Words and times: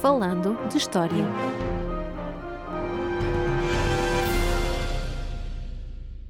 Falando 0.00 0.56
de 0.68 0.78
História. 0.78 1.24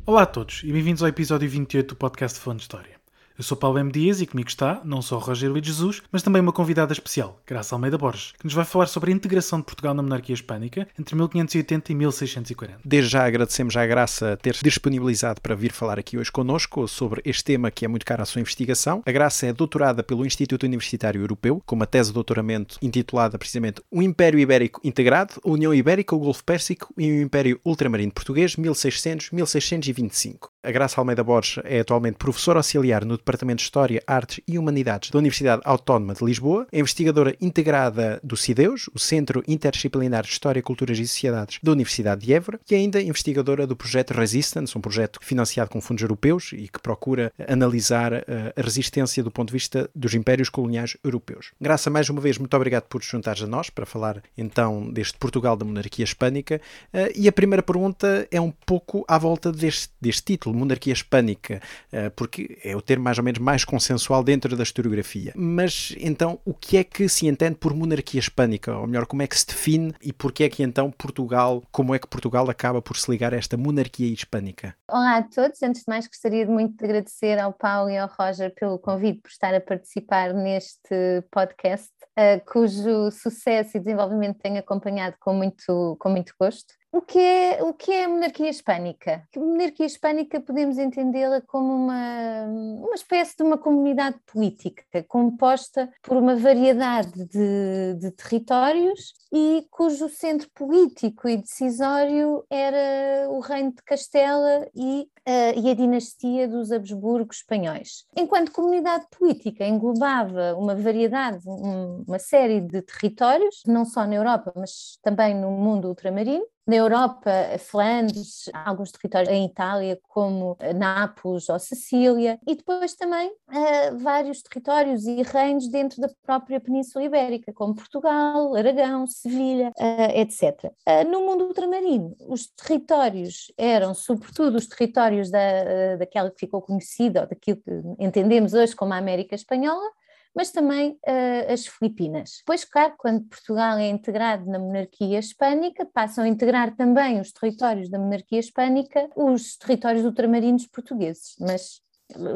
Olá 0.07 0.23
a 0.23 0.27
todos 0.27 0.63
e 0.65 0.73
bem-vindos 0.73 1.03
ao 1.03 1.09
episódio 1.11 1.51
28 1.51 1.89
do 1.89 1.97
podcast 1.97 2.41
Falando 2.41 2.61
de 2.61 2.65
História. 2.65 2.98
Eu 3.39 3.45
sou 3.45 3.57
Paulo 3.57 3.79
M. 3.79 3.93
Dias 3.93 4.21
e 4.21 4.27
comigo 4.27 4.49
está 4.49 4.81
não 4.85 5.01
só 5.01 5.17
Rogério 5.17 5.53
Luís 5.53 5.65
Jesus, 5.65 6.03
mas 6.11 6.25
também 6.25 6.43
uma 6.43 6.53
convidada 6.53 6.93
especial, 6.93 7.41
Graça 7.47 7.73
Almeida 7.73 7.97
Borges, 7.97 8.33
que 8.37 8.45
nos 8.45 8.53
vai 8.53 8.65
falar 8.65 8.89
sobre 8.89 9.13
a 9.13 9.15
integração 9.15 9.61
de 9.61 9.65
Portugal 9.65 9.95
na 9.95 10.03
monarquia 10.03 10.35
hispânica 10.35 10.89
entre 10.99 11.15
1580 11.15 11.93
e 11.93 11.95
1640. 11.95 12.81
Desde 12.85 13.09
já 13.09 13.25
agradecemos 13.25 13.77
à 13.77 13.87
Graça 13.87 14.37
ter-se 14.43 14.65
disponibilizado 14.65 15.41
para 15.41 15.55
vir 15.55 15.71
falar 15.71 16.01
aqui 16.01 16.19
hoje 16.19 16.33
connosco 16.33 16.89
sobre 16.89 17.23
este 17.25 17.45
tema 17.45 17.71
que 17.71 17.85
é 17.85 17.89
muito 17.89 18.05
caro 18.05 18.23
à 18.23 18.27
sua 18.27 18.41
investigação. 18.41 19.05
A 19.07 19.13
Graça 19.13 19.47
é 19.47 19.53
doutorada 19.53 20.03
pelo 20.03 20.27
Instituto 20.27 20.65
Universitário 20.65 21.21
Europeu, 21.21 21.63
com 21.65 21.77
uma 21.77 21.87
tese 21.87 22.11
de 22.11 22.15
doutoramento 22.15 22.77
intitulada 22.83 23.39
precisamente 23.39 23.81
O 23.89 24.03
Império 24.03 24.41
Ibérico 24.41 24.81
Integrado, 24.83 25.35
a 25.45 25.49
União 25.49 25.73
Ibérica, 25.73 26.17
o 26.17 26.19
Golfo 26.19 26.43
Pérsico 26.43 26.93
e 26.99 27.09
o 27.09 27.23
Império 27.23 27.61
Ultramarino 27.65 28.11
Português, 28.11 28.57
1600-1625. 28.57 30.49
A 30.61 30.73
Graça 30.73 31.01
Almeida 31.01 31.23
Borges 31.23 31.63
é 31.65 31.79
atualmente 31.79 32.17
professora 32.17 32.59
auxiliar 32.59 33.05
no 33.05 33.17
Departamento 33.17 33.59
de 33.59 33.63
História, 33.63 34.03
Artes 34.05 34.41
e 34.47 34.59
Humanidades 34.59 35.09
da 35.09 35.19
Universidade 35.21 35.63
Autónoma 35.65 36.15
de 36.15 36.25
Lisboa, 36.25 36.67
é 36.73 36.81
investigadora 36.81 37.37
integrada 37.41 38.19
do 38.25 38.37
CIDEUS, 38.37 38.91
o 38.93 38.99
Centro 38.99 39.45
Interdisciplinar 39.47 40.25
de 40.25 40.31
História, 40.31 40.61
Culturas 40.61 40.99
e 40.99 41.07
Sociedades 41.07 41.61
da 41.63 41.71
Universidade 41.71 42.27
de 42.27 42.35
Évora, 42.35 42.59
e 42.69 42.75
ainda 42.75 43.01
investigadora 43.01 43.69
do 43.69 43.77
projeto 43.77 44.11
Resistance, 44.11 44.77
um 44.77 44.81
projeto 44.81 45.21
financiado 45.23 45.71
com 45.71 45.81
fundos 45.81 46.03
europeus 46.03 46.51
e 46.53 46.67
que 46.67 46.81
procura 46.81 47.33
analisar 47.47 48.13
eh, 48.15 48.25
a 48.57 48.61
resistência 48.61 49.23
do 49.23 49.31
ponto 49.31 49.51
de 49.51 49.53
vista 49.53 49.89
dos 49.95 50.13
impérios 50.13 50.49
coloniais 50.49 50.97
europeus. 51.05 51.53
Graça, 51.61 51.89
mais 51.89 52.11
uma 52.11 52.21
vez, 52.21 52.37
muito 52.37 52.57
obrigado 52.57 52.89
por 52.89 53.01
te 53.01 53.09
juntares 53.09 53.45
a 53.45 53.47
nós 53.47 53.71
para 53.71 53.87
falar 53.87 54.21
então 54.37 54.91
deste 54.91 55.19
Portugal 55.19 55.57
da 55.57 55.65
monarquia 55.65 56.03
hispânica. 56.03 56.61
Eh, 56.93 57.13
e 57.15 57.29
a 57.29 57.33
primeira 57.33 57.63
pergunta 57.63 58.27
é 58.29 58.41
um 58.41 58.51
pouco 58.51 59.05
à 59.07 59.17
volta 59.17 59.53
deste, 59.53 59.91
deste 60.01 60.25
título, 60.25 60.48
monarquia 60.55 60.93
hispânica, 60.93 61.61
eh, 61.93 62.11
porque 62.11 62.59
é 62.65 62.77
o 62.77 62.83
termo 62.83 63.05
mais 63.05 63.19
ou 63.19 63.25
menos 63.25 63.41
mais 63.41 63.65
consensual 63.65 64.23
dentro 64.23 64.57
da 64.57 64.63
historiografia. 64.63 65.33
Mas 65.37 65.95
então, 65.99 66.39
o 66.45 66.55
que 66.55 66.77
é 66.77 66.85
que 66.85 67.09
se 67.09 67.27
entende 67.27 67.57
por 67.57 67.75
monarquia 67.75 68.21
hispânica? 68.21 68.77
Ou 68.77 68.87
melhor, 68.87 69.07
como 69.07 69.23
é 69.23 69.27
que 69.27 69.39
se 69.39 69.47
define 69.47 69.95
e 70.03 70.13
porquê 70.13 70.45
é 70.45 70.49
que 70.49 70.63
então 70.63 70.91
Portugal, 70.91 71.63
como 71.71 71.95
é 71.95 71.99
que 71.99 72.07
Portugal 72.07 72.49
acaba 72.51 72.83
por 72.83 72.97
se 72.97 73.11
ligar 73.11 73.33
a 73.35 73.37
esta 73.37 73.57
monarquia 73.57 74.07
hispânica? 74.07 74.75
Olá 74.89 75.19
a 75.19 75.23
todos, 75.23 75.63
antes 75.63 75.83
de 75.83 75.89
mais 75.89 76.07
gostaria 76.07 76.47
muito 76.47 76.77
de 76.77 76.85
agradecer 76.85 77.39
ao 77.39 77.53
Paulo 77.53 77.91
e 77.91 77.99
ao 77.99 78.09
Roger 78.09 78.53
pelo 78.55 78.79
convite 78.79 79.21
por 79.21 79.31
estar 79.31 79.55
a 79.55 79.61
participar 79.61 80.33
neste 80.33 81.23
podcast, 81.31 81.91
uh, 82.19 82.45
cujo 82.51 83.11
sucesso 83.11 83.77
e 83.77 83.81
desenvolvimento 83.81 84.39
tenho 84.39 84.59
acompanhado 84.59 85.17
com 85.21 85.33
muito, 85.33 85.97
com 85.99 86.09
muito 86.09 86.35
gosto. 86.41 86.75
O 86.91 87.03
que, 87.03 87.19
é, 87.19 87.63
o 87.63 87.75
que 87.75 87.93
é 87.93 88.05
a 88.05 88.09
monarquia 88.09 88.49
hispânica? 88.49 89.23
A 89.37 89.39
monarquia 89.39 89.85
hispânica 89.85 90.41
podemos 90.41 90.79
entendê-la 90.79 91.43
como 91.43 91.71
uma, 91.75 92.45
uma 92.47 92.95
espécie 92.95 93.37
de 93.37 93.43
uma 93.43 93.59
comunidade 93.59 94.19
política 94.25 95.05
composta 95.07 95.91
por 96.03 96.17
uma 96.17 96.35
variedade 96.35 97.27
de, 97.27 97.95
de 97.99 98.11
territórios 98.13 99.13
e 99.31 99.67
cujo 99.71 100.09
centro 100.09 100.49
político 100.55 101.29
e 101.29 101.37
decisório 101.37 102.43
era 102.49 103.29
o 103.29 103.41
reino 103.41 103.71
de 103.71 103.83
Castela 103.83 104.67
e, 104.75 105.07
uh, 105.29 105.61
e 105.61 105.71
a 105.71 105.75
dinastia 105.75 106.49
dos 106.49 106.73
Habsburgos 106.73 107.37
espanhóis. 107.37 108.07
Enquanto 108.17 108.51
comunidade 108.51 109.07
política 109.11 109.67
englobava 109.67 110.55
uma 110.55 110.75
variedade, 110.75 111.47
um, 111.47 112.03
uma 112.09 112.19
série 112.19 112.63
de 112.63 112.81
territórios, 112.81 113.61
não 113.67 113.85
só 113.85 114.07
na 114.07 114.15
Europa, 114.15 114.55
mas 114.57 114.99
também 115.03 115.35
no 115.35 115.51
mundo 115.51 115.89
ultramarino, 115.89 116.47
na 116.69 116.77
Europa, 116.77 117.31
Flandres, 117.59 118.51
alguns 118.53 118.93
territórios 118.93 119.33
em 119.33 119.47
Itália, 119.47 119.99
como 120.07 120.55
Nápoles 120.77 121.49
ou 121.49 121.59
Sicília, 121.59 122.39
e 122.47 122.55
depois 122.55 122.95
também 122.95 123.29
uh, 123.29 123.99
vários 123.99 124.43
territórios 124.43 125.07
e 125.07 125.23
reinos 125.23 125.67
dentro 125.69 125.99
da 125.99 126.11
própria 126.23 126.61
Península 126.61 127.03
Ibérica, 127.03 127.55
como 127.55 127.75
Portugal, 127.75 128.55
Aragão, 128.55 129.07
Sevilha, 129.07 129.73
uh, 129.79 130.19
etc. 130.19 130.67
Uh, 130.87 131.11
no 131.11 131.25
mundo 131.25 131.45
ultramarino, 131.45 132.15
os 132.29 132.49
territórios 132.49 133.51
eram, 133.57 133.95
sobretudo, 133.95 134.57
os 134.57 134.67
territórios 134.67 135.31
da, 135.31 135.97
daquela 135.97 136.31
que 136.31 136.41
ficou 136.41 136.61
conhecida, 136.61 137.23
ou 137.23 137.27
daquilo 137.27 137.63
que 137.63 137.71
entendemos 137.99 138.53
hoje 138.53 138.77
como 138.77 138.93
a 138.93 138.99
América 138.99 139.35
Espanhola, 139.35 139.89
mas 140.35 140.51
também 140.51 140.93
uh, 140.93 141.53
as 141.53 141.67
Filipinas. 141.67 142.39
Depois, 142.39 142.65
claro, 142.65 142.95
quando 142.97 143.25
Portugal 143.25 143.79
é 143.79 143.89
integrado 143.89 144.47
na 144.47 144.59
monarquia 144.59 145.19
hispânica, 145.19 145.87
passam 145.87 146.25
a 146.25 146.29
integrar 146.29 146.75
também 146.77 147.21
os 147.21 147.33
territórios 147.33 147.91
da 147.91 147.99
monarquia 147.99 148.39
hispânica, 148.39 149.09
os 149.17 149.57
territórios 149.57 150.05
ultramarinos 150.05 150.67
portugueses, 150.67 151.35
mas 151.41 151.81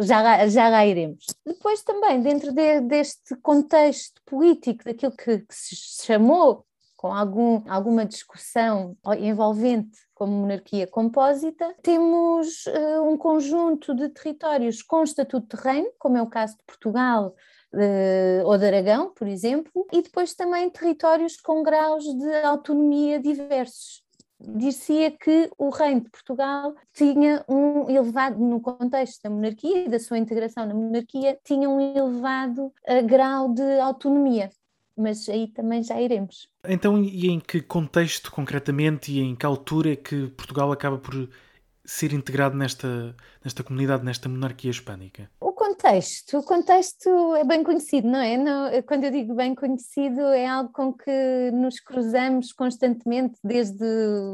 já 0.00 0.20
lá, 0.20 0.47
já 0.48 0.69
lá 0.69 0.86
iremos. 0.86 1.25
Depois 1.47 1.82
também, 1.82 2.20
dentro 2.20 2.53
de, 2.53 2.80
deste 2.80 3.34
contexto 3.36 4.20
político, 4.26 4.84
daquilo 4.84 5.12
que, 5.12 5.38
que 5.38 5.54
se 5.54 6.04
chamou 6.04 6.66
com 7.03 7.12
algum, 7.12 7.64
alguma 7.69 8.06
discussão 8.06 8.97
envolvente 9.19 9.98
como 10.14 10.32
monarquia 10.32 10.86
compósita, 10.86 11.74
temos 11.82 12.64
uh, 12.66 13.03
um 13.03 13.16
conjunto 13.16 13.92
de 13.92 14.09
territórios 14.09 14.82
com 14.82 15.03
estatuto 15.03 15.56
de 15.56 15.60
reino, 15.60 15.91
como 15.98 16.16
é 16.16 16.22
o 16.22 16.28
caso 16.28 16.56
de 16.56 16.62
Portugal, 16.64 17.34
ou 18.44 18.59
de 18.59 18.66
Aragão, 18.66 19.12
por 19.15 19.27
exemplo, 19.27 19.87
e 19.93 20.03
depois 20.03 20.34
também 20.34 20.69
territórios 20.71 21.37
com 21.37 21.62
graus 21.62 22.05
de 22.05 22.34
autonomia 22.43 23.19
diversos. 23.19 24.03
Dir-se-ia 24.38 25.10
que 25.12 25.49
o 25.56 25.71
Reino 25.71 26.00
de 26.00 26.10
Portugal 26.10 26.75
tinha 26.93 27.44
um 27.49 27.88
elevado, 27.88 28.38
no 28.38 28.60
contexto 28.60 29.22
da 29.22 29.31
monarquia 29.31 29.84
e 29.84 29.88
da 29.88 30.00
sua 30.00 30.19
integração 30.19 30.66
na 30.66 30.75
monarquia, 30.75 31.38
tinha 31.44 31.69
um 31.69 31.81
elevado 31.81 32.66
uh, 32.66 33.06
grau 33.06 33.53
de 33.55 33.78
autonomia 33.78 34.50
mas 34.97 35.28
aí 35.28 35.49
também 35.49 35.83
já 35.83 36.00
iremos. 36.00 36.49
Então, 36.69 37.03
e 37.03 37.28
em 37.28 37.41
que 37.41 37.60
contexto 37.60 38.31
concretamente 38.31 39.10
e 39.10 39.21
em 39.21 39.34
que 39.34 39.47
altura 39.47 39.93
é 39.93 39.97
que 39.97 40.28
Portugal 40.28 40.71
acaba 40.71 40.99
por 40.99 41.28
ser 41.92 42.14
integrado 42.14 42.56
nesta, 42.56 43.14
nesta 43.44 43.62
comunidade, 43.62 44.03
nesta 44.03 44.28
monarquia 44.28 44.70
hispânica? 44.70 45.30
O 45.38 45.53
contexto, 45.53 46.38
o 46.38 46.42
contexto 46.42 47.36
é 47.36 47.44
bem 47.44 47.62
conhecido, 47.62 48.08
não 48.08 48.19
é? 48.19 48.36
Não, 48.36 48.82
quando 48.82 49.04
eu 49.04 49.10
digo 49.10 49.34
bem 49.34 49.54
conhecido, 49.54 50.20
é 50.22 50.47
algo 50.47 50.72
com 50.72 50.92
que 50.92 51.50
nos 51.53 51.78
cruzamos 51.80 52.53
constantemente 52.53 53.38
desde, 53.44 53.84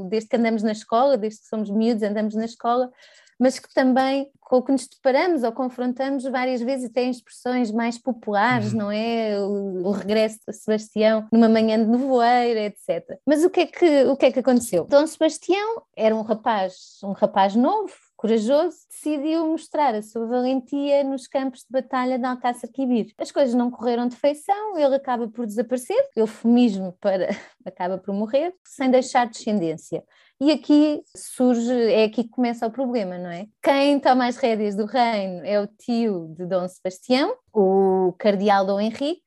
desde 0.09 0.29
que 0.29 0.37
andamos 0.37 0.63
na 0.63 0.73
escola, 0.73 1.19
desde 1.19 1.41
que 1.41 1.49
somos 1.49 1.69
miúdos, 1.69 2.05
andamos 2.05 2.35
na 2.37 2.45
escola, 2.45 2.91
mas 3.39 3.59
que 3.59 3.73
também 3.73 4.31
com 4.49 4.57
o 4.57 4.63
que 4.63 4.73
nos 4.73 4.89
deparamos 4.89 5.43
ou 5.43 5.53
confrontamos 5.53 6.25
várias 6.25 6.63
vezes 6.63 6.89
até 6.91 7.05
em 7.05 7.11
expressões 7.11 7.71
mais 7.71 7.99
populares, 7.99 8.73
uhum. 8.73 8.79
não 8.79 8.91
é? 8.91 9.39
O, 9.39 9.89
o, 9.89 9.91
regresso 9.91 10.39
de 10.47 10.55
Sebastião 10.55 11.29
numa 11.31 11.51
manhã 11.51 11.79
de 11.79 11.91
nevoeiro, 11.91 12.59
etc. 12.59 13.19
Mas 13.27 13.45
o 13.45 13.51
que 13.51 13.61
é 13.61 13.67
que, 13.67 14.05
o 14.05 14.17
que, 14.17 14.27
é 14.27 14.33
que 14.33 14.39
aconteceu? 14.39 14.85
Dom 14.85 15.07
Sebastião 15.07 15.83
era 15.95 16.17
um 16.17 16.23
rapaz, 16.23 16.99
um 17.05 17.13
rapaz 17.13 17.55
novo, 17.55 17.93
corajoso, 18.17 18.77
decidiu 18.91 19.47
mostrar 19.47 19.95
a 19.95 20.03
sua 20.03 20.27
valentia 20.27 21.05
nos 21.05 21.29
campos 21.29 21.61
de 21.61 21.71
batalha 21.71 22.19
de 22.19 22.25
Alcácer 22.25 22.69
Quibir. 22.73 23.13
As 23.17 23.31
coisas 23.31 23.55
não 23.55 23.71
correram 23.71 24.09
de 24.09 24.17
feição, 24.17 24.77
ele 24.77 24.97
acaba 24.97 25.29
por 25.29 25.47
desaparecer, 25.47 26.09
eufemismo 26.17 26.97
para 27.01 27.29
acaba 27.65 27.97
por 27.97 28.13
morrer, 28.13 28.55
sem 28.65 28.91
deixar 28.91 29.27
descendência. 29.29 30.03
E 30.41 30.53
aqui 30.53 31.03
surge, 31.17 31.73
é 31.73 32.05
aqui 32.05 32.23
que 32.23 32.31
começa 32.31 32.67
o 32.67 32.71
problema, 32.71 33.19
não 33.19 33.31
é? 33.31 33.47
Quem 33.61 33.99
toma 33.99 34.29
as 34.29 34.37
rédeas 34.37 34.77
do 34.77 34.87
reino 34.87 35.45
é 35.45 35.61
o 35.61 35.67
tio 35.67 36.33
de 36.37 36.47
Dom 36.47 36.69
Sebastião, 36.69 37.35
o 37.53 38.15
cardeal 38.19 38.65
Dom 38.65 38.81
Henrique, 38.81 39.23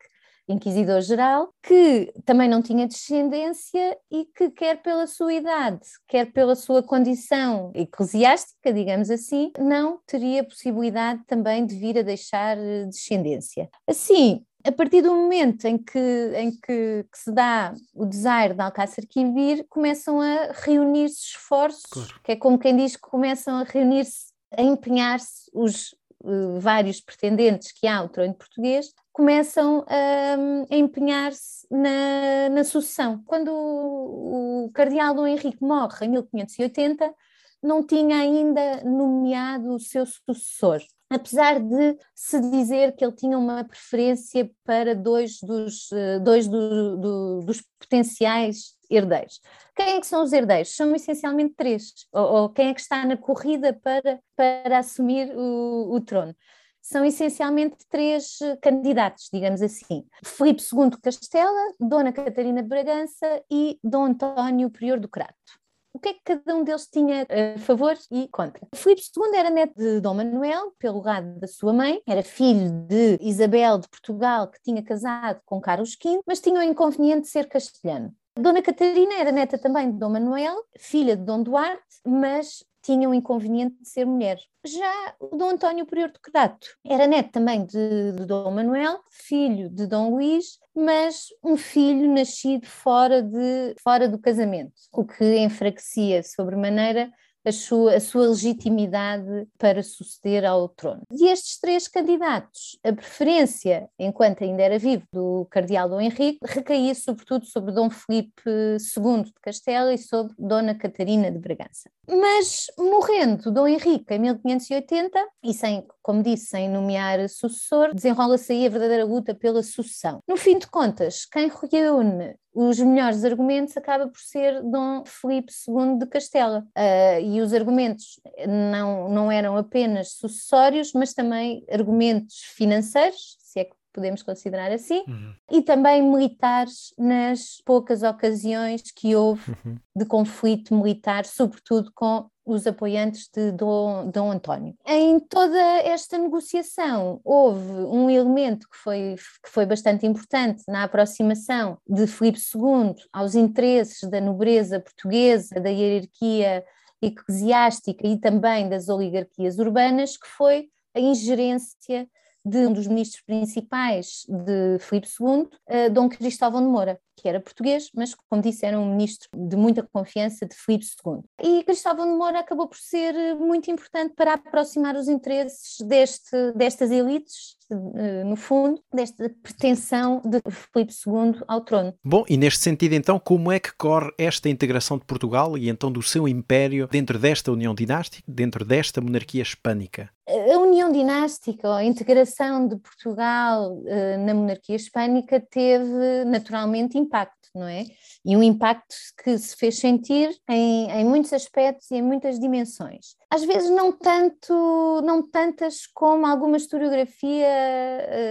inquisidor-geral, 0.48 1.54
que 1.62 2.14
também 2.26 2.48
não 2.48 2.62
tinha 2.62 2.88
descendência 2.88 3.98
e 4.10 4.26
que, 4.26 4.50
quer 4.52 4.82
pela 4.82 5.08
sua 5.08 5.34
idade, 5.34 5.82
quer 6.08 6.32
pela 6.32 6.56
sua 6.56 6.82
condição 6.82 7.72
eclesiástica, 7.76 8.74
digamos 8.74 9.10
assim, 9.10 9.52
não 9.60 10.00
teria 10.06 10.44
possibilidade 10.44 11.22
também 11.28 11.66
de 11.66 11.76
vir 11.76 11.98
a 11.98 12.04
deixar 12.04 12.58
eh, 12.58 12.86
descendência. 12.86 13.70
Assim, 13.88 14.46
a 14.64 14.72
partir 14.72 15.02
do 15.02 15.14
momento 15.14 15.66
em 15.66 15.78
que, 15.78 16.34
em 16.36 16.52
que, 16.52 17.06
que 17.12 17.18
se 17.18 17.32
dá 17.32 17.74
o 17.94 18.06
desaire 18.06 18.54
de 18.54 18.62
Alcácer 18.62 19.08
Quibir, 19.08 19.66
começam 19.70 20.22
a 20.22 20.52
reunir-se 20.54 21.36
esforços, 21.36 21.86
claro. 21.90 22.22
que 22.24 22.32
é 22.32 22.36
como 22.36 22.60
quem 22.60 22.76
diz 22.76 22.96
que 22.96 23.02
começam 23.02 23.58
a 23.58 23.64
reunir-se, 23.64 24.32
a 24.56 24.62
empenhar-se 24.62 25.50
os 25.54 25.96
uh, 26.24 26.60
vários 26.60 27.02
pretendentes 27.02 27.72
que 27.72 27.88
há 27.88 27.98
ao 27.98 28.10
trono 28.10 28.34
português, 28.34 28.94
começam 29.12 29.86
a, 29.88 30.74
a 30.74 30.76
empenhar-se 30.76 31.68
na, 31.70 32.50
na, 32.50 32.64
sucessão. 32.64 33.22
Quando 33.26 33.52
o, 33.52 34.66
o 34.66 34.72
cardeal 34.72 35.14
Dom 35.14 35.28
Henrique 35.28 35.64
morre 35.64 36.06
em 36.06 36.10
1580, 36.10 37.14
não 37.62 37.86
tinha 37.86 38.18
ainda 38.18 38.84
nomeado 38.84 39.76
o 39.76 39.80
seu 39.80 40.06
sucessor. 40.06 40.82
Apesar 41.12 41.60
de 41.60 41.98
se 42.16 42.40
dizer 42.40 42.96
que 42.96 43.04
ele 43.04 43.14
tinha 43.14 43.38
uma 43.38 43.64
preferência 43.66 44.50
para 44.64 44.96
dois 44.96 45.40
dos, 45.42 45.92
eh, 45.92 46.20
dois 46.20 46.48
do, 46.48 46.98
do, 46.98 47.42
dos 47.42 47.62
potenciais 47.78 48.78
herdeiros. 48.90 49.42
Quem 49.76 49.98
é 49.98 50.00
que 50.00 50.08
são 50.08 50.24
os 50.24 50.32
herdeiros? 50.32 50.74
São 50.76 50.96
essencialmente 50.96 51.54
três, 51.56 51.94
ou, 52.14 52.24
ou 52.24 52.50
quem 52.50 52.70
é 52.70 52.74
que 52.74 52.80
está 52.80 53.06
na 53.06 53.18
corrida 53.18 53.74
para, 53.74 54.20
para 54.36 54.80
assumir 54.80 55.32
o, 55.36 55.94
o 55.94 56.00
trono? 56.00 56.34
São 56.82 57.04
essencialmente 57.04 57.78
três 57.90 58.40
eh, 58.42 58.58
candidatos, 58.62 59.30
digamos 59.32 59.62
assim: 59.62 60.06
Filipe 60.24 60.62
II 60.62 60.92
Castela, 61.02 61.74
Dona 61.80 62.14
Catarina 62.14 62.64
Bragança 62.64 63.44
e 63.52 63.78
Dom 63.84 64.06
António 64.06 64.70
Prior 64.70 65.00
do 65.00 65.10
Crato 65.10 65.61
o 65.94 66.00
que 66.00 66.10
é 66.10 66.14
que 66.14 66.22
cada 66.24 66.56
um 66.56 66.64
deles 66.64 66.88
tinha 66.88 67.26
a 67.30 67.60
favor 67.60 67.98
e 68.12 68.28
contra. 68.30 68.68
Filipe 68.74 69.02
II 69.16 69.36
era 69.36 69.50
neto 69.50 69.74
de 69.76 70.00
Dom 70.00 70.16
Manuel, 70.16 70.74
pelo 70.80 71.02
lado 71.02 71.40
da 71.40 71.48
sua 71.48 71.74
mãe, 71.74 72.02
era 72.08 72.24
filho 72.24 72.70
de 72.88 73.18
Isabel 73.22 73.78
de 73.78 73.88
Portugal, 73.90 74.48
que 74.48 74.62
tinha 74.62 74.84
casado 74.84 75.42
com 75.46 75.60
Carlos 75.60 75.98
V, 76.02 76.22
mas 76.26 76.40
tinha 76.40 76.60
o 76.60 76.64
inconveniente 76.64 77.24
de 77.24 77.28
ser 77.30 77.48
castelhano. 77.48 78.14
Dona 78.40 78.62
Catarina 78.62 79.14
era 79.16 79.32
neta 79.32 79.58
também 79.58 79.92
de 79.92 79.98
Dom 79.98 80.10
Manuel, 80.10 80.56
filha 80.80 81.18
de 81.18 81.24
Dom 81.24 81.44
Duarte, 81.44 81.84
mas 82.06 82.64
tinha 82.82 83.10
o 83.10 83.14
inconveniente 83.14 83.76
de 83.82 83.88
ser 83.88 84.06
mulher. 84.06 84.40
Já 84.66 85.16
o 85.20 85.36
Dom 85.36 85.52
António 85.52 85.86
Prior 85.86 86.12
de 86.12 86.20
Crato 86.20 86.68
era 86.86 87.08
neto 87.08 87.32
também 87.32 87.66
de, 87.66 88.12
de, 88.14 88.26
Dom 88.26 88.52
Manuel, 88.52 89.00
filho 89.10 89.70
de 89.70 89.88
Dom 89.88 90.12
Luís, 90.12 90.60
mas 90.76 91.28
um 91.44 91.58
filho 91.58 92.14
nascido 92.14 92.66
fora, 92.66 93.22
de, 93.22 93.76
fora 93.84 94.08
do 94.08 94.20
casamento, 94.20 94.74
o 94.92 95.06
que 95.06 95.38
enfraquecia 95.38 96.24
sobremaneira 96.24 97.12
a 97.46 97.52
sua, 97.52 97.96
a 97.96 98.00
sua 98.00 98.28
legitimidade 98.28 99.48
para 99.58 99.84
suceder 99.84 100.46
ao 100.46 100.70
trono. 100.70 101.02
E 101.12 101.28
estes 101.28 101.60
três 101.60 101.88
candidatos, 101.88 102.80
a 102.84 102.94
preferência, 102.94 103.90
enquanto 103.98 104.44
ainda 104.44 104.62
era 104.62 104.78
vivo, 104.78 105.04
do 105.12 105.48
cardeal 105.50 105.90
Dom 105.90 106.02
Henrique, 106.02 106.40
recaía 106.44 106.94
sobretudo 106.96 107.46
sobre 107.46 107.72
Dom 107.72 107.90
Felipe 107.90 108.42
II 108.46 109.24
de 109.24 109.34
Castela 109.42 109.94
e 109.94 109.98
sobre 109.98 110.34
Dona 110.38 110.76
Catarina 110.76 111.32
de 111.32 111.40
Bragança. 111.40 111.90
Mas 112.08 112.68
morrendo 112.78 113.52
Dom 113.52 113.68
Henrique 113.68 114.14
em 114.14 114.20
1580, 114.20 115.20
e 115.44 115.54
sem, 115.54 115.86
como 116.02 116.22
disse, 116.22 116.48
sem 116.48 116.70
nomear 116.70 117.28
sucessor, 117.30 117.94
desenrola-se 117.94 118.52
aí 118.52 118.66
a 118.66 118.70
verdadeira 118.70 119.06
luta 119.06 119.34
pela 119.34 119.64
sucessão. 119.64 120.20
No 120.28 120.38
fim 120.38 120.58
de 120.58 120.68
contas, 120.68 121.26
quem 121.26 121.52
reúne 121.72 122.36
os 122.54 122.80
melhores 122.80 123.24
argumentos 123.24 123.78
acaba 123.78 124.08
por 124.08 124.20
ser 124.20 124.62
Dom 124.62 125.04
Felipe 125.06 125.52
II 125.68 125.98
de 125.98 126.06
Castela. 126.06 126.68
Uh, 126.78 127.22
e 127.22 127.42
os 127.42 127.54
argumentos 127.54 128.20
não, 128.48 129.10
não 129.10 129.32
eram 129.32 129.56
apenas 129.58 130.14
sucessórios, 130.14 130.92
mas 130.94 131.14
também 131.14 131.66
argumentos 131.72 132.40
financeiros, 132.56 133.38
se 133.40 133.60
é 133.60 133.66
que 133.66 133.76
podemos 133.92 134.24
considerar 134.24 134.72
assim, 134.72 135.04
uhum. 135.08 135.34
e 135.50 135.62
também 135.62 136.02
militares 136.02 136.94
nas 136.98 137.62
poucas 137.66 138.04
ocasiões 138.04 138.84
que 138.92 139.16
houve 139.16 139.52
uhum. 139.66 139.78
de 139.96 140.06
conflito 140.06 140.76
militar, 140.76 141.26
sobretudo 141.26 141.92
com 141.94 142.30
os 142.46 142.66
apoiantes 142.66 143.30
de 143.34 143.52
Dom, 143.52 144.10
Dom 144.10 144.32
António. 144.32 144.76
Em 144.86 145.20
toda 145.20 145.60
esta 145.80 146.18
negociação 146.18 147.22
houve 147.24 147.72
um 147.86 148.10
elemento 148.10 148.68
que 148.70 148.78
foi, 148.78 149.16
que 149.44 149.50
foi 149.50 149.66
bastante 149.66 150.06
importante 150.06 150.64
na 150.68 150.84
aproximação 150.84 151.78
de 151.88 152.08
Filipe 152.08 152.40
II 152.40 152.96
aos 153.14 153.36
interesses 153.36 154.10
da 154.10 154.20
nobreza 154.20 154.80
portuguesa, 154.80 155.60
da 155.60 155.70
hierarquia 155.70 156.64
eclesiástica 157.02 158.08
e 158.08 158.20
também 158.20 158.70
das 158.70 158.88
oligarquias 158.90 159.58
urbanas, 159.58 160.18
que 160.18 160.28
foi 160.28 160.70
a 160.94 161.00
ingerência 161.00 162.08
de 162.44 162.58
um 162.68 162.74
dos 162.74 162.88
ministros 162.88 163.22
principais 163.22 164.26
de 164.28 164.80
Filipe 164.80 165.08
II, 165.20 165.48
uh, 165.88 165.90
Dom 165.92 166.10
Cristóvão 166.10 166.62
de 166.62 166.68
Moura, 166.68 167.00
que 167.22 167.30
era 167.30 167.40
português, 167.40 167.90
mas, 167.96 168.16
como 168.16 168.42
disse, 168.42 168.66
era 168.66 168.80
um 168.80 168.92
ministro 168.92 169.30
de 169.36 169.56
muita 169.56 169.88
confiança 169.94 170.46
de 170.46 170.56
Filipe 170.56 170.86
II. 171.06 171.22
E 171.42 171.64
Cristóvão 171.64 172.08
de 172.08 172.18
Moura 172.18 172.40
acabou 172.40 172.68
por 172.68 172.78
ser 172.78 173.16
eh, 173.16 173.36
muito 173.36 173.70
importante 173.70 174.16
para 174.16 174.34
aproximar 174.34 174.96
os 174.96 175.08
interesses 175.08 175.78
deste, 175.86 176.52
destas 176.56 176.90
elites, 176.90 177.58
uh, 177.72 178.26
no 178.26 178.36
fundo, 178.36 178.82
desta 178.94 179.32
pretensão 179.42 180.22
de 180.26 180.42
Filipe 180.50 180.94
II 181.06 181.42
ao 181.48 181.62
trono. 181.62 181.94
Bom, 182.04 182.24
e 182.28 182.38
neste 182.38 182.62
sentido, 182.62 182.94
então, 182.94 183.20
como 183.20 183.52
é 183.52 183.60
que 183.60 183.74
corre 183.76 184.12
esta 184.18 184.50
integração 184.50 184.98
de 184.98 185.06
Portugal 185.06 185.58
e 185.58 185.70
então 185.70 185.92
do 185.92 186.02
seu 186.02 186.28
império 186.28 186.88
dentro 186.92 187.18
desta 187.18 187.52
união 187.52 187.74
dinástica, 187.74 188.24
dentro 188.28 188.66
desta 188.66 189.00
monarquia 189.00 189.42
hispânica? 189.42 190.10
A 190.28 190.58
união 190.60 190.92
dinástica, 190.92 191.76
a 191.76 191.84
integração 191.84 192.68
de 192.68 192.78
Portugal 192.78 193.74
uh, 193.74 194.26
na 194.26 194.34
monarquia 194.34 194.76
hispânica 194.76 195.40
teve 195.40 196.26
naturalmente 196.26 196.98
impacto, 197.12 197.50
não 197.54 197.68
é? 197.68 197.84
E 198.24 198.38
um 198.38 198.42
impacto 198.42 198.96
que 199.22 199.38
se 199.38 199.56
fez 199.58 199.78
sentir 199.78 200.34
em, 200.50 200.90
em 200.90 201.04
muitos 201.04 201.34
aspectos 201.34 201.92
e 201.92 201.96
em 201.96 202.02
muitas 202.02 202.40
dimensões. 202.40 203.16
Às 203.30 203.44
vezes 203.44 203.70
não 203.70 203.92
tanto, 203.92 205.02
não 205.04 205.22
tantas 205.30 205.86
como 205.94 206.26
alguma 206.26 206.58
historiografia 206.58 207.48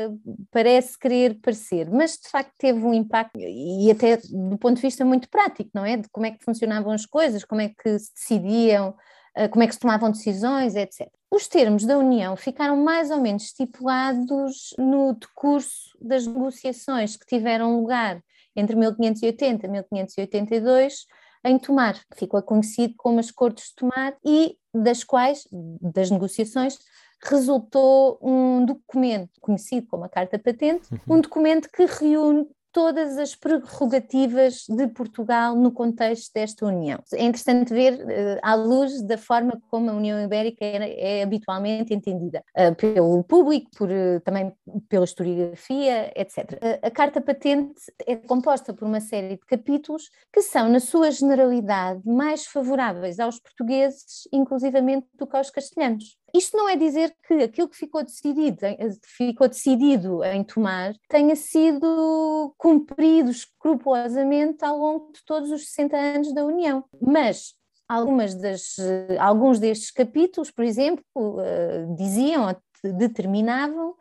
uh, 0.08 0.20
parece 0.50 0.98
querer 0.98 1.38
parecer, 1.40 1.90
mas 1.90 2.12
de 2.12 2.28
facto 2.30 2.52
teve 2.58 2.82
um 2.84 2.94
impacto 2.94 3.38
e 3.38 3.90
até 3.90 4.16
do 4.16 4.56
ponto 4.58 4.76
de 4.76 4.82
vista 4.82 5.04
muito 5.04 5.28
prático, 5.28 5.70
não 5.74 5.84
é? 5.84 5.98
De 5.98 6.08
como 6.10 6.26
é 6.26 6.30
que 6.30 6.44
funcionavam 6.44 6.92
as 6.92 7.04
coisas, 7.04 7.44
como 7.44 7.60
é 7.60 7.68
que 7.68 7.98
se 7.98 8.14
decidiam 8.14 8.94
eh, 9.34 9.48
como 9.48 9.62
é 9.62 9.66
que 9.66 9.74
se 9.74 9.80
tomavam 9.80 10.10
decisões, 10.10 10.74
etc. 10.74 11.08
Os 11.30 11.46
termos 11.46 11.84
da 11.84 11.96
União 11.96 12.36
ficaram 12.36 12.76
mais 12.76 13.10
ou 13.10 13.20
menos 13.20 13.44
estipulados 13.44 14.74
no 14.76 15.14
decurso 15.14 15.96
das 16.00 16.26
negociações 16.26 17.16
que 17.16 17.26
tiveram 17.26 17.78
lugar 17.78 18.20
entre 18.54 18.76
1580 18.76 19.66
e 19.66 19.70
1582 19.70 21.06
em 21.44 21.58
Tomar. 21.58 21.98
Ficou 22.14 22.42
conhecido 22.42 22.94
como 22.96 23.20
as 23.20 23.30
Cortes 23.30 23.68
de 23.68 23.74
Tomar 23.76 24.16
e 24.24 24.56
das 24.74 25.02
quais, 25.02 25.48
das 25.80 26.10
negociações, 26.10 26.78
resultou 27.22 28.18
um 28.22 28.64
documento 28.64 29.30
conhecido 29.40 29.86
como 29.86 30.04
a 30.04 30.08
Carta 30.08 30.38
Patente, 30.38 30.88
uhum. 30.92 31.16
um 31.16 31.20
documento 31.20 31.68
que 31.70 31.84
reúne 31.84 32.46
todas 32.72 33.18
as 33.18 33.34
prerrogativas 33.34 34.64
de 34.68 34.86
Portugal 34.88 35.56
no 35.56 35.72
contexto 35.72 36.32
desta 36.34 36.66
União. 36.66 37.02
É 37.12 37.24
interessante 37.24 37.72
ver 37.72 37.94
uh, 37.94 38.38
à 38.42 38.54
luz 38.54 39.02
da 39.02 39.18
forma 39.18 39.60
como 39.70 39.90
a 39.90 39.94
União 39.94 40.22
Ibérica 40.22 40.64
é, 40.64 41.18
é 41.18 41.22
habitualmente 41.22 41.92
entendida 41.92 42.42
uh, 42.56 42.74
pelo 42.74 43.22
público, 43.24 43.70
por, 43.76 43.90
uh, 43.90 44.20
também 44.24 44.52
pela 44.88 45.04
historiografia, 45.04 46.12
etc. 46.14 46.58
a 46.82 46.90
Carta 46.90 47.20
Patente 47.20 47.80
é 48.06 48.16
composta 48.16 48.72
por 48.72 48.86
uma 48.86 49.00
série 49.00 49.36
de 49.36 49.46
capítulos 49.46 50.10
que 50.32 50.42
são, 50.42 50.68
na 50.68 50.80
sua 50.80 51.10
generalidade, 51.10 52.00
mais 52.04 52.46
favoráveis 52.46 53.18
aos 53.18 53.38
portugueses, 53.40 54.28
inclusivamente, 54.32 55.06
do 55.14 55.26
que 55.26 55.36
aos 55.36 55.50
castelhanos. 55.50 56.16
Isto 56.34 56.56
não 56.56 56.68
é 56.68 56.76
dizer 56.76 57.14
que 57.26 57.34
aquilo 57.34 57.68
que 57.68 57.76
ficou 57.76 58.02
decidido, 58.02 58.58
ficou 59.04 59.48
decidido 59.48 60.24
em 60.24 60.44
tomar 60.44 60.94
tenha 61.08 61.36
sido 61.36 62.54
cumprido 62.56 63.30
escrupulosamente 63.30 64.64
ao 64.64 64.78
longo 64.78 65.12
de 65.12 65.24
todos 65.24 65.50
os 65.50 65.68
60 65.68 65.96
anos 65.96 66.34
da 66.34 66.44
União, 66.44 66.84
mas 67.00 67.54
algumas 67.88 68.34
das, 68.34 68.76
alguns 69.18 69.58
destes 69.58 69.90
capítulos, 69.90 70.50
por 70.50 70.64
exemplo, 70.64 71.04
eh, 71.40 71.86
diziam, 71.96 72.54
determinavam 72.84 73.96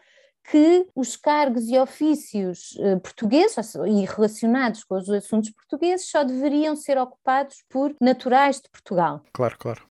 que 0.51 0.87
os 0.95 1.15
cargos 1.15 1.67
e 1.67 1.77
ofícios 1.77 2.75
eh, 2.79 2.95
portugueses 2.97 3.75
e 3.75 4.05
relacionados 4.05 4.83
com 4.83 4.95
os 4.95 5.09
assuntos 5.09 5.51
portugueses 5.51 6.09
só 6.09 6.23
deveriam 6.23 6.75
ser 6.75 6.97
ocupados 6.97 7.63
por 7.69 7.95
naturais 7.99 8.57
de 8.57 8.69
Portugal. 8.69 9.21
Claro, 9.33 9.57
claro 9.57 9.88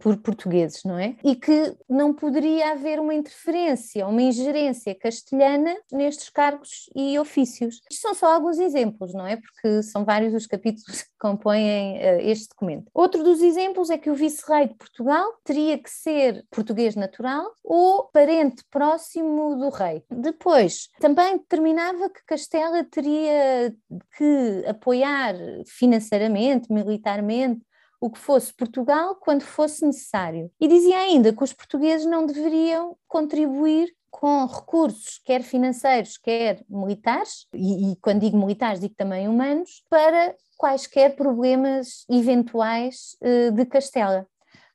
por 0.00 0.16
portugueses, 0.18 0.82
não 0.84 0.98
é? 0.98 1.16
E 1.24 1.36
que 1.36 1.74
não 1.88 2.12
poderia 2.12 2.72
haver 2.72 2.98
uma 2.98 3.14
interferência, 3.14 4.06
uma 4.06 4.22
ingerência 4.22 4.94
castelhana 4.94 5.76
nestes 5.92 6.28
cargos 6.30 6.90
e 6.94 7.18
ofícios. 7.18 7.80
Isto 7.90 8.02
são 8.02 8.14
só 8.14 8.34
alguns 8.34 8.58
exemplos, 8.58 9.14
não 9.14 9.26
é? 9.26 9.36
Porque 9.36 9.82
são 9.82 10.04
vários 10.04 10.34
os 10.34 10.46
capítulos 10.46 11.02
que 11.02 11.10
compõem 11.18 11.96
uh, 11.96 12.20
este 12.20 12.48
documento. 12.48 12.90
Outro 12.92 13.22
dos 13.22 13.40
exemplos 13.40 13.90
é 13.90 13.98
que 13.98 14.10
o 14.10 14.14
vice-rei 14.14 14.68
de 14.68 14.74
Portugal 14.74 15.32
teria 15.44 15.78
que 15.78 15.90
ser 15.90 16.44
português 16.50 16.94
natural 16.96 17.46
ou 17.62 18.04
parente 18.12 18.64
próximo 18.70 19.56
do 19.56 19.68
rei. 19.68 20.02
Depois, 20.10 20.88
também 21.00 21.38
determinava 21.38 22.10
que 22.10 22.24
Castela 22.26 22.84
teria 22.84 23.74
que 24.16 24.64
apoiar 24.66 25.34
financeiramente, 25.66 26.72
militarmente, 26.72 27.62
o 28.00 28.10
que 28.10 28.18
fosse 28.18 28.52
Portugal 28.52 29.16
quando 29.16 29.42
fosse 29.42 29.84
necessário. 29.84 30.50
E 30.60 30.68
dizia 30.68 30.98
ainda 30.98 31.32
que 31.32 31.42
os 31.42 31.52
portugueses 31.52 32.06
não 32.06 32.26
deveriam 32.26 32.96
contribuir 33.06 33.92
com 34.10 34.46
recursos, 34.46 35.20
quer 35.24 35.42
financeiros, 35.42 36.16
quer 36.16 36.64
militares, 36.68 37.46
e, 37.52 37.92
e, 37.92 37.96
quando 37.96 38.20
digo 38.20 38.38
militares, 38.38 38.80
digo 38.80 38.94
também 38.96 39.28
humanos, 39.28 39.84
para 39.88 40.34
quaisquer 40.56 41.14
problemas 41.14 42.04
eventuais 42.08 43.16
uh, 43.22 43.52
de 43.52 43.64
Castela. 43.66 44.26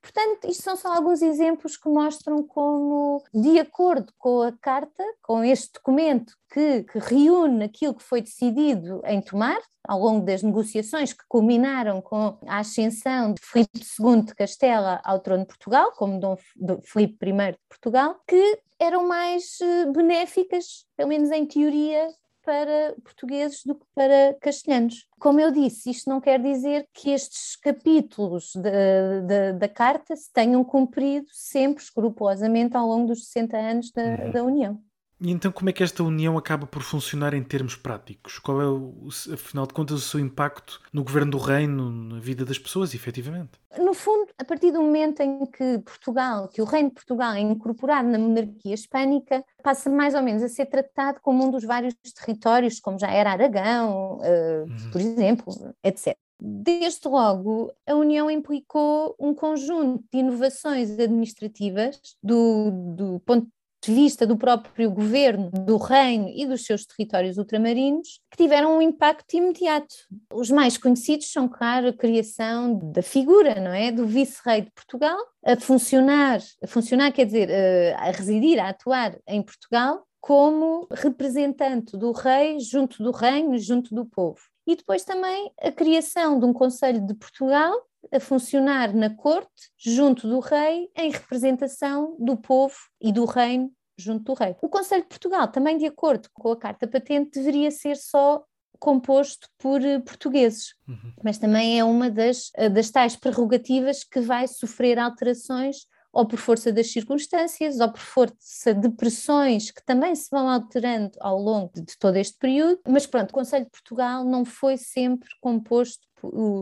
Portanto, 0.03 0.49
isto 0.49 0.63
são 0.63 0.75
só 0.75 0.93
alguns 0.93 1.21
exemplos 1.21 1.77
que 1.77 1.87
mostram 1.87 2.43
como, 2.43 3.23
de 3.33 3.57
acordo 3.57 4.11
com 4.17 4.41
a 4.41 4.51
carta, 4.51 5.01
com 5.21 5.41
este 5.41 5.71
documento 5.71 6.33
que, 6.51 6.83
que 6.83 6.99
reúne 6.99 7.63
aquilo 7.63 7.93
que 7.93 8.03
foi 8.03 8.21
decidido 8.21 9.01
em 9.05 9.21
tomar 9.21 9.61
ao 9.87 9.99
longo 9.99 10.25
das 10.25 10.43
negociações 10.43 11.13
que 11.13 11.23
culminaram 11.29 12.01
com 12.01 12.37
a 12.45 12.59
ascensão 12.59 13.33
de 13.33 13.41
Filipe 13.41 13.79
II 13.79 14.23
de 14.23 14.35
Castela 14.35 14.99
ao 15.05 15.21
trono 15.21 15.43
de 15.43 15.47
Portugal, 15.47 15.93
como 15.93 16.19
Dom 16.19 16.35
Filipe 16.83 17.29
I 17.29 17.51
de 17.53 17.59
Portugal, 17.69 18.19
que 18.27 18.59
eram 18.77 19.07
mais 19.07 19.57
eh, 19.61 19.85
benéficas, 19.85 20.85
pelo 20.97 21.09
menos 21.09 21.31
em 21.31 21.45
teoria, 21.45 22.09
para 22.43 22.95
portugueses 23.03 23.63
do 23.65 23.75
que 23.75 23.85
para 23.95 24.35
castelhanos. 24.39 25.07
Como 25.19 25.39
eu 25.39 25.51
disse, 25.51 25.89
isto 25.89 26.09
não 26.09 26.19
quer 26.21 26.41
dizer 26.41 26.87
que 26.93 27.09
estes 27.11 27.55
capítulos 27.55 28.51
de, 28.55 29.21
de, 29.21 29.53
da 29.53 29.67
Carta 29.69 30.15
se 30.15 30.31
tenham 30.31 30.63
cumprido 30.63 31.27
sempre 31.31 31.83
escrupulosamente 31.83 32.75
ao 32.75 32.87
longo 32.87 33.07
dos 33.07 33.25
60 33.25 33.57
anos 33.57 33.91
da, 33.91 34.03
uhum. 34.03 34.31
da 34.31 34.43
União. 34.43 34.83
E 35.23 35.31
então 35.31 35.53
como 35.53 35.69
é 35.69 35.73
que 35.73 35.81
esta 35.81 36.03
união 36.03 36.37
acaba 36.37 36.67
por 36.67 36.83
funcionar 36.83 37.33
em 37.33 37.41
termos 37.41 37.77
práticos? 37.77 38.39
Qual 38.39 38.61
é, 38.61 38.67
o, 38.67 39.07
afinal 39.33 39.65
de 39.65 39.73
contas, 39.73 39.99
o 39.99 40.01
seu 40.01 40.19
impacto 40.19 40.81
no 40.91 41.01
governo 41.01 41.31
do 41.31 41.37
reino, 41.37 41.89
na 41.89 42.19
vida 42.19 42.43
das 42.43 42.59
pessoas, 42.59 42.93
efetivamente? 42.93 43.51
No 43.79 43.93
fundo, 43.93 44.27
a 44.37 44.43
partir 44.43 44.71
do 44.71 44.81
momento 44.81 45.21
em 45.21 45.45
que 45.45 45.79
Portugal, 45.79 46.49
que 46.49 46.61
o 46.61 46.65
reino 46.65 46.89
de 46.89 46.95
Portugal 46.95 47.31
é 47.35 47.39
incorporado 47.39 48.09
na 48.09 48.19
monarquia 48.19 48.73
hispânica, 48.73 49.45
passa 49.63 49.89
mais 49.89 50.13
ou 50.13 50.21
menos 50.21 50.43
a 50.43 50.49
ser 50.49 50.65
tratado 50.65 51.21
como 51.21 51.45
um 51.45 51.49
dos 51.49 51.63
vários 51.63 51.95
territórios, 52.13 52.81
como 52.81 52.99
já 52.99 53.09
era 53.09 53.31
Aragão, 53.31 54.17
uh, 54.17 54.69
uhum. 54.69 54.91
por 54.91 54.99
exemplo, 54.99 55.73
etc. 55.81 56.17
Desde 56.37 57.07
logo, 57.07 57.71
a 57.87 57.95
União 57.95 58.29
implicou 58.29 59.15
um 59.17 59.33
conjunto 59.33 60.03
de 60.11 60.19
inovações 60.19 60.91
administrativas 60.99 62.17
do, 62.21 62.69
do 62.93 63.19
ponto 63.21 63.47
de 63.83 63.93
vista 63.93 64.25
do 64.25 64.37
próprio 64.37 64.89
governo, 64.89 65.51
do 65.51 65.77
reino 65.77 66.29
e 66.33 66.45
dos 66.45 66.65
seus 66.65 66.85
territórios 66.85 67.37
ultramarinos, 67.37 68.21
que 68.31 68.37
tiveram 68.37 68.77
um 68.77 68.81
impacto 68.81 69.33
imediato. 69.35 69.93
Os 70.33 70.49
mais 70.49 70.77
conhecidos 70.77 71.31
são, 71.31 71.49
claro, 71.49 71.89
a 71.89 71.93
criação 71.93 72.79
da 72.91 73.01
figura, 73.01 73.59
não 73.59 73.73
é, 73.73 73.91
do 73.91 74.07
vice-rei 74.07 74.61
de 74.61 74.71
Portugal, 74.71 75.17
a 75.45 75.57
funcionar, 75.57 76.39
a 76.63 76.67
funcionar 76.67 77.11
quer 77.11 77.25
dizer, 77.25 77.49
eh, 77.49 77.93
a 77.97 78.11
residir, 78.11 78.59
a 78.59 78.69
atuar 78.69 79.17
em 79.27 79.41
Portugal 79.41 80.05
como 80.21 80.87
representante 80.89 81.97
do 81.97 82.13
rei 82.13 82.57
junto 82.61 83.03
do 83.03 83.11
reino, 83.11 83.57
junto 83.57 83.93
do 83.93 84.05
povo. 84.05 84.39
E 84.65 84.77
depois 84.77 85.03
também 85.03 85.51
a 85.61 85.69
criação 85.69 86.39
de 86.39 86.45
um 86.45 86.53
Conselho 86.53 87.05
de 87.05 87.13
Portugal 87.13 87.73
a 88.11 88.19
funcionar 88.19 88.93
na 88.93 89.09
corte, 89.09 89.71
junto 89.77 90.27
do 90.27 90.39
rei, 90.39 90.89
em 90.95 91.11
representação 91.11 92.15
do 92.19 92.37
povo 92.37 92.75
e 93.01 93.11
do 93.11 93.25
reino 93.25 93.71
junto 93.97 94.23
do 94.23 94.33
rei. 94.33 94.55
O 94.61 94.69
Conselho 94.69 95.03
de 95.03 95.09
Portugal, 95.09 95.47
também 95.47 95.77
de 95.77 95.85
acordo 95.85 96.27
com 96.33 96.51
a 96.51 96.57
Carta 96.57 96.87
Patente, 96.87 97.39
deveria 97.39 97.69
ser 97.71 97.95
só 97.95 98.43
composto 98.79 99.47
por 99.57 99.81
eh, 99.81 99.99
portugueses, 99.99 100.73
uhum. 100.87 101.13
mas 101.23 101.37
também 101.37 101.79
é 101.79 101.83
uma 101.83 102.09
das, 102.09 102.51
eh, 102.55 102.69
das 102.69 102.89
tais 102.89 103.15
prerrogativas 103.15 104.03
que 104.03 104.19
vai 104.19 104.47
sofrer 104.47 104.99
alterações 104.99 105.85
ou 106.13 106.27
por 106.27 106.37
força 106.37 106.71
das 106.71 106.91
circunstâncias, 106.91 107.79
ou 107.79 107.91
por 107.91 107.99
força 107.99 108.73
de 108.73 108.89
pressões 108.89 109.71
que 109.71 109.83
também 109.83 110.13
se 110.15 110.29
vão 110.29 110.47
alterando 110.47 111.17
ao 111.19 111.39
longo 111.39 111.71
de, 111.73 111.97
todo 111.97 112.15
este 112.17 112.37
período. 112.37 112.79
Mas 112.87 113.07
pronto, 113.07 113.31
o 113.31 113.33
Conselho 113.33 113.65
de 113.65 113.71
Portugal 113.71 114.23
não 114.23 114.45
foi 114.45 114.77
sempre 114.77 115.27
composto 115.41 116.07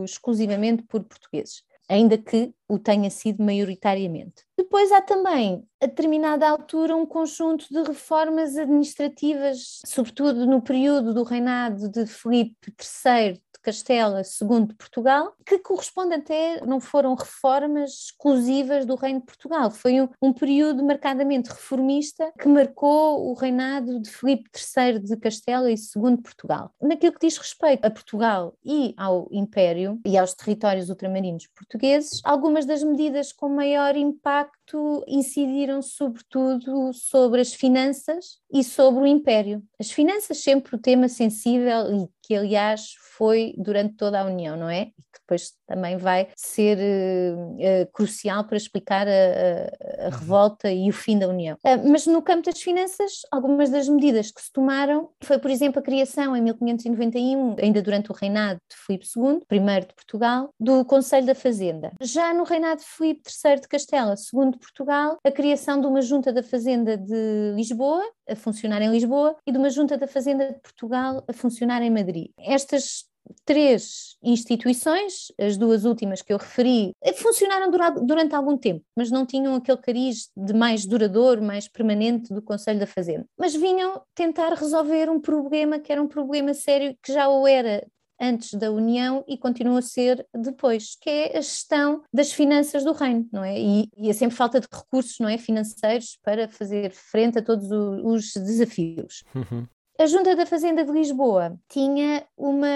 exclusivamente 0.03 0.83
por 0.83 1.03
portugueses, 1.03 1.63
ainda 1.87 2.17
que 2.17 2.53
o 2.71 2.79
tenha 2.79 3.09
sido 3.09 3.43
maioritariamente. 3.43 4.45
Depois 4.57 4.93
há 4.93 5.01
também, 5.01 5.67
a 5.81 5.87
determinada 5.87 6.47
altura, 6.47 6.95
um 6.95 7.05
conjunto 7.05 7.67
de 7.69 7.83
reformas 7.83 8.55
administrativas, 8.55 9.81
sobretudo 9.85 10.45
no 10.45 10.61
período 10.61 11.13
do 11.13 11.23
reinado 11.23 11.89
de 11.89 12.05
Filipe 12.05 12.73
III 13.05 13.41
Castela 13.61 14.21
II 14.21 14.65
de 14.67 14.75
Portugal, 14.75 15.33
que 15.45 15.59
corresponde 15.59 16.15
até, 16.15 16.65
não 16.65 16.79
foram 16.79 17.13
reformas 17.13 17.91
exclusivas 17.91 18.85
do 18.85 18.95
Reino 18.95 19.19
de 19.19 19.25
Portugal, 19.25 19.69
foi 19.69 20.01
um, 20.01 20.09
um 20.21 20.33
período 20.33 20.83
marcadamente 20.83 21.49
reformista 21.49 22.31
que 22.39 22.47
marcou 22.47 23.29
o 23.29 23.33
reinado 23.33 24.01
de 24.01 24.09
Filipe 24.09 24.49
III 24.55 24.99
de 24.99 25.15
Castela 25.17 25.71
e 25.71 25.75
II 25.75 26.15
de 26.15 26.23
Portugal. 26.23 26.71
Naquilo 26.81 27.13
que 27.13 27.27
diz 27.27 27.37
respeito 27.37 27.85
a 27.85 27.91
Portugal 27.91 28.55
e 28.65 28.93
ao 28.97 29.27
Império 29.31 29.99
e 30.05 30.17
aos 30.17 30.33
territórios 30.33 30.89
ultramarinos 30.89 31.47
portugueses, 31.47 32.19
algumas 32.23 32.60
das 32.65 32.83
medidas 32.83 33.31
com 33.31 33.49
maior 33.49 33.95
impacto 33.95 35.03
incidiram 35.07 35.81
sobretudo 35.81 36.93
sobre 36.93 37.41
as 37.41 37.53
finanças 37.53 38.39
e 38.51 38.63
sobre 38.63 39.03
o 39.03 39.07
Império. 39.07 39.63
As 39.79 39.91
finanças 39.91 40.39
sempre 40.39 40.75
o 40.75 40.79
tema 40.79 41.07
sensível 41.07 41.93
e 41.93 42.07
que 42.21 42.35
aliás 42.35 42.93
foi 43.17 43.53
durante 43.57 43.95
toda 43.95 44.19
a 44.19 44.25
União, 44.25 44.55
não 44.55 44.69
é? 44.69 44.91
Depois 45.31 45.53
também 45.65 45.95
vai 45.95 46.27
ser 46.35 46.77
uh, 46.77 47.53
uh, 47.53 47.91
crucial 47.93 48.43
para 48.43 48.57
explicar 48.57 49.07
a, 49.07 49.11
a, 49.11 49.13
a, 49.13 50.05
uhum. 50.07 50.09
revolta 50.09 50.69
e 50.69 50.89
o 50.89 50.93
fim 50.93 51.17
da 51.17 51.29
União. 51.29 51.55
Uh, 51.65 51.89
mas 51.89 52.05
no 52.05 52.21
campo 52.21 52.43
das 52.43 52.61
finanças, 52.61 53.21
algumas 53.31 53.69
das 53.69 53.87
medidas 53.87 54.29
que 54.29 54.41
se 54.41 54.51
tomaram 54.51 55.09
foi, 55.23 55.39
por 55.39 55.49
exemplo, 55.49 55.79
a 55.79 55.81
criação 55.81 56.35
em 56.35 56.41
1591, 56.41 57.55
ainda 57.61 57.81
durante 57.81 58.11
o 58.11 58.13
reinado 58.13 58.59
de 58.69 58.75
Filipe 58.75 59.05
II, 59.15 59.39
primeiro 59.47 59.87
de 59.87 59.93
Portugal, 59.93 60.49
do 60.59 60.83
Conselho 60.83 61.25
da 61.25 61.35
Fazenda. 61.35 61.93
Já 62.01 62.33
no 62.33 62.43
reinado 62.43 62.81
de 62.81 62.87
Filipe 62.87 63.29
III 63.45 63.61
de 63.61 63.69
Castela, 63.69 64.17
segundo 64.17 64.53
de 64.53 64.59
Portugal, 64.59 65.17
a 65.23 65.31
criação 65.31 65.79
de 65.79 65.87
uma 65.87 66.01
junta 66.01 66.33
da 66.33 66.43
Fazenda 66.43 66.97
de 66.97 67.53
Lisboa, 67.55 68.03
a 68.27 68.35
funcionar 68.35 68.81
em 68.81 68.91
Lisboa, 68.91 69.37
e 69.47 69.51
de 69.53 69.57
uma 69.57 69.69
junta 69.69 69.97
da 69.97 70.07
Fazenda 70.07 70.51
de 70.51 70.59
Portugal 70.59 71.23
a 71.25 71.31
funcionar 71.31 71.81
em 71.81 71.89
Madrid. 71.89 72.31
Estas 72.37 73.09
três 73.45 74.15
instituições, 74.23 75.31
as 75.39 75.57
duas 75.57 75.85
últimas 75.85 76.21
que 76.21 76.33
eu 76.33 76.37
referi, 76.37 76.93
funcionaram 77.15 77.69
durante 78.03 78.35
algum 78.35 78.57
tempo, 78.57 78.83
mas 78.95 79.11
não 79.11 79.25
tinham 79.25 79.55
aquele 79.55 79.77
cariz 79.77 80.29
de 80.35 80.53
mais 80.53 80.85
duradouro, 80.85 81.41
mais 81.41 81.67
permanente 81.67 82.33
do 82.33 82.41
Conselho 82.41 82.79
da 82.79 82.87
Fazenda. 82.87 83.25
Mas 83.37 83.55
vinham 83.55 84.01
tentar 84.15 84.53
resolver 84.53 85.09
um 85.09 85.19
problema 85.19 85.79
que 85.79 85.91
era 85.91 86.01
um 86.01 86.07
problema 86.07 86.53
sério, 86.53 86.95
que 87.01 87.13
já 87.13 87.27
o 87.27 87.47
era 87.47 87.85
antes 88.21 88.53
da 88.53 88.71
União 88.71 89.25
e 89.27 89.35
continua 89.35 89.79
a 89.79 89.81
ser 89.81 90.25
depois, 90.33 90.95
que 91.01 91.09
é 91.09 91.37
a 91.37 91.41
gestão 91.41 92.03
das 92.13 92.31
finanças 92.31 92.83
do 92.83 92.91
reino, 92.93 93.27
não 93.31 93.43
é? 93.43 93.59
E, 93.59 93.89
e 93.97 94.09
é 94.09 94.13
sempre 94.13 94.37
falta 94.37 94.59
de 94.59 94.67
recursos, 94.71 95.17
não 95.19 95.27
é, 95.27 95.39
financeiros 95.39 96.19
para 96.23 96.47
fazer 96.47 96.91
frente 96.91 97.39
a 97.39 97.41
todos 97.41 97.67
os 97.71 98.31
desafios. 98.33 99.23
Uhum. 99.33 99.65
A 99.99 100.05
Junta 100.07 100.35
da 100.35 100.45
Fazenda 100.45 100.83
de 100.83 100.91
Lisboa 100.91 101.59
tinha 101.69 102.25
uma, 102.35 102.67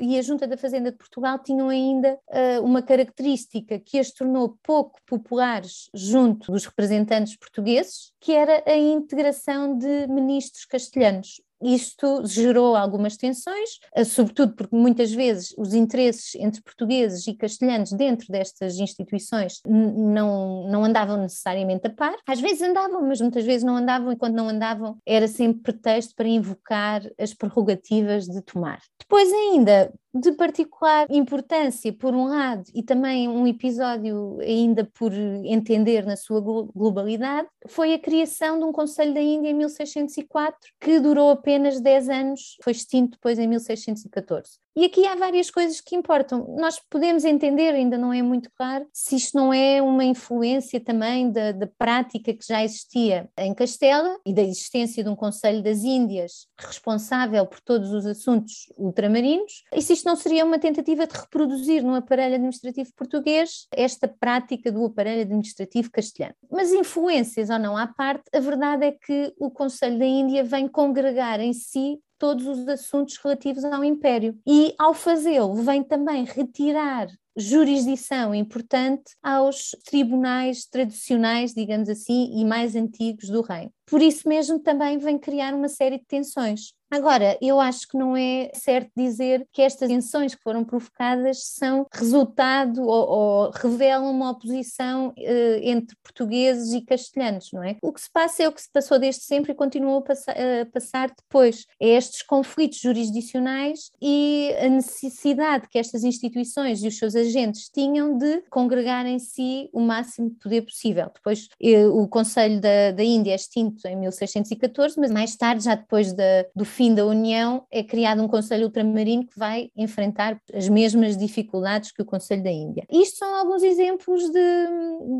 e 0.00 0.18
a 0.18 0.22
Junta 0.22 0.46
da 0.46 0.56
Fazenda 0.56 0.90
de 0.90 0.98
Portugal 0.98 1.38
tinham 1.38 1.68
ainda 1.68 2.18
uh, 2.28 2.64
uma 2.64 2.82
característica 2.82 3.78
que 3.78 3.98
as 3.98 4.10
tornou 4.10 4.58
pouco 4.62 4.98
populares 5.06 5.88
junto 5.94 6.50
dos 6.50 6.66
representantes 6.66 7.36
portugueses, 7.36 8.12
que 8.20 8.32
era 8.32 8.64
a 8.66 8.76
integração 8.76 9.78
de 9.78 10.08
ministros 10.08 10.64
castelhanos 10.64 11.40
isto 11.62 12.24
gerou 12.26 12.76
algumas 12.76 13.16
tensões, 13.16 13.78
eh, 13.94 14.04
sobretudo 14.04 14.54
porque 14.54 14.74
muitas 14.74 15.12
vezes 15.12 15.54
os 15.56 15.74
interesses 15.74 16.34
entre 16.36 16.62
portugueses 16.62 17.26
e 17.26 17.34
castelhanos 17.34 17.92
dentro 17.92 18.26
destas 18.28 18.78
instituições 18.78 19.60
não, 19.66 20.68
não 20.68 20.84
andavam 20.84 21.16
necessariamente 21.16 21.86
a 21.86 21.90
par. 21.90 22.14
Às 22.26 22.40
vezes 22.40 22.62
andavam, 22.62 23.02
mas 23.02 23.20
muitas 23.20 23.44
vezes 23.44 23.64
não 23.64 23.76
andavam, 23.76 24.12
e 24.12 24.16
quando 24.16 24.34
não 24.34 24.48
andavam 24.48 24.96
era 25.06 25.28
sempre 25.28 25.62
pretexto 25.62 26.14
para 26.14 26.28
invocar 26.28 27.02
as 27.18 27.34
prerrogativas 27.34 28.26
de 28.26 28.40
tomar. 28.42 28.80
Depois 28.98 29.32
ainda, 29.32 29.92
de 30.14 30.32
particular 30.32 31.06
importância, 31.10 31.92
por 31.92 32.14
um 32.14 32.26
lado, 32.26 32.64
e 32.74 32.82
também 32.82 33.28
um 33.28 33.46
episódio 33.46 34.38
ainda 34.40 34.88
por 34.94 35.12
entender 35.12 36.04
na 36.04 36.16
sua 36.16 36.40
globalidade, 36.40 37.48
foi 37.66 37.94
a 37.94 37.98
criação 37.98 38.58
de 38.58 38.64
um 38.64 38.72
Conselho 38.72 39.14
da 39.14 39.20
Índia 39.20 39.50
em 39.50 39.54
1604, 39.54 40.58
que 40.80 41.00
durou 41.00 41.30
apenas 41.30 41.51
10 41.80 42.08
anos, 42.08 42.56
foi 42.62 42.72
extinto 42.72 43.12
depois 43.12 43.38
em 43.38 43.46
1614. 43.46 44.61
E 44.74 44.86
aqui 44.86 45.06
há 45.06 45.14
várias 45.14 45.50
coisas 45.50 45.80
que 45.80 45.94
importam. 45.94 46.56
Nós 46.58 46.80
podemos 46.88 47.24
entender, 47.24 47.74
ainda 47.74 47.98
não 47.98 48.12
é 48.12 48.22
muito 48.22 48.50
claro, 48.56 48.86
se 48.92 49.16
isto 49.16 49.36
não 49.36 49.52
é 49.52 49.82
uma 49.82 50.04
influência 50.04 50.80
também 50.80 51.30
da, 51.30 51.52
da 51.52 51.66
prática 51.66 52.32
que 52.32 52.46
já 52.46 52.64
existia 52.64 53.28
em 53.38 53.54
Castela 53.54 54.18
e 54.24 54.32
da 54.32 54.42
existência 54.42 55.04
de 55.04 55.10
um 55.10 55.16
Conselho 55.16 55.62
das 55.62 55.84
Índias 55.84 56.46
responsável 56.58 57.46
por 57.46 57.60
todos 57.60 57.92
os 57.92 58.06
assuntos 58.06 58.72
ultramarinos, 58.76 59.64
e 59.74 59.82
se 59.82 59.92
isto 59.92 60.06
não 60.06 60.16
seria 60.16 60.44
uma 60.44 60.58
tentativa 60.58 61.06
de 61.06 61.14
reproduzir 61.14 61.82
no 61.82 61.94
aparelho 61.94 62.34
administrativo 62.36 62.90
português 62.96 63.66
esta 63.72 64.08
prática 64.08 64.72
do 64.72 64.84
aparelho 64.84 65.22
administrativo 65.22 65.90
castelhano. 65.90 66.34
Mas 66.50 66.72
influências 66.72 67.50
ou 67.50 67.58
não 67.58 67.76
à 67.76 67.86
parte, 67.86 68.24
a 68.34 68.40
verdade 68.40 68.86
é 68.86 68.92
que 68.92 69.32
o 69.38 69.50
Conselho 69.50 69.98
da 69.98 70.06
Índia 70.06 70.44
vem 70.44 70.66
congregar 70.66 71.40
em 71.40 71.52
si 71.52 72.00
todos 72.22 72.46
os 72.46 72.68
assuntos 72.68 73.16
relativos 73.16 73.64
ao 73.64 73.82
Império. 73.82 74.38
E, 74.46 74.72
ao 74.78 74.94
fazê-lo, 74.94 75.54
vem 75.54 75.82
também 75.82 76.22
retirar 76.22 77.08
jurisdição 77.36 78.32
importante 78.32 79.16
aos 79.20 79.70
tribunais 79.84 80.64
tradicionais, 80.64 81.52
digamos 81.52 81.88
assim, 81.88 82.30
e 82.38 82.44
mais 82.44 82.76
antigos 82.76 83.28
do 83.28 83.42
reino. 83.42 83.72
Por 83.86 84.00
isso 84.00 84.28
mesmo 84.28 84.60
também 84.60 84.98
vem 84.98 85.18
criar 85.18 85.52
uma 85.52 85.68
série 85.68 85.98
de 85.98 86.04
tensões. 86.04 86.74
Agora, 86.92 87.38
eu 87.40 87.58
acho 87.58 87.88
que 87.88 87.96
não 87.96 88.14
é 88.14 88.50
certo 88.52 88.90
dizer 88.94 89.48
que 89.50 89.62
estas 89.62 89.88
tensões 89.88 90.34
que 90.34 90.42
foram 90.42 90.62
provocadas 90.62 91.42
são 91.42 91.86
resultado 91.90 92.82
ou, 92.82 93.08
ou 93.08 93.50
revelam 93.50 94.10
uma 94.10 94.30
oposição 94.30 95.10
eh, 95.16 95.60
entre 95.62 95.96
portugueses 96.02 96.74
e 96.74 96.82
castelhanos, 96.82 97.48
não 97.50 97.64
é? 97.64 97.78
O 97.80 97.94
que 97.94 98.00
se 98.02 98.10
passa 98.12 98.42
é 98.42 98.48
o 98.48 98.52
que 98.52 98.60
se 98.60 98.70
passou 98.70 98.98
desde 98.98 99.22
sempre 99.22 99.52
e 99.52 99.54
continua 99.54 100.00
a, 100.00 100.66
passar, 100.70 101.08
depois. 101.08 101.64
É 101.80 101.88
estes 101.96 102.20
conflitos 102.20 102.78
jurisdicionais 102.80 103.90
e 103.98 104.54
a 104.60 104.68
necessidade 104.68 105.68
que 105.70 105.78
estas 105.78 106.04
instituições 106.04 106.82
e 106.82 106.88
os 106.88 106.98
seus 106.98 107.16
agentes 107.16 107.70
tinham 107.70 108.18
de 108.18 108.42
congregar 108.50 109.06
em 109.06 109.18
si 109.18 109.70
o 109.72 109.80
máximo 109.80 110.28
de 110.28 110.36
poder 110.36 110.60
possível. 110.60 111.10
Depois, 111.14 111.48
eh, 111.58 111.86
o 111.86 112.06
Conselho 112.06 112.60
da, 112.60 112.90
da 112.90 113.02
Índia 113.02 113.32
é 113.32 113.36
extinto 113.36 113.88
em 113.88 113.96
1614, 113.96 115.00
mas 115.00 115.10
mais 115.10 115.34
tarde, 115.36 115.64
já 115.64 115.74
depois 115.74 116.12
da, 116.12 116.44
do 116.54 116.66
fim 116.66 116.81
fim 116.82 116.92
da 116.96 117.06
União, 117.06 117.64
é 117.70 117.84
criado 117.84 118.20
um 118.20 118.26
Conselho 118.26 118.64
Ultramarino 118.64 119.24
que 119.24 119.38
vai 119.38 119.70
enfrentar 119.76 120.36
as 120.52 120.68
mesmas 120.68 121.16
dificuldades 121.16 121.92
que 121.92 122.02
o 122.02 122.04
Conselho 122.04 122.42
da 122.42 122.50
Índia. 122.50 122.84
Isto 122.90 123.18
são 123.18 123.32
alguns 123.36 123.62
exemplos 123.62 124.24
de, 124.24 124.66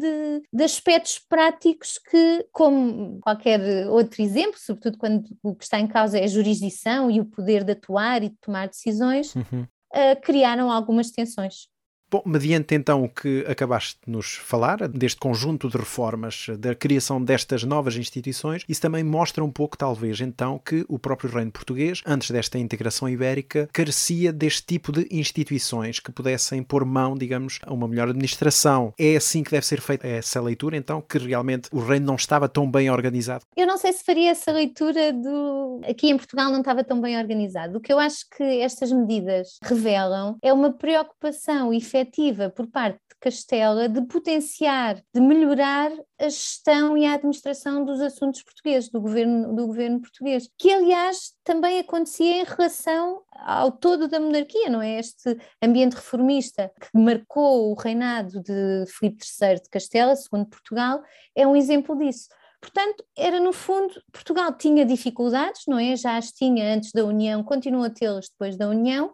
de, 0.01 0.43
de 0.53 0.65
aspectos 0.65 1.21
práticos 1.29 2.01
que, 2.11 2.45
como 2.51 3.21
qualquer 3.21 3.89
outro 3.89 4.21
exemplo, 4.21 4.59
sobretudo 4.59 4.99
quando 4.99 5.25
o 5.41 5.55
que 5.55 5.63
está 5.63 5.79
em 5.79 5.87
causa 5.87 6.19
é 6.19 6.25
a 6.25 6.27
jurisdição 6.27 7.09
e 7.09 7.21
o 7.21 7.27
poder 7.27 7.63
de 7.63 7.73
atuar 7.73 8.25
e 8.25 8.31
de 8.31 8.37
tomar 8.41 8.67
decisões, 8.67 9.33
uhum. 9.37 9.63
uh, 9.63 10.21
criaram 10.21 10.69
algumas 10.69 11.13
tensões. 11.13 11.69
Bom, 12.13 12.23
mediante 12.27 12.75
então 12.75 13.05
o 13.05 13.09
que 13.09 13.43
acabaste 13.49 13.97
de 14.07 14.13
nos 14.13 14.35
falar, 14.35 14.87
deste 14.87 15.19
conjunto 15.19 15.71
de 15.71 15.79
reformas, 15.79 16.45
da 16.59 16.75
criação 16.75 17.25
destas 17.25 17.65
novas 17.65 17.97
instituições, 17.97 18.65
isso 18.69 18.83
também 18.83 19.03
mostra 19.03 19.43
um 19.43 19.51
pouco, 19.51 19.79
talvez, 19.79 20.21
então, 20.21 20.59
que 20.59 20.85
o 20.91 20.99
próprio 20.99 21.31
reino 21.31 21.51
português, 21.51 22.03
antes 22.05 22.31
desta 22.31 22.59
integração 22.59 23.09
ibérica, 23.09 23.67
carecia 23.73 24.31
deste 24.31 24.67
tipo 24.67 24.93
de 24.93 25.09
instituições 25.11 26.01
que 26.01 26.13
pudessem 26.13 26.63
pôr 26.63 26.85
mão, 26.85 27.17
digamos, 27.17 27.59
a 27.63 27.73
uma 27.73 27.89
melhor 27.89 28.11
administração. 28.11 28.93
É 28.99 29.17
assim 29.17 29.43
que 29.43 29.51
deve 29.51 29.65
ser 29.65 29.81
feita 29.81 30.07
essa 30.07 30.39
leitura, 30.39 30.77
então, 30.77 31.01
que 31.01 31.17
realmente 31.17 31.71
o 31.73 31.81
reino 31.81 32.05
não 32.05 32.17
estava 32.17 32.47
tão 32.47 32.71
bem 32.71 32.91
organizado? 32.91 33.43
Eu 33.57 33.67
não 33.67 33.79
sei 33.79 33.91
se 33.91 34.05
faria 34.05 34.33
essa 34.33 34.53
leitura 34.53 35.15
do. 35.15 35.81
Aqui 35.89 36.11
em 36.11 36.19
Portugal 36.19 36.51
não 36.51 36.61
estava 36.61 36.85
tão 36.85 37.01
bem 37.01 37.17
organizado. 37.17 37.79
O 37.79 37.81
que 37.81 37.91
eu 37.91 37.99
acho 37.99 38.29
que 38.37 38.61
estas 38.61 38.93
medidas 38.93 39.57
revelam 39.63 40.37
é 40.43 40.53
uma 40.53 40.75
preocupação 40.75 41.73
efetiva 41.73 42.02
efetiva 42.03 42.51
por 42.51 42.67
parte 42.67 42.99
de 43.09 43.17
Castela 43.21 43.89
de 43.89 44.03
potenciar, 44.03 45.01
de 45.15 45.21
melhorar 45.21 45.93
a 46.19 46.29
gestão 46.29 46.97
e 46.97 47.07
a 47.07 47.15
administração 47.15 47.85
dos 47.85 48.01
assuntos 48.01 48.43
portugueses, 48.43 48.91
do 48.91 49.01
governo, 49.01 49.55
do 49.55 49.67
governo 49.67 50.01
português, 50.01 50.49
que 50.59 50.73
aliás 50.73 51.33
também 51.45 51.79
acontecia 51.79 52.43
em 52.43 52.45
relação 52.45 53.23
ao 53.33 53.71
todo 53.73 54.09
da 54.09 54.19
monarquia, 54.19 54.69
não 54.69 54.83
é? 54.83 54.99
Este 54.99 55.37
ambiente 55.63 55.95
reformista 55.95 56.71
que 56.81 56.99
marcou 56.99 57.71
o 57.71 57.75
reinado 57.75 58.41
de 58.43 58.85
Filipe 58.89 59.25
III 59.25 59.55
de 59.57 59.71
Castela, 59.71 60.17
segundo 60.17 60.47
Portugal, 60.47 61.03
é 61.37 61.47
um 61.47 61.57
exemplo 61.57 61.97
disso. 61.97 62.29
Portanto, 62.61 63.05
era 63.17 63.41
no 63.41 63.53
fundo, 63.53 64.01
Portugal 64.13 64.53
tinha 64.57 64.85
dificuldades, 64.85 65.63
não 65.67 65.79
é? 65.79 65.97
Já 65.97 66.17
as 66.17 66.31
tinha 66.31 66.75
antes 66.75 66.93
da 66.93 67.05
União, 67.05 67.43
continua 67.43 67.89
a 67.89 67.91
tê-las 67.91 68.29
depois 68.29 68.57
da 68.57 68.69
União, 68.69 69.13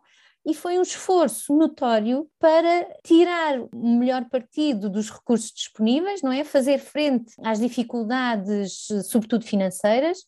e 0.49 0.55
foi 0.55 0.79
um 0.79 0.83
esforço 0.83 1.55
notório 1.55 2.27
para 2.39 2.89
tirar 3.05 3.61
o 3.61 3.99
melhor 3.99 4.25
partido 4.31 4.89
dos 4.89 5.11
recursos 5.11 5.53
disponíveis, 5.53 6.23
não 6.23 6.33
é? 6.33 6.43
Fazer 6.43 6.79
frente 6.79 7.35
às 7.45 7.61
dificuldades, 7.61 8.89
sobretudo 9.05 9.45
financeiras, 9.45 10.25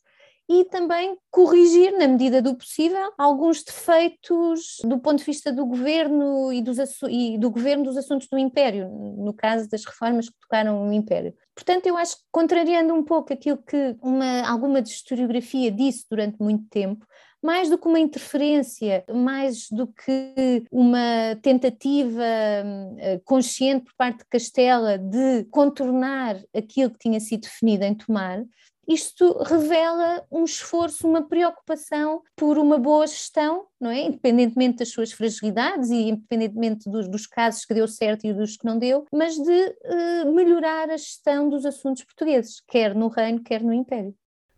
e 0.47 0.65
também 0.65 1.17
corrigir, 1.31 1.97
na 1.97 2.07
medida 2.07 2.43
do 2.43 2.55
possível, 2.55 3.13
alguns 3.17 3.63
defeitos 3.63 4.79
do 4.85 4.99
ponto 4.99 5.21
de 5.21 5.25
vista 5.25 5.51
do 5.51 5.65
governo 5.65 6.53
e, 6.53 6.61
dos, 6.61 6.77
e 7.09 7.39
do 7.39 7.51
governo 7.51 7.85
dos 7.85 7.97
assuntos 7.97 8.29
do 8.31 8.37
Império, 8.37 8.91
no 8.91 9.33
caso 9.33 9.71
das 9.71 9.85
reformas 9.87 10.29
que 10.29 10.39
tocaram 10.39 10.87
o 10.87 10.93
Império. 10.93 11.33
Portanto, 11.55 11.87
eu 11.87 11.97
acho 11.97 12.17
que, 12.17 12.23
contrariando 12.31 12.93
um 12.93 13.05
pouco 13.05 13.33
aquilo 13.33 13.59
que 13.59 13.97
uma, 14.03 14.43
alguma 14.47 14.81
historiografia 14.81 15.71
disse 15.71 16.05
durante 16.11 16.37
muito 16.43 16.65
tempo, 16.69 17.07
mais 17.43 17.69
do 17.69 17.79
que 17.79 17.89
uma 17.89 17.99
interferência, 17.99 19.05
mais 19.13 19.69
do 19.71 19.87
que 19.87 20.65
uma 20.71 21.37
tentativa 21.43 22.23
eh, 22.23 23.21
consciente 23.25 23.85
por 23.85 23.95
parte 23.97 24.19
de 24.19 24.27
Castela 24.27 24.99
de 24.99 25.45
contornar 25.51 26.37
aquilo 26.55 26.91
que 26.91 26.99
tinha 26.99 27.21
sido 27.21 27.43
definido 27.43 27.85
em 27.85 27.95
Tomar, 27.95 28.45
isto 28.93 29.39
revela 29.45 30.27
um 30.33 30.43
esforço, 30.43 31.07
uma 31.07 31.23
preocupação 31.23 32.23
por 32.35 32.59
uma 32.59 32.77
boa 32.77 33.07
gestão, 33.07 33.67
não 33.81 33.89
é? 33.89 34.01
Independentemente 34.01 34.79
das 34.79 34.89
suas 34.89 35.13
fragilidades 35.13 35.91
e 35.91 36.09
independentemente 36.09 36.91
dos, 36.91 37.09
dos 37.09 37.25
casos 37.25 37.65
que 37.65 37.73
deu 37.73 37.87
certo 37.87 38.27
e 38.27 38.33
dos 38.33 38.57
que 38.57 38.67
não 38.67 38.79
deu, 38.79 39.07
mas 39.13 39.37
de 39.37 39.77
uh, 40.25 40.35
melhorar 40.35 40.91
a 40.91 40.97
gestão 40.97 41.49
dos 41.49 41.65
assuntos 41.65 42.03
portugueses, 42.03 42.61
quer 42.67 42.93
no 42.93 43.07
Reino, 43.07 43.41
quer 43.45 43.63
no 43.63 43.73
Império. 43.73 44.13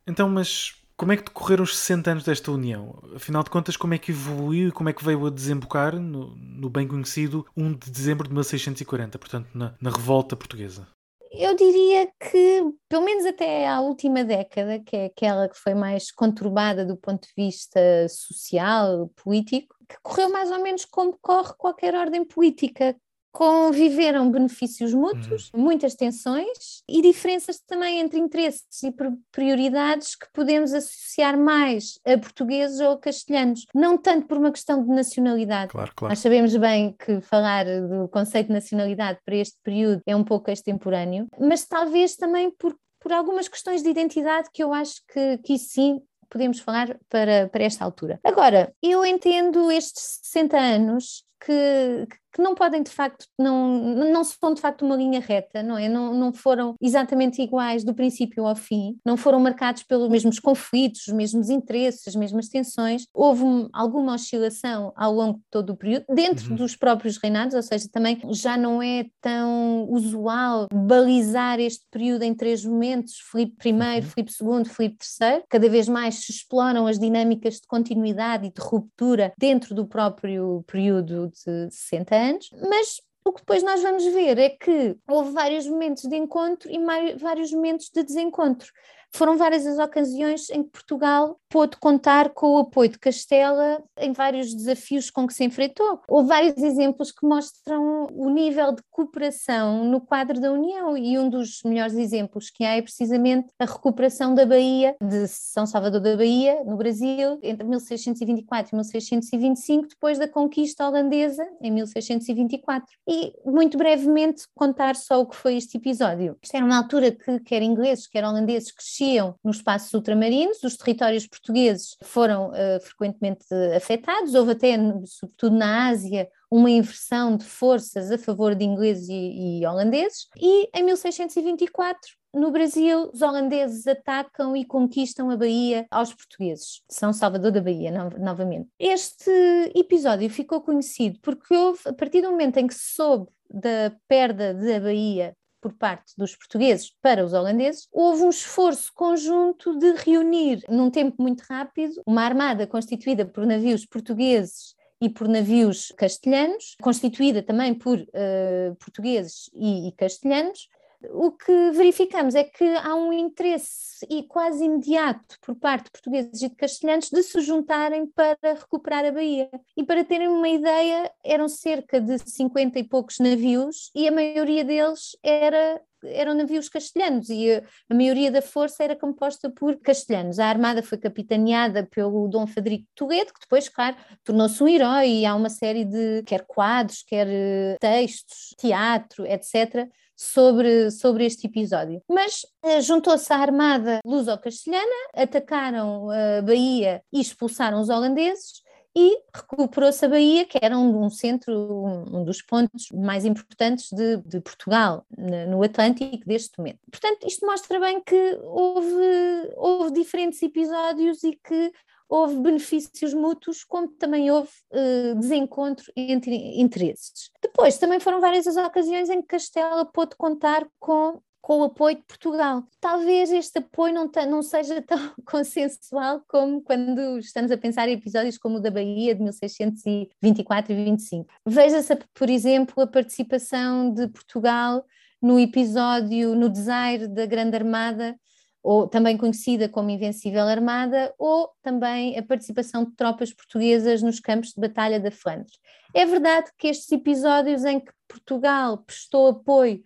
Então, 0.06 0.30
mas 0.30 0.81
como 1.02 1.10
é 1.10 1.16
que 1.16 1.24
decorreram 1.24 1.64
os 1.64 1.76
60 1.78 2.10
anos 2.12 2.24
desta 2.24 2.52
União? 2.52 2.96
Afinal 3.16 3.42
de 3.42 3.50
contas, 3.50 3.76
como 3.76 3.92
é 3.92 3.98
que 3.98 4.12
evoluiu 4.12 4.68
e 4.68 4.70
como 4.70 4.88
é 4.88 4.92
que 4.92 5.04
veio 5.04 5.26
a 5.26 5.30
desembocar 5.30 5.98
no, 5.98 6.28
no 6.36 6.70
bem 6.70 6.86
conhecido 6.86 7.44
1 7.56 7.72
de 7.72 7.90
dezembro 7.90 8.28
de 8.28 8.32
1640, 8.32 9.18
portanto, 9.18 9.48
na, 9.52 9.74
na 9.80 9.90
Revolta 9.90 10.36
Portuguesa? 10.36 10.86
Eu 11.32 11.56
diria 11.56 12.08
que, 12.20 12.62
pelo 12.88 13.04
menos 13.04 13.26
até 13.26 13.66
à 13.66 13.80
última 13.80 14.22
década, 14.22 14.78
que 14.78 14.96
é 14.96 15.06
aquela 15.06 15.48
que 15.48 15.58
foi 15.58 15.74
mais 15.74 16.12
conturbada 16.12 16.86
do 16.86 16.96
ponto 16.96 17.26
de 17.26 17.32
vista 17.36 17.80
social, 18.08 19.10
político, 19.24 19.74
que 19.88 19.96
correu 20.04 20.30
mais 20.30 20.52
ou 20.52 20.62
menos 20.62 20.84
como 20.84 21.18
corre 21.20 21.52
qualquer 21.58 21.96
ordem 21.96 22.24
política, 22.24 22.94
conviveram 23.32 24.30
benefícios 24.30 24.92
mútuos, 24.92 25.50
uhum. 25.54 25.62
muitas 25.62 25.94
tensões 25.94 26.82
e 26.86 27.00
diferenças 27.00 27.58
também 27.58 27.98
entre 27.98 28.20
interesses 28.20 28.82
e 28.82 28.94
prioridades 29.32 30.14
que 30.14 30.26
podemos 30.32 30.74
associar 30.74 31.38
mais 31.38 31.98
a 32.04 32.18
portugueses 32.18 32.78
ou 32.80 32.92
a 32.92 32.98
castelhanos, 32.98 33.66
não 33.74 33.96
tanto 33.96 34.26
por 34.26 34.36
uma 34.36 34.52
questão 34.52 34.84
de 34.84 34.90
nacionalidade. 34.90 35.72
Claro, 35.72 35.92
claro. 35.96 36.12
Nós 36.12 36.18
sabemos 36.18 36.54
bem 36.56 36.94
que 36.98 37.20
falar 37.22 37.64
do 37.64 38.06
conceito 38.08 38.48
de 38.48 38.52
nacionalidade 38.52 39.18
para 39.24 39.36
este 39.36 39.56
período 39.62 40.02
é 40.06 40.14
um 40.14 40.24
pouco 40.24 40.50
extemporâneo, 40.50 41.26
mas 41.40 41.64
talvez 41.64 42.16
também 42.16 42.50
por, 42.50 42.76
por 43.00 43.12
algumas 43.12 43.48
questões 43.48 43.82
de 43.82 43.88
identidade 43.88 44.50
que 44.52 44.62
eu 44.62 44.74
acho 44.74 45.00
que, 45.10 45.38
que 45.38 45.54
isso 45.54 45.70
sim 45.70 46.02
podemos 46.28 46.60
falar 46.60 46.98
para, 47.08 47.48
para 47.48 47.64
esta 47.64 47.84
altura. 47.84 48.18
Agora, 48.24 48.72
eu 48.82 49.04
entendo 49.04 49.70
estes 49.70 50.20
60 50.22 50.58
anos 50.58 51.24
que, 51.44 52.06
que 52.08 52.16
não 52.40 52.54
podem 52.54 52.82
de 52.82 52.90
facto, 52.90 53.26
não, 53.38 53.78
não 53.94 54.24
são 54.24 54.54
de 54.54 54.60
facto 54.60 54.84
uma 54.84 54.96
linha 54.96 55.20
reta, 55.20 55.62
não 55.62 55.76
é? 55.76 55.88
Não, 55.88 56.14
não 56.14 56.32
foram 56.32 56.74
exatamente 56.80 57.42
iguais 57.42 57.84
do 57.84 57.94
princípio 57.94 58.46
ao 58.46 58.56
fim, 58.56 58.96
não 59.04 59.16
foram 59.16 59.40
marcados 59.40 59.82
pelos 59.82 60.08
mesmos 60.08 60.38
conflitos, 60.38 61.08
os 61.08 61.14
mesmos 61.14 61.50
interesses, 61.50 62.06
as 62.08 62.14
mesmas 62.14 62.48
tensões. 62.48 63.06
Houve 63.12 63.42
alguma 63.72 64.14
oscilação 64.14 64.92
ao 64.96 65.12
longo 65.12 65.38
de 65.38 65.44
todo 65.50 65.70
o 65.70 65.76
período, 65.76 66.04
dentro 66.08 66.50
uhum. 66.50 66.56
dos 66.56 66.76
próprios 66.76 67.16
reinados, 67.16 67.54
ou 67.54 67.62
seja, 67.62 67.88
também 67.90 68.20
já 68.30 68.56
não 68.56 68.82
é 68.82 69.06
tão 69.20 69.86
usual 69.90 70.68
balizar 70.72 71.58
este 71.60 71.84
período 71.90 72.22
em 72.22 72.34
três 72.34 72.64
momentos, 72.64 73.14
Filipe 73.30 73.68
I, 73.68 73.72
uhum. 73.72 74.02
Filipe 74.02 74.32
II, 74.40 74.64
Filipe 74.64 75.04
III, 75.20 75.42
cada 75.48 75.68
vez 75.68 75.88
mais 75.88 76.16
se 76.16 76.32
exploram 76.32 76.86
as 76.86 76.98
dinâmicas 76.98 77.54
de 77.54 77.66
continuidade 77.66 78.46
e 78.46 78.52
de 78.52 78.60
ruptura 78.60 79.32
dentro 79.38 79.74
do 79.74 79.86
próprio 79.86 80.64
período 80.66 81.28
de 81.28 81.70
60 81.70 82.14
anos, 82.14 82.21
mas 82.68 83.00
o 83.24 83.32
que 83.32 83.40
depois 83.40 83.62
nós 83.62 83.82
vamos 83.82 84.04
ver 84.04 84.38
é 84.38 84.50
que 84.50 84.96
houve 85.08 85.32
vários 85.32 85.66
momentos 85.66 86.04
de 86.04 86.16
encontro 86.16 86.70
e 86.70 86.78
vários 87.16 87.52
momentos 87.52 87.88
de 87.88 88.02
desencontro. 88.02 88.72
Foram 89.14 89.36
várias 89.36 89.66
as 89.66 89.78
ocasiões 89.78 90.48
em 90.50 90.62
que 90.62 90.70
Portugal 90.70 91.38
pôde 91.50 91.76
contar 91.76 92.30
com 92.30 92.54
o 92.54 92.58
apoio 92.58 92.88
de 92.88 92.98
Castela 92.98 93.82
em 93.98 94.12
vários 94.12 94.54
desafios 94.54 95.10
com 95.10 95.26
que 95.26 95.34
se 95.34 95.44
enfrentou. 95.44 96.00
Houve 96.08 96.28
vários 96.28 96.56
exemplos 96.56 97.12
que 97.12 97.26
mostram 97.26 98.06
o 98.10 98.30
nível 98.30 98.72
de 98.72 98.82
cooperação 98.90 99.84
no 99.84 100.00
quadro 100.00 100.40
da 100.40 100.50
União 100.50 100.96
e 100.96 101.18
um 101.18 101.28
dos 101.28 101.60
melhores 101.62 101.94
exemplos 101.94 102.48
que 102.48 102.64
há 102.64 102.76
é 102.76 102.80
precisamente 102.82 103.48
a 103.58 103.66
recuperação 103.66 104.34
da 104.34 104.46
Bahia, 104.46 104.96
de 105.02 105.28
São 105.28 105.66
Salvador 105.66 106.00
da 106.00 106.16
Bahia, 106.16 106.64
no 106.64 106.76
Brasil, 106.76 107.38
entre 107.42 107.66
1624 107.66 108.70
e 108.72 108.76
1625, 108.76 109.88
depois 109.88 110.18
da 110.18 110.26
conquista 110.26 110.88
holandesa, 110.88 111.46
em 111.60 111.70
1624. 111.70 112.88
E, 113.06 113.34
muito 113.44 113.76
brevemente, 113.76 114.44
contar 114.54 114.96
só 114.96 115.20
o 115.20 115.26
que 115.26 115.36
foi 115.36 115.56
este 115.56 115.76
episódio. 115.76 116.38
Isto 116.42 116.56
era 116.56 116.64
uma 116.64 116.78
altura 116.78 117.12
que 117.12 117.40
quer 117.40 117.62
ingleses, 117.62 118.06
quer 118.06 118.24
holandeses, 118.24 118.72
cresciam 118.72 119.01
nos 119.44 119.56
espaços 119.56 119.92
ultramarinos, 119.94 120.62
os 120.62 120.76
territórios 120.76 121.26
portugueses 121.26 121.96
foram 122.02 122.50
uh, 122.50 122.80
frequentemente 122.80 123.44
afetados, 123.76 124.34
houve 124.34 124.52
até, 124.52 124.76
sobretudo 125.06 125.56
na 125.56 125.88
Ásia, 125.88 126.28
uma 126.50 126.70
inversão 126.70 127.36
de 127.36 127.44
forças 127.44 128.10
a 128.10 128.18
favor 128.18 128.54
de 128.54 128.64
ingleses 128.64 129.08
e, 129.08 129.60
e 129.60 129.66
holandeses, 129.66 130.28
e 130.36 130.68
em 130.74 130.82
1624 130.82 132.22
no 132.34 132.50
Brasil, 132.50 133.10
os 133.12 133.20
holandeses 133.20 133.86
atacam 133.86 134.56
e 134.56 134.64
conquistam 134.64 135.30
a 135.30 135.36
Bahia 135.36 135.86
aos 135.90 136.14
portugueses, 136.14 136.82
São 136.88 137.12
Salvador 137.12 137.52
da 137.52 137.60
Bahia, 137.60 137.90
no, 137.90 138.08
novamente. 138.18 138.70
Este 138.78 139.30
episódio 139.74 140.30
ficou 140.30 140.62
conhecido 140.62 141.18
porque 141.20 141.54
houve, 141.54 141.80
a 141.84 141.92
partir 141.92 142.22
do 142.22 142.30
momento 142.30 142.56
em 142.56 142.66
que 142.66 142.74
se 142.74 142.94
soube 142.94 143.28
da 143.50 143.94
perda 144.08 144.54
da 144.54 144.80
Bahia 144.80 145.36
por 145.62 145.72
parte 145.72 146.12
dos 146.18 146.34
portugueses 146.34 146.92
para 147.00 147.24
os 147.24 147.32
holandeses, 147.32 147.88
houve 147.92 148.24
um 148.24 148.30
esforço 148.30 148.92
conjunto 148.92 149.78
de 149.78 149.92
reunir, 149.92 150.60
num 150.68 150.90
tempo 150.90 151.22
muito 151.22 151.42
rápido, 151.42 152.02
uma 152.04 152.22
armada 152.22 152.66
constituída 152.66 153.24
por 153.24 153.46
navios 153.46 153.86
portugueses 153.86 154.74
e 155.00 155.08
por 155.08 155.28
navios 155.28 155.92
castelhanos, 155.96 156.76
constituída 156.82 157.42
também 157.42 157.74
por 157.74 157.98
uh, 157.98 158.74
portugueses 158.78 159.48
e, 159.54 159.88
e 159.88 159.92
castelhanos, 159.92 160.68
o 161.10 161.32
que 161.32 161.70
verificamos 161.72 162.34
é 162.34 162.44
que 162.44 162.64
há 162.64 162.94
um 162.94 163.12
interesse 163.12 164.06
e 164.08 164.22
quase 164.24 164.64
imediato 164.64 165.36
por 165.40 165.54
parte 165.54 165.86
de 165.86 165.90
portugueses 165.92 166.42
e 166.42 166.48
de 166.48 166.54
castelhanos 166.54 167.08
de 167.10 167.22
se 167.22 167.40
juntarem 167.40 168.06
para 168.06 168.36
recuperar 168.42 169.04
a 169.04 169.12
Bahia. 169.12 169.48
E 169.76 169.84
para 169.84 170.04
terem 170.04 170.28
uma 170.28 170.48
ideia, 170.48 171.10
eram 171.24 171.48
cerca 171.48 172.00
de 172.00 172.18
50 172.18 172.78
e 172.78 172.84
poucos 172.84 173.18
navios 173.18 173.90
e 173.94 174.08
a 174.08 174.12
maioria 174.12 174.64
deles 174.64 175.16
era 175.22 175.80
eram 176.04 176.34
navios 176.34 176.68
castelhanos 176.68 177.28
e 177.28 177.52
a, 177.52 177.94
maioria 177.94 178.30
da 178.30 178.42
força 178.42 178.82
era 178.82 178.96
composta 178.96 179.50
por 179.50 179.76
castelhanos. 179.76 180.38
A 180.38 180.46
armada 180.46 180.82
foi 180.82 180.98
capitaneada 180.98 181.86
pelo 181.86 182.28
Dom 182.28 182.46
Federico 182.46 182.86
Toledo, 182.94 183.32
que 183.32 183.40
depois, 183.40 183.68
claro, 183.68 183.96
tornou-se 184.24 184.62
um 184.62 184.68
herói 184.68 185.08
e 185.08 185.26
há 185.26 185.34
uma 185.34 185.50
série 185.50 185.84
de 185.84 186.22
quer 186.24 186.44
quadros, 186.46 187.02
quer 187.02 187.28
eh, 187.28 187.76
textos, 187.80 188.54
teatro, 188.58 189.26
etc., 189.26 189.88
sobre, 190.22 190.90
sobre 190.90 191.26
este 191.26 191.48
episódio. 191.48 192.00
Mas 192.08 192.42
uh, 192.64 192.80
juntou-se 192.80 193.32
à 193.32 193.36
armada 193.36 193.98
luso-castelhana, 194.04 195.08
atacaram 195.14 196.08
a 196.10 196.42
Bahia 196.42 197.02
e 197.12 197.20
expulsaram 197.20 197.80
os 197.80 197.88
holandeses 197.88 198.62
e 198.94 199.18
recuperou-se 199.34 200.04
a 200.04 200.08
Bahia, 200.08 200.44
que 200.44 200.58
era 200.62 200.78
um, 200.78 201.04
um 201.04 201.10
centro, 201.10 201.52
um, 201.52 202.18
um, 202.18 202.24
dos 202.24 202.42
pontos 202.42 202.88
mais 202.92 203.24
importantes 203.24 203.90
de, 203.90 204.18
de 204.18 204.40
Portugal, 204.40 205.04
no 205.48 205.62
Atlântico, 205.62 206.26
deste 206.26 206.58
momento. 206.58 206.78
Portanto, 206.90 207.26
isto 207.26 207.46
mostra 207.46 207.80
bem 207.80 208.02
que 208.02 208.38
houve, 208.42 209.52
houve 209.56 209.92
diferentes 209.92 210.42
episódios 210.42 211.24
e 211.24 211.32
que 211.32 211.72
houve 212.12 212.36
benefícios 212.36 213.14
mútuos, 213.14 213.64
como 213.64 213.88
também 213.88 214.30
houve 214.30 214.50
uh, 214.70 215.14
desencontro 215.18 215.90
entre 215.96 216.60
interesses. 216.60 217.30
Depois, 217.40 217.78
também 217.78 217.98
foram 217.98 218.20
várias 218.20 218.46
as 218.46 218.56
ocasiões 218.58 219.08
em 219.08 219.22
que 219.22 219.28
Castela 219.28 219.86
pôde 219.86 220.14
contar 220.16 220.68
com 220.78 221.22
com 221.44 221.58
o 221.58 221.64
apoio 221.64 221.96
de 221.96 222.04
Portugal. 222.04 222.62
Talvez 222.80 223.32
este 223.32 223.58
apoio 223.58 223.92
não, 223.92 224.08
não, 224.28 224.42
seja 224.42 224.80
tão 224.86 225.12
consensual 225.24 226.22
como 226.28 226.62
quando 226.62 227.18
estamos 227.18 227.50
a 227.50 227.58
pensar 227.58 227.88
em 227.88 227.94
episódios 227.94 228.38
como 228.38 228.58
o 228.58 228.60
da 228.60 228.70
Bahia 228.70 229.12
de 229.12 229.22
1624 229.22 230.72
e 230.72 230.84
25. 230.84 231.26
Veja-se, 231.44 231.98
por 232.14 232.30
exemplo, 232.30 232.80
a 232.80 232.86
participação 232.86 233.92
de 233.92 234.06
Portugal 234.06 234.84
no 235.20 235.36
episódio, 235.40 236.36
no 236.36 236.48
desaire 236.48 237.08
da 237.08 237.26
Grande 237.26 237.56
Armada 237.56 238.16
ou 238.62 238.86
também 238.86 239.16
conhecida 239.16 239.68
como 239.68 239.90
Invencível 239.90 240.46
Armada, 240.46 241.12
ou 241.18 241.50
também 241.62 242.16
a 242.16 242.22
participação 242.22 242.84
de 242.84 242.92
tropas 242.92 243.32
portuguesas 243.32 244.02
nos 244.02 244.20
campos 244.20 244.50
de 244.50 244.60
batalha 244.60 245.00
da 245.00 245.10
Flandres. 245.10 245.58
É 245.94 246.06
verdade 246.06 246.50
que 246.56 246.68
estes 246.68 246.90
episódios 246.92 247.64
em 247.64 247.80
que 247.80 247.92
Portugal 248.08 248.78
prestou 248.78 249.28
apoio 249.28 249.82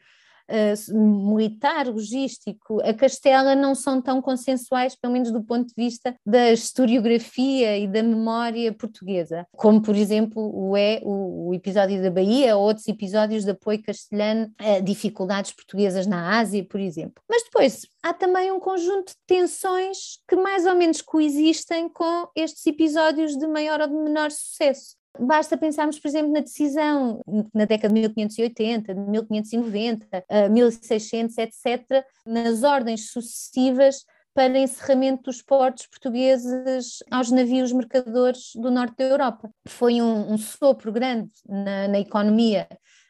uh, 0.51 1.35
militar, 1.35 1.89
logístico, 1.89 2.81
a 2.83 2.93
Castela 2.93 3.55
não 3.55 3.75
são 3.75 4.01
tão 4.01 4.21
consensuais, 4.21 4.95
pelo 4.95 5.13
menos 5.13 5.31
do 5.31 5.43
ponto 5.43 5.69
de 5.69 5.75
vista 5.77 6.15
da 6.25 6.53
historiografia 6.53 7.79
e 7.79 7.87
da 7.87 8.03
memória 8.03 8.73
portuguesa, 8.73 9.47
como 9.53 9.81
por 9.81 9.97
exemplo 9.97 10.51
o 10.55 10.77
é 10.77 11.01
o, 11.03 11.49
o 11.49 11.55
episódio 11.55 12.03
da 12.03 12.11
Bahia 12.11 12.57
ou 12.57 12.65
outros 12.65 12.87
episódios 12.89 13.45
de 13.45 13.51
apoio 13.51 13.83
castelhano 13.83 14.51
a 14.59 14.81
dificuldades 14.81 15.53
portuguesas 15.53 16.07
na 16.07 16.39
Ásia, 16.39 16.65
por 16.65 16.81
exemplo. 16.81 17.23
Mas 17.29 17.43
depois 17.45 17.87
há 18.03 18.13
também 18.13 18.51
um 18.53 18.61
conjunto 18.61 19.13
de 19.13 19.19
tensões 19.27 20.19
que 20.29 20.37
mais 20.37 20.67
ou 20.67 20.75
menos 20.75 21.01
coexistem 21.01 21.89
com 21.89 22.29
estes 22.35 22.67
episódios 22.67 23.37
de 23.37 23.47
maior 23.47 23.81
ou 23.81 23.89
de 23.89 23.95
menor 23.95 24.31
sucesso. 24.31 24.97
Basta 25.21 25.57
pensarmos, 25.57 25.99
por 25.99 26.09
exemplo, 26.09 26.33
na 26.33 26.41
decisão 26.41 27.21
na 27.55 27.65
década 27.65 27.89
de 27.89 28.01
1580, 28.01 28.95
de 28.95 29.01
1590, 29.01 30.25
1600, 30.51 31.39
etc., 31.39 32.05
nas 32.27 32.63
ordens 32.63 33.11
sucessivas 33.11 34.05
para 34.37 34.59
encerramento 34.59 35.25
dos 35.25 35.41
portos 35.41 35.87
portugueses 35.87 37.03
aos 37.11 37.31
navios 37.31 37.73
mercadores 37.73 38.51
do 38.55 38.71
norte 38.71 38.97
da 38.99 39.05
Europa. 39.05 39.51
Foi 39.67 40.03
um, 40.03 40.35
um 40.35 40.37
sopro 40.37 40.93
grande 40.93 41.33
na, 41.49 41.89
na 41.89 41.99
economia 41.99 42.69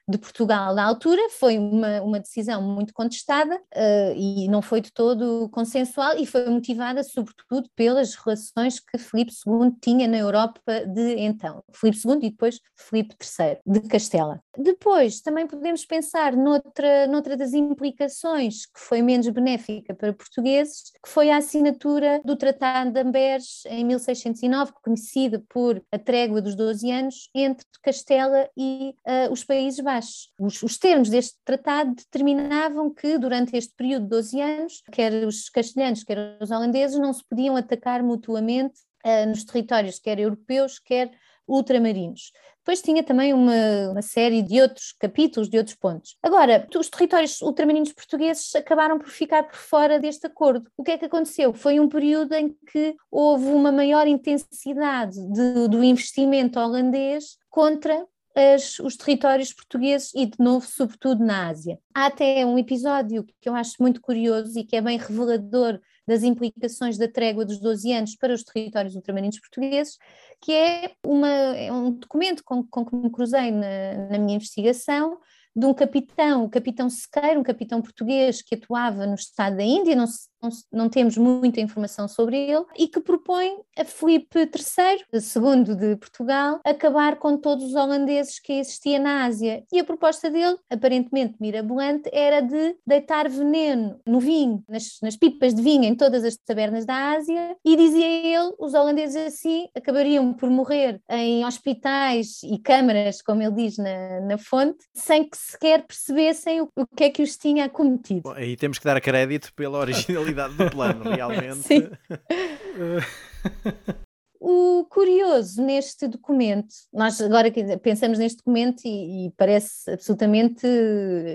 de 0.08 0.18
Portugal 0.18 0.72
na 0.74 0.84
altura, 0.84 1.20
foi 1.30 1.58
uma, 1.58 2.00
uma 2.00 2.20
decisão 2.20 2.62
muito 2.62 2.94
contestada 2.94 3.56
uh, 3.56 4.14
e 4.14 4.48
não 4.48 4.62
foi 4.62 4.80
de 4.80 4.92
todo 4.92 5.48
consensual 5.50 6.16
e 6.16 6.24
foi 6.24 6.48
motivada 6.48 7.02
sobretudo 7.02 7.68
pelas 7.74 8.14
relações 8.14 8.78
que 8.78 8.98
Filipe 8.98 9.32
II 9.32 9.72
tinha 9.80 10.06
na 10.06 10.16
Europa 10.16 10.86
de 10.86 11.16
então, 11.18 11.62
Filipe 11.72 11.98
II 12.06 12.16
e 12.22 12.30
depois 12.30 12.60
Filipe 12.76 13.16
III 13.20 13.58
de 13.66 13.80
Castela. 13.88 14.40
Depois 14.56 15.20
também 15.20 15.46
podemos 15.46 15.84
pensar 15.84 16.36
noutra, 16.36 17.06
noutra 17.08 17.36
das 17.36 17.52
implicações 17.52 18.64
que 18.66 18.78
foi 18.78 19.02
menos 19.02 19.28
benéfica 19.28 19.92
para 19.92 20.12
portugueses, 20.12 20.92
que 21.04 21.10
foi 21.10 21.30
a 21.30 21.38
assinatura 21.38 22.20
do 22.24 22.36
Tratado 22.36 22.92
de 22.92 23.00
Amberes 23.00 23.64
em 23.66 23.84
1609, 23.84 24.72
conhecida 24.82 25.42
por 25.48 25.82
a 25.90 25.98
Trégua 25.98 26.40
dos 26.40 26.54
12 26.54 26.90
anos 26.92 27.28
entre 27.34 27.66
Castela 27.82 28.48
e 28.56 28.94
uh, 29.06 29.32
os 29.32 29.42
Países 29.42 29.80
Baixos 29.80 29.95
os, 30.38 30.62
os, 30.62 30.78
termos 30.78 31.08
deste 31.08 31.36
tratado 31.44 31.94
determinavam 31.94 32.92
que, 32.92 33.18
durante 33.18 33.56
este 33.56 33.74
período 33.74 34.04
de 34.04 34.08
12 34.10 34.40
anos, 34.40 34.82
quer 34.92 35.26
os 35.26 35.48
castelhanos, 35.48 36.04
quer 36.04 36.36
os 36.40 36.50
holandeses, 36.50 36.98
não 36.98 37.12
se 37.12 37.24
podiam 37.28 37.56
atacar 37.56 38.02
mutuamente 38.02 38.80
uh, 39.04 39.28
nos 39.28 39.44
territórios, 39.44 39.98
quer 39.98 40.18
europeus, 40.18 40.78
quer 40.78 41.10
ultramarinos. 41.48 42.32
Depois 42.58 42.82
tinha 42.82 43.00
também 43.04 43.32
uma, 43.32 43.92
uma, 43.92 44.02
série 44.02 44.42
de 44.42 44.60
outros 44.60 44.92
capítulos, 44.98 45.48
de 45.48 45.56
outros 45.56 45.76
pontos. 45.76 46.16
Agora, 46.20 46.66
os 46.76 46.90
territórios 46.90 47.40
ultramarinos 47.40 47.92
portugueses 47.92 48.52
acabaram 48.56 48.98
por 48.98 49.08
ficar 49.08 49.44
por 49.44 49.54
fora 49.54 50.00
deste 50.00 50.26
acordo. 50.26 50.68
O 50.76 50.82
que 50.82 50.90
é 50.90 50.98
que 50.98 51.04
aconteceu? 51.04 51.54
Foi 51.54 51.78
um 51.78 51.88
período 51.88 52.32
em 52.34 52.56
que 52.72 52.96
houve 53.08 53.46
uma 53.46 53.70
maior 53.70 54.08
intensidade 54.08 55.14
de, 55.32 55.68
do 55.68 55.84
investimento 55.84 56.58
holandês 56.58 57.38
contra 57.48 58.04
as, 58.36 58.78
os 58.80 58.96
territórios 58.96 59.52
portugueses 59.52 60.12
e, 60.14 60.26
de 60.26 60.38
novo, 60.38 60.66
sobretudo 60.66 61.24
na 61.24 61.48
Ásia. 61.48 61.78
Há 61.94 62.06
até 62.06 62.44
um 62.44 62.58
episódio 62.58 63.24
que 63.40 63.48
eu 63.48 63.54
acho 63.54 63.74
muito 63.80 64.00
curioso 64.00 64.58
e 64.58 64.64
que 64.64 64.76
é 64.76 64.82
bem 64.82 64.98
revelador 64.98 65.80
das 66.06 66.22
implicações 66.22 66.98
da 66.98 67.08
trégua 67.08 67.44
dos 67.44 67.58
12 67.58 67.92
anos 67.92 68.14
para 68.14 68.34
os 68.34 68.44
territórios 68.44 68.94
ultramarinos 68.94 69.40
portugueses, 69.40 69.96
que 70.40 70.52
é, 70.52 70.92
uma, 71.04 71.28
é 71.28 71.72
um 71.72 71.90
documento 71.92 72.44
com, 72.44 72.62
com 72.62 72.84
que 72.84 72.94
me 72.94 73.10
cruzei 73.10 73.50
na, 73.50 74.08
na 74.10 74.18
minha 74.18 74.36
investigação, 74.36 75.18
de 75.56 75.64
um 75.64 75.72
capitão, 75.72 76.44
o 76.44 76.50
capitão 76.50 76.90
Sequeiro, 76.90 77.40
um 77.40 77.42
capitão 77.42 77.80
português 77.80 78.42
que 78.42 78.54
atuava 78.54 79.06
no 79.06 79.14
estado 79.14 79.56
da 79.56 79.62
Índia, 79.62 79.96
não, 79.96 80.04
não, 80.42 80.50
não, 80.72 80.88
temos 80.88 81.16
muita 81.16 81.60
informação 81.60 82.08
sobre 82.08 82.36
ele, 82.36 82.64
e 82.76 82.88
que 82.88 83.00
propõe 83.00 83.56
a 83.78 83.84
Filipe 83.84 84.40
III, 84.40 85.20
segundo 85.20 85.74
de 85.74 85.96
Portugal, 85.96 86.60
acabar 86.64 87.16
com 87.16 87.36
todos 87.36 87.64
os 87.64 87.74
holandeses 87.74 88.38
que 88.38 88.54
existiam 88.54 89.02
na 89.02 89.24
Ásia. 89.24 89.64
E 89.72 89.78
a 89.78 89.84
proposta 89.84 90.30
dele, 90.30 90.56
aparentemente 90.70 91.36
mirabolante, 91.40 92.08
era 92.12 92.40
de 92.40 92.76
deitar 92.86 93.28
veneno 93.28 94.00
no 94.06 94.20
vinho, 94.20 94.62
nas, 94.68 94.98
nas 95.02 95.16
pipas 95.16 95.54
de 95.54 95.62
vinho 95.62 95.84
em 95.84 95.94
todas 95.94 96.24
as 96.24 96.36
tabernas 96.36 96.84
da 96.84 97.12
Ásia, 97.12 97.56
e 97.64 97.76
dizia 97.76 98.06
ele, 98.06 98.54
os 98.58 98.74
holandeses 98.74 99.16
assim 99.16 99.68
acabariam 99.74 100.32
por 100.32 100.50
morrer 100.50 101.00
em 101.10 101.44
hospitais 101.44 102.40
e 102.42 102.58
câmaras, 102.58 103.22
como 103.22 103.42
ele 103.42 103.52
diz 103.52 103.76
na, 103.78 104.20
na 104.20 104.38
fonte, 104.38 104.78
sem 104.94 105.28
que 105.28 105.36
sequer 105.36 105.86
percebessem 105.86 106.60
o, 106.60 106.68
o 106.76 106.86
que 106.86 107.04
é 107.04 107.10
que 107.10 107.22
os 107.22 107.36
tinha 107.36 107.68
cometido. 107.68 108.22
Bom, 108.22 108.32
aí 108.32 108.56
temos 108.56 108.78
que 108.78 108.84
dar 108.84 109.00
crédito 109.00 109.52
pela 109.54 109.76
originalidade 110.26 110.54
do 110.54 110.70
plano, 110.70 111.04
realmente. 111.10 111.62
Sim. 111.62 111.88
o 114.48 114.84
curioso 114.84 115.62
neste 115.62 116.06
documento, 116.06 116.72
nós 116.92 117.20
agora 117.20 117.50
pensamos 117.82 118.18
neste 118.18 118.38
documento 118.38 118.82
e, 118.84 119.26
e, 119.26 119.30
parece 119.36 119.90
absolutamente 119.90 120.66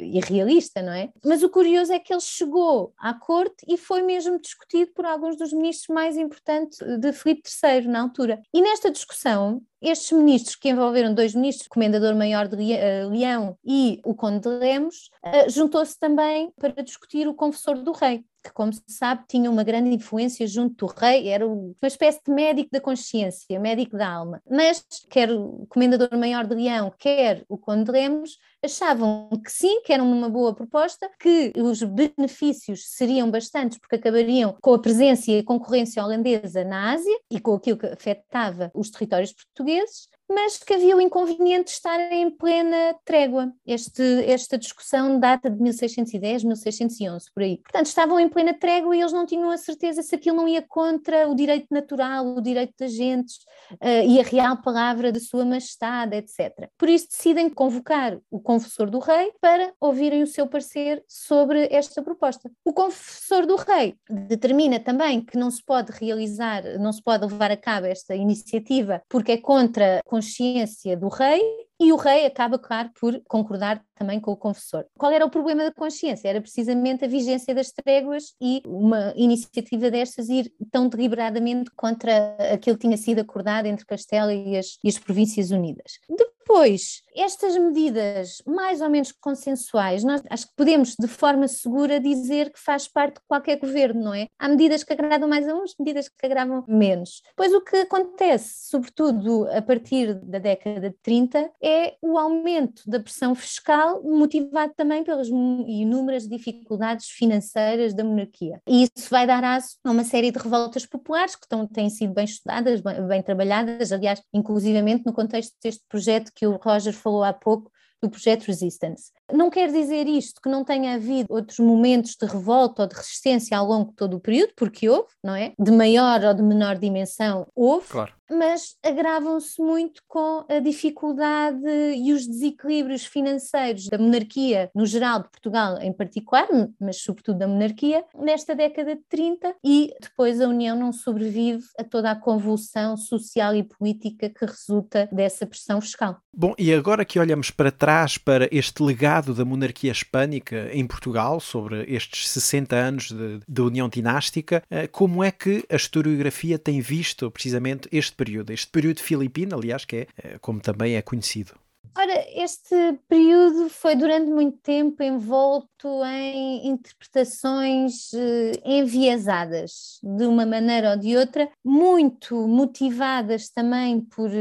irrealista, 0.04 0.82
não 0.82 0.94
é? 0.94 1.10
Mas 1.26 1.44
o 1.44 1.50
curioso 1.50 1.92
é 1.92 2.00
que 2.00 2.14
ele 2.14 2.22
chegou 2.22 2.94
à 2.98 3.14
corte 3.14 3.66
e 3.68 3.78
foi 3.78 4.02
mesmo 4.02 4.40
discutido 4.40 4.92
por 4.94 5.06
alguns 5.06 5.36
dos 5.36 5.52
ministros 5.52 5.94
mais 5.94 6.16
importantes 6.16 6.80
de 7.00 7.12
Filipe 7.12 7.50
III 7.50 7.88
na 7.88 8.02
altura. 8.02 8.42
E 8.54 8.62
nesta 8.62 8.92
discussão, 8.92 9.62
estes 9.82 10.12
ministros 10.12 10.56
que 10.56 10.70
envolveram 10.70 11.14
dois 11.14 11.34
ministros, 11.34 11.66
o 11.66 11.72
Comendador-Maior 11.72 12.48
de 12.48 12.72
eh, 12.72 13.04
Leão 13.06 13.58
e 13.66 14.00
o 14.06 14.14
Conde 14.14 14.42
de 14.42 14.50
Lemos, 14.50 15.10
eh, 15.26 15.50
juntou-se 15.50 15.98
também 15.98 16.52
para 16.60 16.84
discutir 16.84 17.28
o 17.28 17.34
confessor 17.34 17.82
do 17.82 17.92
rei 17.92 18.24
que, 18.44 18.52
como 18.52 18.74
se 18.74 18.82
sabe, 18.88 19.24
tinha 19.28 19.50
uma 19.50 19.64
grande 19.64 19.94
influência 19.94 20.46
junto 20.48 20.86
do 20.86 20.94
rei, 20.94 21.28
era 21.28 21.48
uma 21.48 21.76
espécie 21.84 22.20
de 22.26 22.34
médico 22.34 22.70
da 22.72 22.82
consciência, 22.82 23.60
médico 23.60 23.98
da 23.98 24.10
alma. 24.10 24.42
Mas 24.50 24.84
quer 25.10 25.32
o 25.32 25.66
comendador-maior 25.70 26.46
de 26.46 26.56
Leão, 26.56 26.94
quer 26.98 27.44
o 27.48 27.58
Conde 27.58 27.86
de 27.86 27.92
Lemos, 27.92 28.38
achavam 28.64 29.30
que 29.44 29.52
sim, 29.52 29.82
que 29.84 29.94
era 29.94 30.04
uma 30.04 30.30
boa 30.30 30.54
proposta, 30.54 31.10
que 31.20 31.52
os 31.56 31.82
benefícios 31.84 32.86
seriam 32.88 33.30
bastantes, 33.30 33.78
porque 33.78 33.96
acabariam 33.96 34.56
com 34.62 34.74
a 34.74 34.80
presença 34.80 35.32
e 35.32 35.40
a 35.40 35.44
concorrência 35.44 36.04
holandesa 36.04 36.64
na 36.64 36.94
Ásia 36.94 37.20
e 37.30 37.40
com 37.40 37.56
aquilo 37.56 37.78
que 37.78 37.88
afetava 37.88 38.72
os 38.74 38.90
territórios 38.90 39.34
portugueses, 39.34 40.10
mas 40.34 40.58
que 40.58 40.74
havia 40.74 40.96
o 40.96 41.02
inconveniente 41.02 41.66
de 41.66 41.72
estar 41.72 42.00
em 42.12 42.30
plena 42.30 42.96
trégua. 43.04 43.52
Este, 43.66 44.02
esta 44.26 44.58
discussão 44.58 45.20
data 45.20 45.50
de 45.50 45.62
1610, 45.62 46.44
1611, 46.44 47.26
por 47.34 47.44
aí. 47.44 47.58
Portanto, 47.58 47.86
estavam 47.88 48.20
em 48.20 48.30
plena 48.30 48.54
trégua 48.54 48.96
e 48.96 49.02
eles 49.02 49.14
não 49.14 49.26
tinham 49.26 49.50
a 49.50 49.58
certeza 49.58 50.02
se 50.02 50.16
aquilo 50.16 50.38
não 50.38 50.48
ia 50.48 50.62
contra 50.62 51.28
o 51.28 51.36
direito 51.36 51.68
natural, 51.72 52.26
o 52.36 52.42
direito 52.42 52.74
das 52.80 52.94
gentes 52.94 53.38
uh, 53.74 54.08
e 54.08 54.20
a 54.20 54.24
real 54.24 54.62
palavra 54.62 55.12
de 55.12 55.20
Sua 55.20 55.44
Majestade, 55.44 56.16
etc. 56.16 56.70
Por 56.78 56.90
isso 56.90 57.10
decidem 57.10 57.50
convocar 57.50 58.18
o 58.30 58.40
confessor 58.40 58.90
do 58.90 59.00
rei 59.00 59.34
para 59.42 59.74
ouvirem 59.80 60.24
o 60.24 60.28
seu 60.28 60.48
parecer 60.48 61.04
sobre 61.08 61.68
esta 61.72 62.02
proposta. 62.02 62.50
O 62.64 62.74
confessor 62.74 63.46
do 63.46 63.56
rei 63.56 63.96
determina 64.10 64.80
também 64.80 65.22
que 65.22 65.38
não 65.38 65.52
se 65.52 65.64
pode 65.64 65.92
realizar, 65.92 66.64
não 66.80 66.94
se 66.94 67.02
pode 67.02 67.26
levar 67.26 67.52
a 67.52 67.58
cabo 67.58 67.88
esta 67.88 68.16
iniciativa 68.16 69.02
porque 69.10 69.34
é 69.34 69.38
contra 69.38 70.00
a 70.00 70.04
consciência 70.22 70.96
do 70.96 71.08
rei 71.08 71.42
e 71.80 71.92
o 71.92 71.96
rei 71.96 72.28
acaba, 72.28 72.60
claro, 72.60 72.92
por 73.00 73.20
concordar 73.28 73.84
também 73.96 74.20
com 74.20 74.32
o 74.32 74.38
confessor. 74.38 74.86
Qual 74.96 75.12
era 75.12 75.26
o 75.26 75.32
problema 75.32 75.64
da 75.64 75.72
consciência? 75.72 76.30
Era 76.30 76.40
precisamente 76.40 77.04
a 77.04 77.08
vigência 77.08 77.56
das 77.56 77.72
tréguas 77.72 78.36
e 78.40 78.62
uma 78.68 79.12
iniciativa 79.16 79.90
destas 79.90 80.30
ir 80.30 80.54
tão 80.72 80.88
deliberadamente 80.88 81.72
contra 81.76 82.36
aquilo 82.54 82.78
que 82.78 82.88
tinha 82.88 82.98
sido 82.98 83.20
acordado 83.20 83.66
entre 83.66 83.84
Castela 83.84 84.32
e 84.32 84.56
as, 84.56 84.78
e 84.84 84.90
as 84.90 85.00
Províncias 85.00 85.50
Unidas. 85.50 85.94
Depois, 86.08 87.02
estas 87.16 87.58
medidas 87.58 88.42
mais 88.46 88.82
ou 88.82 88.90
menos 88.90 89.12
consensuais, 89.12 90.04
nós 90.04 90.22
acho 90.30 90.48
que 90.48 90.56
podemos 90.56 90.96
de 91.00 91.08
forma 91.08 91.48
segura 91.48 92.00
dizer 92.00 92.52
que 92.52 92.60
faz 92.60 92.88
parte 92.88 93.16
de 93.16 93.22
qualquer 93.28 93.58
governo, 93.58 94.04
não 94.04 94.14
é? 94.14 94.28
Há 94.40 94.48
medidas 94.48 94.84
que 94.84 94.94
agradam 94.94 95.28
mais 95.28 95.48
a 95.48 95.56
uns, 95.56 95.76
medidas 95.80 96.08
que 96.08 96.26
agradam 96.26 96.64
menos. 96.68 97.22
Pois 97.36 97.54
o 97.54 97.62
que 97.62 97.78
acontece, 97.78 98.70
sobretudo 98.70 99.48
a 99.52 99.62
partir 99.62 100.16
da 100.16 100.40
década 100.40 100.90
de 100.90 100.96
30, 101.02 101.52
é 101.62 101.96
o 102.02 102.18
aumento 102.18 102.84
da 102.88 103.00
pressão 103.00 103.36
fiscal, 103.36 104.02
motivado 104.04 104.74
também 104.76 105.04
pelas 105.04 105.28
inúmeras 105.28 106.28
dificuldades 106.28 107.08
financeiras 107.10 107.94
da 107.94 108.04
monarquia. 108.04 108.62
E 108.68 108.84
isso 108.84 109.10
vai 109.10 109.26
dar 109.28 109.44
aso 109.44 109.78
a 109.84 109.92
uma 109.92 110.04
série 110.04 110.32
de 110.32 110.40
revoltas 110.40 110.86
populares 110.86 111.36
que 111.36 111.46
estão, 111.46 111.66
têm 111.68 111.90
sido 111.90 112.14
bem 112.14 112.26
estudadas, 112.26 112.82
bem, 112.82 113.08
bem 113.08 113.22
trabalhadas, 113.22 113.92
aliás, 113.92 114.22
inclusivamente 114.34 115.06
no 115.06 115.14
contexto 115.14 115.56
deste 115.62 115.84
projeto 115.88 116.32
que 116.34 116.48
o 116.48 116.58
Roger 116.58 116.94
falou 117.02 117.24
há 117.24 117.34
pouco, 117.34 117.72
do 118.02 118.10
projeto 118.10 118.46
Resistance. 118.46 119.12
Não 119.34 119.50
quer 119.50 119.72
dizer 119.72 120.08
isto 120.08 120.42
que 120.42 120.50
não 120.50 120.64
tenha 120.64 120.96
havido 120.96 121.28
outros 121.30 121.60
momentos 121.60 122.16
de 122.16 122.26
revolta 122.26 122.84
ou 122.84 122.88
de 122.88 122.96
resistência 122.96 123.58
ao 123.58 123.66
longo 123.66 123.90
de 123.90 123.96
todo 123.96 124.18
o 124.18 124.20
período, 124.20 124.54
porque 124.56 124.90
houve, 124.90 125.10
não 125.24 125.36
é? 125.36 125.54
De 125.60 125.72
maior 125.72 126.24
ou 126.24 126.34
de 126.34 126.44
menor 126.44 126.78
dimensão, 126.78 127.48
houve. 127.56 127.88
Claro 127.88 128.14
mas 128.32 128.76
agravam-se 128.84 129.62
muito 129.62 130.02
com 130.08 130.46
a 130.50 130.60
dificuldade 130.60 131.68
e 131.96 132.14
os 132.14 132.26
desequilíbrios 132.26 133.06
financeiros 133.06 133.88
da 133.88 133.98
monarquia, 133.98 134.72
no 134.74 134.86
geral 134.86 135.22
de 135.22 135.30
Portugal 135.30 135.78
em 135.82 135.92
particular, 135.92 136.48
mas 136.80 137.02
sobretudo 137.02 137.40
da 137.40 137.48
monarquia, 137.48 138.04
nesta 138.18 138.56
década 138.56 138.96
de 138.96 139.02
30 139.10 139.56
e 139.64 139.94
depois 140.02 140.40
a 140.40 140.48
União 140.48 140.78
não 140.78 140.94
sobrevive 140.94 141.64
a 141.78 141.84
toda 141.84 142.12
a 142.12 142.16
convulsão 142.16 142.96
social 142.96 143.54
e 143.54 143.64
política 143.64 144.30
que 144.30 144.46
resulta 144.46 145.10
dessa 145.12 145.46
pressão 145.46 145.82
fiscal. 145.82 146.18
Bom, 146.34 146.54
e 146.58 146.74
agora 146.74 147.04
que 147.04 147.20
olhamos 147.20 147.52
para 147.52 147.72
trás 147.72 148.18
para 148.18 148.48
este 148.52 148.82
legado 148.82 149.21
da 149.22 149.46
monarquia 149.46 149.92
hispânica 149.92 150.70
em 150.74 150.86
Portugal, 150.86 151.40
sobre 151.40 151.84
estes 151.88 152.28
60 152.30 152.76
anos 152.76 153.12
de 153.48 153.62
União 153.62 153.88
Dinástica, 153.88 154.64
eh, 154.70 154.88
como 154.88 155.24
é 155.24 155.32
que 155.32 155.64
a 155.70 155.76
historiografia 155.76 156.58
tem 156.58 156.82
visto 156.82 157.30
precisamente 157.30 157.88
este 157.92 158.16
período, 158.16 158.52
este 158.52 158.68
período 158.68 159.00
filipino, 159.00 159.56
aliás, 159.56 159.86
que 159.86 159.96
é 159.96 160.08
eh, 160.24 160.38
como 160.40 160.60
também 160.60 160.96
é 160.96 161.02
conhecido? 161.02 161.54
Ora, 161.98 162.26
este 162.36 162.76
período 163.08 163.70
foi 163.70 163.96
durante 163.96 164.32
muito 164.32 164.58
tempo 164.60 165.04
envolto 165.04 165.88
em 166.06 166.68
interpretações 166.68 168.14
eh, 168.14 168.54
enviesadas, 168.64 170.00
de 170.02 170.26
uma 170.26 170.46
maneira 170.46 170.92
ou 170.92 170.98
de 170.98 171.18
outra, 171.18 171.50
muito 171.64 172.48
motivadas 172.48 173.50
também 173.50 174.02
por 174.02 174.32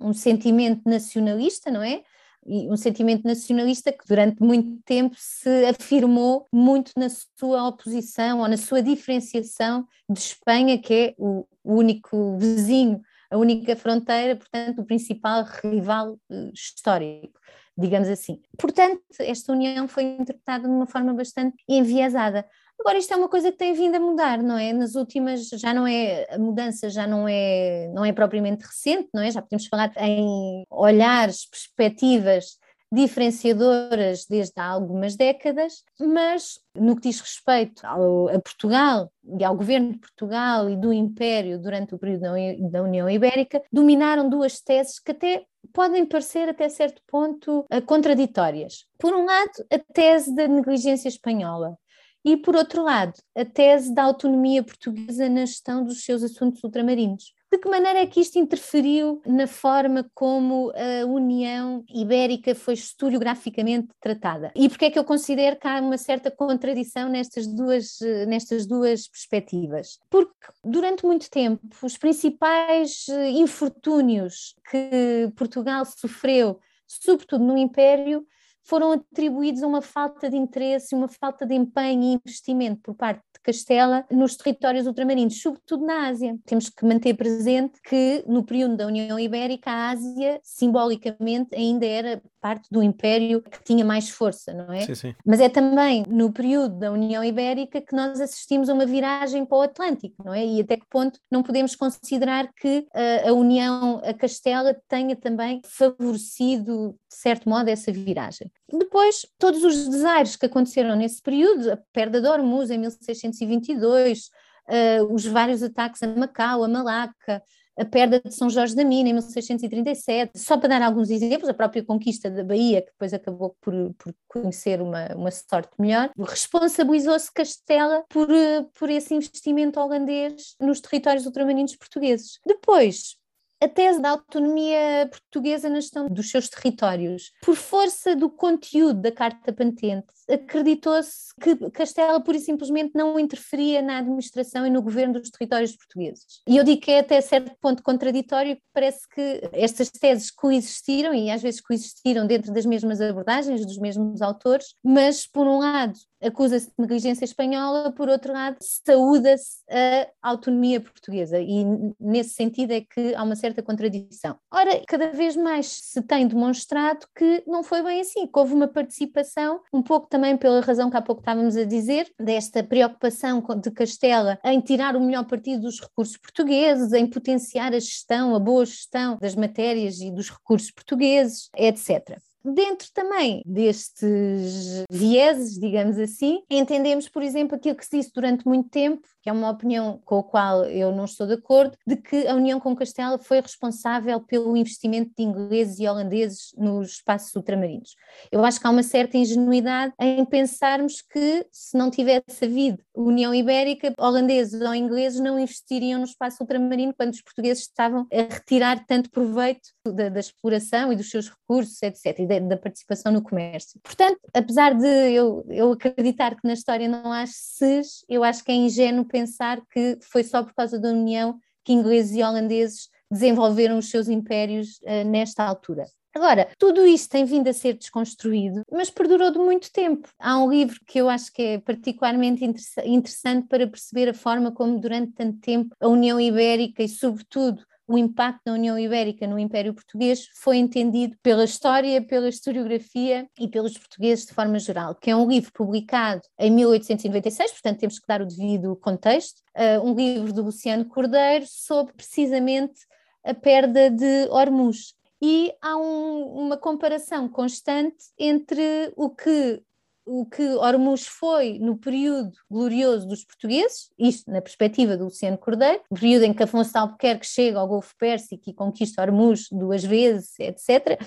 um 0.00 0.12
sentimento 0.12 0.82
nacionalista, 0.88 1.70
não 1.70 1.82
é? 1.82 2.02
E 2.46 2.70
um 2.70 2.76
sentimento 2.76 3.24
nacionalista 3.24 3.92
que 3.92 4.06
durante 4.06 4.42
muito 4.42 4.82
tempo 4.84 5.14
se 5.18 5.64
afirmou 5.66 6.46
muito 6.52 6.92
na 6.96 7.08
sua 7.08 7.68
oposição 7.68 8.40
ou 8.40 8.48
na 8.48 8.56
sua 8.56 8.82
diferenciação 8.82 9.86
de 10.10 10.18
Espanha, 10.18 10.78
que 10.78 10.94
é 10.94 11.14
o 11.16 11.46
único 11.64 12.36
vizinho, 12.38 13.00
a 13.30 13.38
única 13.38 13.74
fronteira, 13.74 14.36
portanto, 14.36 14.80
o 14.80 14.84
principal 14.84 15.44
rival 15.62 16.18
eh, 16.30 16.50
histórico, 16.52 17.40
digamos 17.76 18.08
assim. 18.08 18.40
Portanto, 18.58 19.02
esta 19.18 19.52
união 19.52 19.88
foi 19.88 20.04
interpretada 20.04 20.68
de 20.68 20.74
uma 20.74 20.86
forma 20.86 21.12
bastante 21.14 21.56
enviesada. 21.68 22.46
Agora, 22.78 22.98
isto 22.98 23.12
é 23.14 23.16
uma 23.16 23.28
coisa 23.28 23.50
que 23.50 23.58
tem 23.58 23.72
vindo 23.72 23.94
a 23.94 24.00
mudar, 24.00 24.42
não 24.42 24.58
é? 24.58 24.72
Nas 24.72 24.94
últimas, 24.94 25.48
já 25.48 25.72
não 25.72 25.86
é, 25.86 26.26
a 26.30 26.38
mudança 26.38 26.90
já 26.90 27.06
não 27.06 27.26
é, 27.26 27.88
não 27.94 28.04
é 28.04 28.12
propriamente 28.12 28.64
recente, 28.64 29.08
não 29.14 29.22
é? 29.22 29.30
Já 29.30 29.40
podemos 29.40 29.66
falar 29.66 29.92
em 29.96 30.64
olhares, 30.70 31.46
perspectivas 31.46 32.58
diferenciadoras 32.94 34.24
desde 34.26 34.52
há 34.56 34.66
algumas 34.66 35.16
décadas, 35.16 35.82
mas 35.98 36.60
no 36.76 36.94
que 36.94 37.08
diz 37.08 37.20
respeito 37.20 37.84
ao, 37.84 38.28
a 38.28 38.40
Portugal 38.40 39.10
e 39.38 39.44
ao 39.44 39.56
governo 39.56 39.92
de 39.92 39.98
Portugal 39.98 40.70
e 40.70 40.76
do 40.76 40.92
Império 40.92 41.58
durante 41.58 41.94
o 41.94 41.98
período 41.98 42.22
da 42.70 42.82
União 42.82 43.10
Ibérica, 43.10 43.62
dominaram 43.72 44.28
duas 44.28 44.60
teses 44.60 45.00
que 45.00 45.10
até 45.10 45.44
podem 45.72 46.06
parecer 46.06 46.48
até 46.48 46.68
certo 46.68 47.02
ponto 47.06 47.64
eh, 47.70 47.80
contraditórias. 47.80 48.86
Por 48.98 49.12
um 49.12 49.24
lado, 49.24 49.50
a 49.72 49.78
tese 49.92 50.34
da 50.34 50.46
negligência 50.46 51.08
espanhola, 51.08 51.76
e, 52.24 52.36
por 52.36 52.56
outro 52.56 52.82
lado, 52.82 53.12
a 53.36 53.44
tese 53.44 53.94
da 53.94 54.04
autonomia 54.04 54.62
portuguesa 54.62 55.28
na 55.28 55.44
gestão 55.44 55.84
dos 55.84 56.04
seus 56.04 56.22
assuntos 56.22 56.64
ultramarinos. 56.64 57.34
De 57.54 57.58
que 57.58 57.68
maneira 57.68 58.00
é 58.00 58.06
que 58.06 58.18
isto 58.18 58.36
interferiu 58.36 59.22
na 59.24 59.46
forma 59.46 60.10
como 60.12 60.72
a 60.74 61.06
União 61.06 61.84
Ibérica 61.88 62.52
foi 62.52 62.74
historiograficamente 62.74 63.88
tratada? 64.00 64.50
E 64.56 64.68
porquê 64.68 64.86
é 64.86 64.90
que 64.90 64.98
eu 64.98 65.04
considero 65.04 65.56
que 65.56 65.68
há 65.68 65.80
uma 65.80 65.96
certa 65.96 66.32
contradição 66.32 67.08
nestas 67.08 67.46
duas, 67.46 67.98
nestas 68.26 68.66
duas 68.66 69.06
perspectivas? 69.06 70.00
Porque 70.10 70.34
durante 70.64 71.06
muito 71.06 71.30
tempo 71.30 71.60
os 71.80 71.96
principais 71.96 73.06
eh, 73.08 73.30
infortúnios 73.30 74.56
que 74.68 75.30
Portugal 75.36 75.84
sofreu, 75.84 76.58
sobretudo 76.88 77.44
no 77.44 77.56
Império, 77.56 78.26
foram 78.64 78.92
atribuídos 78.92 79.62
a 79.62 79.66
uma 79.66 79.82
falta 79.82 80.28
de 80.28 80.36
interesse, 80.36 80.94
uma 80.94 81.08
falta 81.08 81.46
de 81.46 81.54
empenho 81.54 82.02
e 82.02 82.14
investimento 82.14 82.80
por 82.82 82.94
parte 82.94 83.22
Castela 83.44 84.04
nos 84.10 84.36
territórios 84.36 84.86
ultramarinos, 84.86 85.40
sobretudo 85.40 85.84
na 85.84 86.08
Ásia. 86.08 86.36
Temos 86.46 86.68
que 86.70 86.84
manter 86.84 87.14
presente 87.14 87.78
que 87.82 88.24
no 88.26 88.42
período 88.44 88.76
da 88.76 88.86
União 88.86 89.18
Ibérica 89.20 89.70
a 89.70 89.90
Ásia 89.90 90.40
simbolicamente 90.42 91.54
ainda 91.54 91.84
era 91.84 92.22
parte 92.40 92.68
do 92.70 92.82
império 92.82 93.42
que 93.42 93.62
tinha 93.64 93.84
mais 93.84 94.10
força, 94.10 94.52
não 94.52 94.72
é? 94.72 94.80
Sim, 94.80 94.94
sim. 94.94 95.14
Mas 95.24 95.40
é 95.40 95.48
também 95.48 96.04
no 96.08 96.32
período 96.32 96.78
da 96.78 96.92
União 96.92 97.24
Ibérica 97.24 97.80
que 97.80 97.94
nós 97.94 98.20
assistimos 98.20 98.68
a 98.68 98.74
uma 98.74 98.86
viragem 98.86 99.44
para 99.44 99.58
o 99.58 99.62
Atlântico, 99.62 100.22
não 100.24 100.34
é? 100.34 100.44
E 100.44 100.60
até 100.60 100.76
que 100.76 100.86
ponto 100.90 101.18
não 101.30 101.42
podemos 101.42 101.74
considerar 101.74 102.50
que 102.54 102.86
uh, 102.94 103.28
a 103.28 103.32
União 103.32 104.00
a 104.04 104.12
Castela 104.12 104.76
tenha 104.88 105.16
também 105.16 105.60
favorecido, 105.64 106.90
de 107.10 107.16
certo 107.16 107.48
modo, 107.48 107.68
essa 107.68 107.92
viragem. 107.92 108.50
Depois, 108.72 109.26
todos 109.38 109.62
os 109.62 109.88
desaires 109.88 110.36
que 110.36 110.46
aconteceram 110.46 110.96
nesse 110.96 111.20
período, 111.20 111.72
a 111.72 111.78
perda 111.92 112.20
de 112.20 112.28
Hormuz 112.28 112.70
em 112.70 112.78
1622, 112.78 114.30
uh, 114.68 115.12
os 115.12 115.24
vários 115.26 115.62
ataques 115.62 116.02
a 116.02 116.06
Macau, 116.06 116.64
a 116.64 116.68
Malaca, 116.68 117.42
a 117.76 117.84
perda 117.84 118.20
de 118.20 118.32
São 118.32 118.48
Jorge 118.48 118.74
da 118.74 118.84
Mina 118.84 119.10
em 119.10 119.12
1637, 119.14 120.38
só 120.38 120.56
para 120.56 120.68
dar 120.68 120.82
alguns 120.82 121.10
exemplos, 121.10 121.48
a 121.48 121.54
própria 121.54 121.84
conquista 121.84 122.30
da 122.30 122.44
Bahia, 122.44 122.80
que 122.80 122.92
depois 122.92 123.12
acabou 123.12 123.56
por, 123.60 123.74
por 123.94 124.14
conhecer 124.28 124.80
uma, 124.80 125.08
uma 125.14 125.30
sorte 125.30 125.72
melhor, 125.78 126.10
responsabilizou-se 126.16 127.32
Castela 127.32 128.04
por, 128.08 128.30
eh, 128.30 128.64
por 128.78 128.88
esse 128.90 129.14
investimento 129.14 129.80
holandês 129.80 130.54
nos 130.60 130.80
territórios 130.80 131.26
ultramarinos 131.26 131.74
portugueses. 131.74 132.38
Depois, 132.46 133.16
a 133.60 133.68
tese 133.68 134.00
da 134.00 134.10
autonomia 134.10 135.08
portuguesa 135.10 135.68
na 135.68 135.80
gestão 135.80 136.06
dos 136.08 136.30
seus 136.30 136.48
territórios. 136.48 137.32
Por 137.42 137.56
força 137.56 138.14
do 138.14 138.28
conteúdo 138.28 139.00
da 139.00 139.12
Carta 139.12 139.52
Patente, 139.52 140.06
acreditou-se 140.28 141.34
que 141.40 141.56
Castela 141.70 142.20
pura 142.20 142.36
e 142.36 142.40
simplesmente 142.40 142.92
não 142.94 143.18
interferia 143.18 143.82
na 143.82 143.98
administração 143.98 144.66
e 144.66 144.70
no 144.70 144.82
governo 144.82 145.20
dos 145.20 145.30
territórios 145.30 145.76
portugueses. 145.76 146.24
E 146.46 146.56
eu 146.56 146.64
digo 146.64 146.80
que 146.80 146.90
é 146.90 147.00
até 147.00 147.20
certo 147.20 147.54
ponto 147.60 147.82
contraditório, 147.82 148.58
parece 148.72 149.08
que 149.08 149.48
estas 149.52 149.90
teses 149.90 150.30
coexistiram 150.30 151.14
e 151.14 151.30
às 151.30 151.42
vezes 151.42 151.60
coexistiram 151.60 152.26
dentro 152.26 152.52
das 152.52 152.66
mesmas 152.66 153.00
abordagens, 153.00 153.64
dos 153.64 153.78
mesmos 153.78 154.22
autores, 154.22 154.74
mas 154.82 155.26
por 155.26 155.46
um 155.46 155.58
lado 155.58 155.98
acusa-se 156.22 156.68
de 156.68 156.72
negligência 156.78 157.24
espanhola, 157.24 157.92
por 157.92 158.08
outro 158.08 158.32
lado, 158.32 158.56
saúda-se 158.60 159.62
a 159.70 160.30
autonomia 160.30 160.80
portuguesa, 160.80 161.38
e 161.38 161.64
nesse 162.00 162.30
sentido 162.30 162.72
é 162.72 162.80
que 162.80 163.14
há 163.14 163.22
uma 163.22 163.36
certa 163.36 163.62
contradição. 163.62 164.36
Ora, 164.50 164.82
cada 164.88 165.10
vez 165.12 165.36
mais 165.36 165.66
se 165.66 166.00
tem 166.02 166.26
demonstrado 166.26 167.06
que 167.14 167.42
não 167.46 167.62
foi 167.62 167.82
bem 167.82 168.00
assim, 168.00 168.26
que 168.26 168.38
houve 168.38 168.54
uma 168.54 168.68
participação, 168.68 169.60
um 169.72 169.82
pouco 169.82 170.08
também 170.14 170.36
pela 170.36 170.60
razão 170.60 170.88
que 170.88 170.96
há 170.96 171.02
pouco 171.02 171.22
estávamos 171.22 171.56
a 171.56 171.64
dizer, 171.64 172.08
desta 172.20 172.62
preocupação 172.62 173.42
de 173.60 173.68
Castela 173.72 174.38
em 174.44 174.60
tirar 174.60 174.94
o 174.94 175.00
melhor 175.00 175.24
partido 175.24 175.62
dos 175.62 175.80
recursos 175.80 176.16
portugueses, 176.16 176.92
em 176.92 177.04
potenciar 177.04 177.74
a 177.74 177.80
gestão, 177.80 178.32
a 178.32 178.38
boa 178.38 178.64
gestão 178.64 179.18
das 179.20 179.34
matérias 179.34 179.98
e 179.98 180.12
dos 180.12 180.30
recursos 180.30 180.70
portugueses, 180.70 181.48
etc. 181.56 182.16
Dentro 182.44 182.86
também 182.94 183.42
destes 183.44 184.84
vieses, 184.88 185.58
digamos 185.58 185.98
assim, 185.98 186.44
entendemos, 186.48 187.08
por 187.08 187.20
exemplo, 187.20 187.56
aquilo 187.56 187.74
que 187.74 187.84
se 187.84 187.96
disse 187.96 188.12
durante 188.14 188.46
muito 188.46 188.68
tempo, 188.68 189.08
que 189.24 189.30
é 189.30 189.32
uma 189.32 189.48
opinião 189.48 189.98
com 190.04 190.18
a 190.18 190.22
qual 190.22 190.64
eu 190.66 190.94
não 190.94 191.06
estou 191.06 191.26
de 191.26 191.32
acordo, 191.32 191.78
de 191.86 191.96
que 191.96 192.28
a 192.28 192.34
União 192.34 192.60
com 192.60 192.76
Castela 192.76 193.18
foi 193.18 193.40
responsável 193.40 194.20
pelo 194.20 194.54
investimento 194.54 195.12
de 195.16 195.24
ingleses 195.24 195.78
e 195.78 195.88
holandeses 195.88 196.52
nos 196.58 196.90
espaços 196.90 197.34
ultramarinos. 197.34 197.96
Eu 198.30 198.44
acho 198.44 198.60
que 198.60 198.66
há 198.66 198.70
uma 198.70 198.82
certa 198.82 199.16
ingenuidade 199.16 199.94
em 199.98 200.22
pensarmos 200.26 201.00
que 201.00 201.46
se 201.50 201.74
não 201.74 201.90
tivesse 201.90 202.44
havido 202.44 202.84
União 202.94 203.34
Ibérica, 203.34 203.94
holandeses 203.98 204.60
ou 204.60 204.74
ingleses 204.74 205.18
não 205.18 205.38
investiriam 205.38 206.00
no 206.00 206.04
espaço 206.04 206.42
ultramarino 206.42 206.92
quando 206.94 207.14
os 207.14 207.22
portugueses 207.22 207.62
estavam 207.62 208.06
a 208.12 208.34
retirar 208.34 208.84
tanto 208.86 209.10
proveito 209.10 209.70
da, 209.86 210.10
da 210.10 210.20
exploração 210.20 210.92
e 210.92 210.96
dos 210.96 211.08
seus 211.08 211.30
recursos, 211.30 211.82
etc., 211.82 212.18
e 212.18 212.26
da, 212.26 212.38
da, 212.40 212.56
participação 212.58 213.10
no 213.10 213.22
comércio. 213.22 213.80
Portanto, 213.82 214.18
apesar 214.34 214.74
de 214.74 214.86
eu, 214.86 215.44
eu 215.48 215.72
acreditar 215.72 216.34
que 216.34 216.46
na 216.46 216.52
história 216.52 216.86
não 216.86 217.10
há 217.10 217.24
ses, 217.26 218.04
eu 218.08 218.22
acho 218.22 218.44
que 218.44 218.52
é 218.52 218.54
ingênuo 218.54 219.06
pensar 219.14 219.62
que 219.70 219.96
foi 220.00 220.24
só 220.24 220.42
por 220.42 220.52
causa 220.52 220.76
da 220.76 220.88
União 220.88 221.38
que 221.64 221.72
ingleses 221.72 222.16
e 222.16 222.22
holandeses 222.22 222.88
desenvolveram 223.08 223.78
os 223.78 223.88
seus 223.88 224.08
impérios 224.08 224.80
uh, 224.82 225.08
nesta 225.08 225.44
altura. 225.44 225.84
Agora, 226.12 226.48
tudo 226.58 226.84
isto 226.84 227.10
tem 227.10 227.24
vindo 227.24 227.48
a 227.48 227.52
ser 227.52 227.74
desconstruído, 227.74 228.62
mas 228.70 228.90
perdurou 228.90 229.30
de 229.30 229.38
muito 229.38 229.72
tempo. 229.72 230.08
Há 230.18 230.38
um 230.38 230.50
livro 230.50 230.80
que 230.86 231.00
eu 231.00 231.08
acho 231.08 231.32
que 231.32 231.42
é 231.42 231.58
particularmente 231.58 232.44
interessante 232.44 233.46
para 233.48 233.66
perceber 233.66 234.08
a 234.08 234.14
forma 234.14 234.52
como, 234.52 234.80
durante 234.80 235.12
tanto 235.12 235.38
tempo, 235.38 235.74
a 235.80 235.88
União 235.88 236.20
Ibérica 236.20 236.82
e, 236.82 236.88
sobretudo, 236.88 237.64
o 237.86 237.98
impacto 237.98 238.40
da 238.46 238.52
União 238.52 238.78
Ibérica 238.78 239.26
no 239.26 239.38
Império 239.38 239.74
Português 239.74 240.28
foi 240.34 240.56
entendido 240.56 241.16
pela 241.22 241.44
história, 241.44 242.00
pela 242.02 242.28
historiografia 242.28 243.28
e 243.38 243.46
pelos 243.46 243.76
portugueses 243.76 244.26
de 244.26 244.32
forma 244.32 244.58
geral, 244.58 244.94
que 244.94 245.10
é 245.10 245.16
um 245.16 245.28
livro 245.28 245.52
publicado 245.52 246.22
em 246.38 246.50
1896, 246.50 247.52
portanto 247.52 247.78
temos 247.80 247.98
que 247.98 248.06
dar 248.06 248.22
o 248.22 248.26
devido 248.26 248.76
contexto, 248.76 249.40
uh, 249.56 249.86
um 249.86 249.94
livro 249.94 250.32
do 250.32 250.42
Luciano 250.42 250.86
Cordeiro 250.86 251.44
sobre 251.48 251.92
precisamente 251.92 252.80
a 253.22 253.34
perda 253.34 253.90
de 253.90 254.28
Hormuz. 254.30 254.94
E 255.20 255.54
há 255.62 255.76
um, 255.76 256.44
uma 256.44 256.56
comparação 256.56 257.28
constante 257.28 257.96
entre 258.18 258.92
o 258.96 259.08
que 259.08 259.62
o 260.06 260.26
que 260.26 260.42
Hormuz 260.42 261.06
foi 261.06 261.58
no 261.58 261.78
período 261.78 262.32
glorioso 262.50 263.06
dos 263.06 263.24
portugueses, 263.24 263.90
isto 263.98 264.30
na 264.30 264.40
perspectiva 264.42 264.96
do 264.96 265.04
Luciano 265.04 265.38
Cordeiro, 265.38 265.80
período 265.94 266.24
em 266.24 266.34
que 266.34 266.42
Afonso 266.42 266.72
de 266.72 266.78
Albuquerque 266.78 267.26
chega 267.26 267.58
ao 267.58 267.68
Golfo 267.68 267.94
Pérsico 267.96 268.42
e 268.48 268.54
conquista 268.54 269.02
Hormuz 269.02 269.48
duas 269.50 269.82
vezes, 269.84 270.38
etc., 270.38 271.00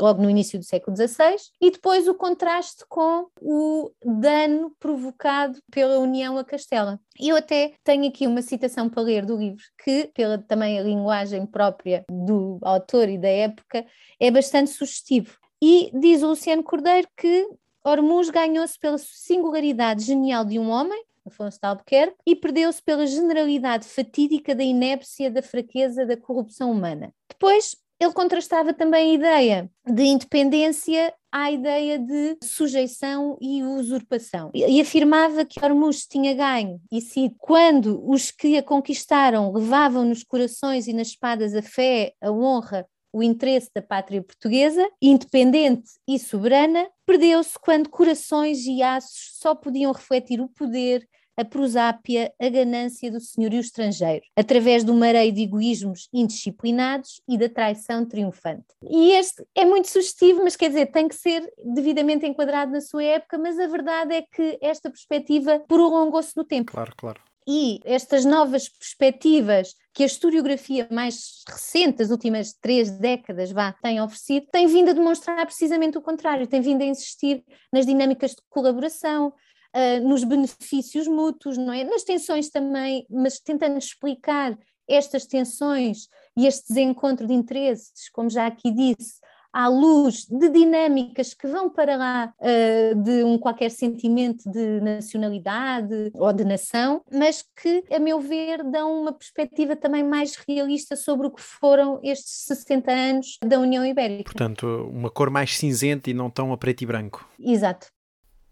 logo 0.00 0.22
no 0.22 0.30
início 0.30 0.58
do 0.58 0.64
século 0.64 0.96
XVI, 0.96 1.36
e 1.60 1.70
depois 1.70 2.06
o 2.06 2.14
contraste 2.14 2.84
com 2.88 3.26
o 3.40 3.90
dano 4.04 4.74
provocado 4.78 5.58
pela 5.70 5.98
União 5.98 6.38
a 6.38 6.44
Castela. 6.44 7.00
Eu 7.18 7.36
até 7.36 7.74
tenho 7.84 8.08
aqui 8.08 8.26
uma 8.26 8.42
citação 8.42 8.88
para 8.88 9.02
ler 9.02 9.26
do 9.26 9.36
livro, 9.36 9.62
que, 9.84 10.10
pela 10.14 10.38
também 10.38 10.78
a 10.78 10.82
linguagem 10.82 11.44
própria 11.46 12.04
do 12.08 12.58
autor 12.62 13.08
e 13.08 13.18
da 13.18 13.28
época, 13.28 13.84
é 14.18 14.30
bastante 14.30 14.70
sugestivo. 14.70 15.36
E 15.62 15.90
diz 15.92 16.22
o 16.22 16.28
Luciano 16.28 16.62
Cordeiro 16.62 17.06
que 17.16 17.46
Hormuz 17.84 18.30
ganhou-se 18.30 18.78
pela 18.78 18.98
singularidade 18.98 20.04
genial 20.04 20.44
de 20.44 20.58
um 20.58 20.70
homem, 20.70 21.02
Afonso 21.26 21.58
de 21.60 21.66
Albuquerque, 21.66 22.16
e 22.26 22.34
perdeu-se 22.34 22.82
pela 22.82 23.06
generalidade 23.06 23.86
fatídica 23.86 24.54
da 24.54 24.64
inépcia, 24.64 25.30
da 25.30 25.42
fraqueza, 25.42 26.04
da 26.06 26.16
corrupção 26.16 26.70
humana. 26.70 27.12
Depois, 27.28 27.76
ele 28.00 28.12
contrastava 28.14 28.72
também 28.72 29.10
a 29.10 29.14
ideia 29.14 29.70
de 29.86 30.02
independência 30.04 31.12
à 31.30 31.52
ideia 31.52 31.98
de 31.98 32.38
sujeição 32.42 33.36
e 33.40 33.62
usurpação. 33.62 34.50
E 34.54 34.80
afirmava 34.80 35.44
que 35.44 35.62
Hormuz 35.62 36.06
tinha 36.06 36.32
ganho, 36.34 36.80
e 36.90 37.00
se 37.02 37.30
quando 37.38 38.02
os 38.10 38.30
que 38.30 38.56
a 38.56 38.62
conquistaram 38.62 39.52
levavam 39.52 40.04
nos 40.06 40.24
corações 40.24 40.88
e 40.88 40.94
nas 40.94 41.08
espadas 41.08 41.54
a 41.54 41.60
fé, 41.60 42.14
a 42.22 42.32
honra, 42.32 42.86
o 43.12 43.22
interesse 43.22 43.70
da 43.74 43.82
pátria 43.82 44.22
portuguesa, 44.22 44.88
independente 45.00 45.90
e 46.06 46.18
soberana, 46.18 46.88
perdeu-se 47.06 47.58
quando 47.60 47.88
corações 47.88 48.64
e 48.66 48.82
aços 48.82 49.32
só 49.34 49.54
podiam 49.54 49.92
refletir 49.92 50.40
o 50.40 50.48
poder, 50.48 51.06
a 51.36 51.44
prosápia, 51.44 52.32
a 52.38 52.48
ganância 52.50 53.10
do 53.10 53.18
senhorio 53.18 53.60
estrangeiro, 53.60 54.22
através 54.36 54.84
do 54.84 54.92
mareio 54.92 55.32
de 55.32 55.42
egoísmos 55.42 56.08
indisciplinados 56.12 57.22
e 57.26 57.38
da 57.38 57.48
traição 57.48 58.04
triunfante. 58.04 58.66
E 58.84 59.12
este 59.12 59.42
é 59.54 59.64
muito 59.64 59.88
sugestivo, 59.88 60.44
mas 60.44 60.54
quer 60.54 60.68
dizer, 60.68 60.86
tem 60.92 61.08
que 61.08 61.14
ser 61.14 61.50
devidamente 61.64 62.26
enquadrado 62.26 62.72
na 62.72 62.80
sua 62.80 63.02
época, 63.02 63.38
mas 63.38 63.58
a 63.58 63.66
verdade 63.66 64.14
é 64.14 64.22
que 64.22 64.58
esta 64.60 64.90
perspectiva 64.90 65.60
prolongou-se 65.66 66.36
no 66.36 66.44
tempo. 66.44 66.72
Claro, 66.72 66.92
claro 66.96 67.29
e 67.52 67.80
estas 67.84 68.24
novas 68.24 68.68
perspectivas 68.68 69.74
que 69.92 70.04
a 70.04 70.06
historiografia 70.06 70.86
mais 70.88 71.42
recente, 71.48 71.98
das 71.98 72.10
últimas 72.10 72.52
três 72.52 72.92
décadas, 72.92 73.50
vá, 73.50 73.72
tem 73.82 74.00
oferecido, 74.00 74.46
tem 74.52 74.68
vindo 74.68 74.90
a 74.90 74.92
demonstrar 74.92 75.44
precisamente 75.44 75.98
o 75.98 76.00
contrário, 76.00 76.46
tem 76.46 76.60
vindo 76.60 76.82
a 76.82 76.86
insistir 76.86 77.44
nas 77.72 77.84
dinâmicas 77.84 78.30
de 78.36 78.42
colaboração, 78.48 79.32
uh, 79.74 80.08
nos 80.08 80.22
benefícios 80.22 81.08
mútuos, 81.08 81.58
não 81.58 81.72
é? 81.72 81.82
Nas 81.82 82.04
tensões 82.04 82.48
também, 82.50 83.04
mas 83.10 83.40
tentando 83.40 83.78
explicar 83.78 84.56
estas 84.86 85.26
tensões 85.26 86.06
e 86.36 86.46
este 86.46 86.68
desencontro 86.68 87.26
de 87.26 87.34
interesses, 87.34 88.08
como 88.12 88.30
já 88.30 88.46
aqui 88.46 88.70
disse, 88.70 89.18
à 89.52 89.68
luz 89.68 90.26
de 90.26 90.48
dinâmicas 90.48 91.34
que 91.34 91.46
vão 91.46 91.68
para 91.68 91.96
lá 91.96 92.32
uh, 92.38 93.02
de 93.02 93.24
um 93.24 93.38
qualquer 93.38 93.70
sentimento 93.70 94.50
de 94.50 94.80
nacionalidade 94.80 96.10
ou 96.14 96.32
de 96.32 96.44
nação, 96.44 97.02
mas 97.12 97.44
que, 97.60 97.84
a 97.90 97.98
meu 97.98 98.20
ver, 98.20 98.62
dão 98.64 99.02
uma 99.02 99.12
perspectiva 99.12 99.74
também 99.74 100.04
mais 100.04 100.36
realista 100.36 100.96
sobre 100.96 101.26
o 101.26 101.30
que 101.30 101.42
foram 101.42 102.00
estes 102.02 102.44
60 102.46 102.90
anos 102.90 103.38
da 103.44 103.58
União 103.58 103.84
Ibérica. 103.84 104.24
Portanto, 104.24 104.66
uma 104.92 105.10
cor 105.10 105.30
mais 105.30 105.56
cinzenta 105.56 106.10
e 106.10 106.14
não 106.14 106.30
tão 106.30 106.52
a 106.52 106.58
preto 106.58 106.82
e 106.82 106.86
branco. 106.86 107.28
Exato. 107.38 107.88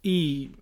E 0.05 0.53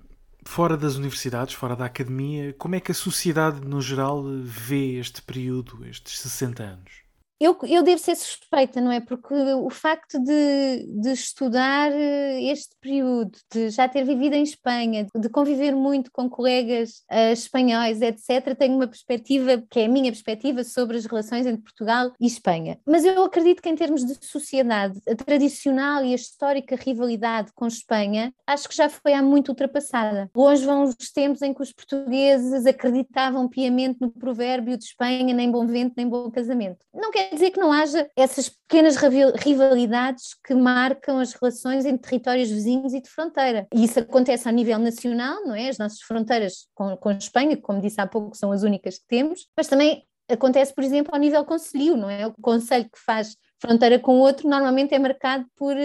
fora 0.45 0.77
das 0.77 0.97
universidades, 0.97 1.55
fora 1.55 1.77
da 1.77 1.87
academia, 1.87 2.55
como 2.59 2.75
é 2.75 2.81
que 2.81 2.93
a 2.93 2.95
sociedade 2.95 3.67
no 3.67 3.81
geral 3.81 4.23
vê 4.43 4.99
este 4.99 5.21
período, 5.23 5.85
estes 5.87 6.19
60 6.21 6.63
anos? 6.63 7.06
Eu, 7.39 7.57
eu 7.65 7.83
devo 7.83 7.99
ser 7.99 8.17
suspeita, 8.17 8.81
não 8.81 8.91
é? 8.91 9.01
Porque 9.01 9.35
o 9.35 9.69
facto 9.71 10.19
de, 10.19 10.87
de 11.01 11.13
estudar 11.13 11.93
eh, 11.93 12.43
este 12.45 12.75
período, 12.81 13.37
de 13.53 13.69
já 13.71 13.89
ter 13.89 14.05
vivido 14.05 14.35
em 14.35 14.43
Espanha, 14.43 15.07
de 15.15 15.29
conviver 15.29 15.75
muito 15.75 16.11
com 16.11 16.31
colegas 16.31 17.03
uh, 17.11 17.33
espanhóis, 17.33 18.01
etc., 18.01 18.57
tenho 18.59 18.75
uma 18.75 18.87
perspectiva, 18.87 19.63
que 19.71 19.81
é 19.81 19.85
a 19.85 19.89
minha 19.89 20.11
perspectiva, 20.11 20.65
sobre 20.65 20.97
as 20.97 21.05
relações 21.05 21.47
entre 21.47 21.63
Portugal 21.63 22.13
e 22.21 22.27
Espanha. 22.27 22.79
Mas 22.87 23.05
eu 23.05 23.23
acredito 23.25 23.61
que, 23.61 23.69
em 23.69 23.77
termos 23.77 24.05
de 24.05 24.17
sociedade, 24.27 24.99
a 25.07 25.15
tradicional 25.15 26.05
e 26.05 26.13
a 26.13 26.17
histórica 26.17 26.77
rivalidade 26.77 27.53
com 27.55 27.67
Espanha, 27.67 28.33
acho 28.47 28.69
que 28.69 28.77
já 28.77 28.89
foi 28.89 29.13
há 29.13 29.23
muito 29.23 29.51
ultrapassada. 29.51 30.31
Longe 30.35 30.65
vão 30.65 30.85
os 30.85 30.95
tempos 31.13 31.43
em 31.43 31.53
que 31.53 31.63
os 31.63 31.73
portugueses 31.73 32.65
acreditavam 32.65 33.49
piamente 33.49 34.01
no 34.01 34.11
provérbio 34.11 34.77
de 34.77 34.85
Espanha, 34.85 35.35
nem 35.35 35.51
bom 35.51 35.67
vento, 35.67 35.95
nem 35.97 36.09
bom 36.09 36.31
casamento. 36.31 36.79
Não 36.95 37.11
quer 37.11 37.26
quer 37.29 37.35
dizer 37.35 37.51
que 37.51 37.61
não 37.61 37.73
haja 37.73 38.09
essas 38.17 38.49
pequenas 38.49 38.97
rivalidades 38.97 40.35
que 40.45 40.55
marcam 40.55 41.19
as 41.19 41.33
relações 41.33 41.85
entre 41.85 42.09
territórios 42.09 42.51
vizinhos 42.51 42.95
e 42.95 43.01
de 43.01 43.09
fronteira. 43.09 43.67
E 43.75 43.85
isso 43.85 43.99
acontece 43.99 44.49
a 44.49 44.53
nível 44.53 44.79
nacional, 44.79 45.45
não 45.45 45.55
é? 45.55 45.69
As 45.69 45.79
nossas 45.79 46.01
fronteiras 46.01 46.67
com, 46.75 46.97
com 46.97 47.09
a 47.09 47.15
Espanha, 47.15 47.57
como 47.57 47.81
disse 47.81 48.01
há 48.01 48.07
pouco, 48.07 48.37
são 48.37 48.53
as 48.53 48.63
únicas 48.63 48.99
que 48.99 49.07
temos, 49.09 49.47
mas 49.57 49.69
também 49.69 50.05
acontece, 50.29 50.75
por 50.75 50.83
exemplo, 50.83 51.15
ao 51.15 51.21
nível 51.21 51.45
concelho, 51.45 51.97
não 51.97 52.11
é? 52.11 52.27
O 52.27 52.35
conselho 52.41 52.85
que 52.85 52.99
faz 53.05 53.37
fronteira 53.61 53.99
com 53.99 54.17
o 54.17 54.21
outro 54.21 54.49
normalmente 54.49 54.95
é 54.95 54.99
marcado 54.99 55.47
por 55.57 55.77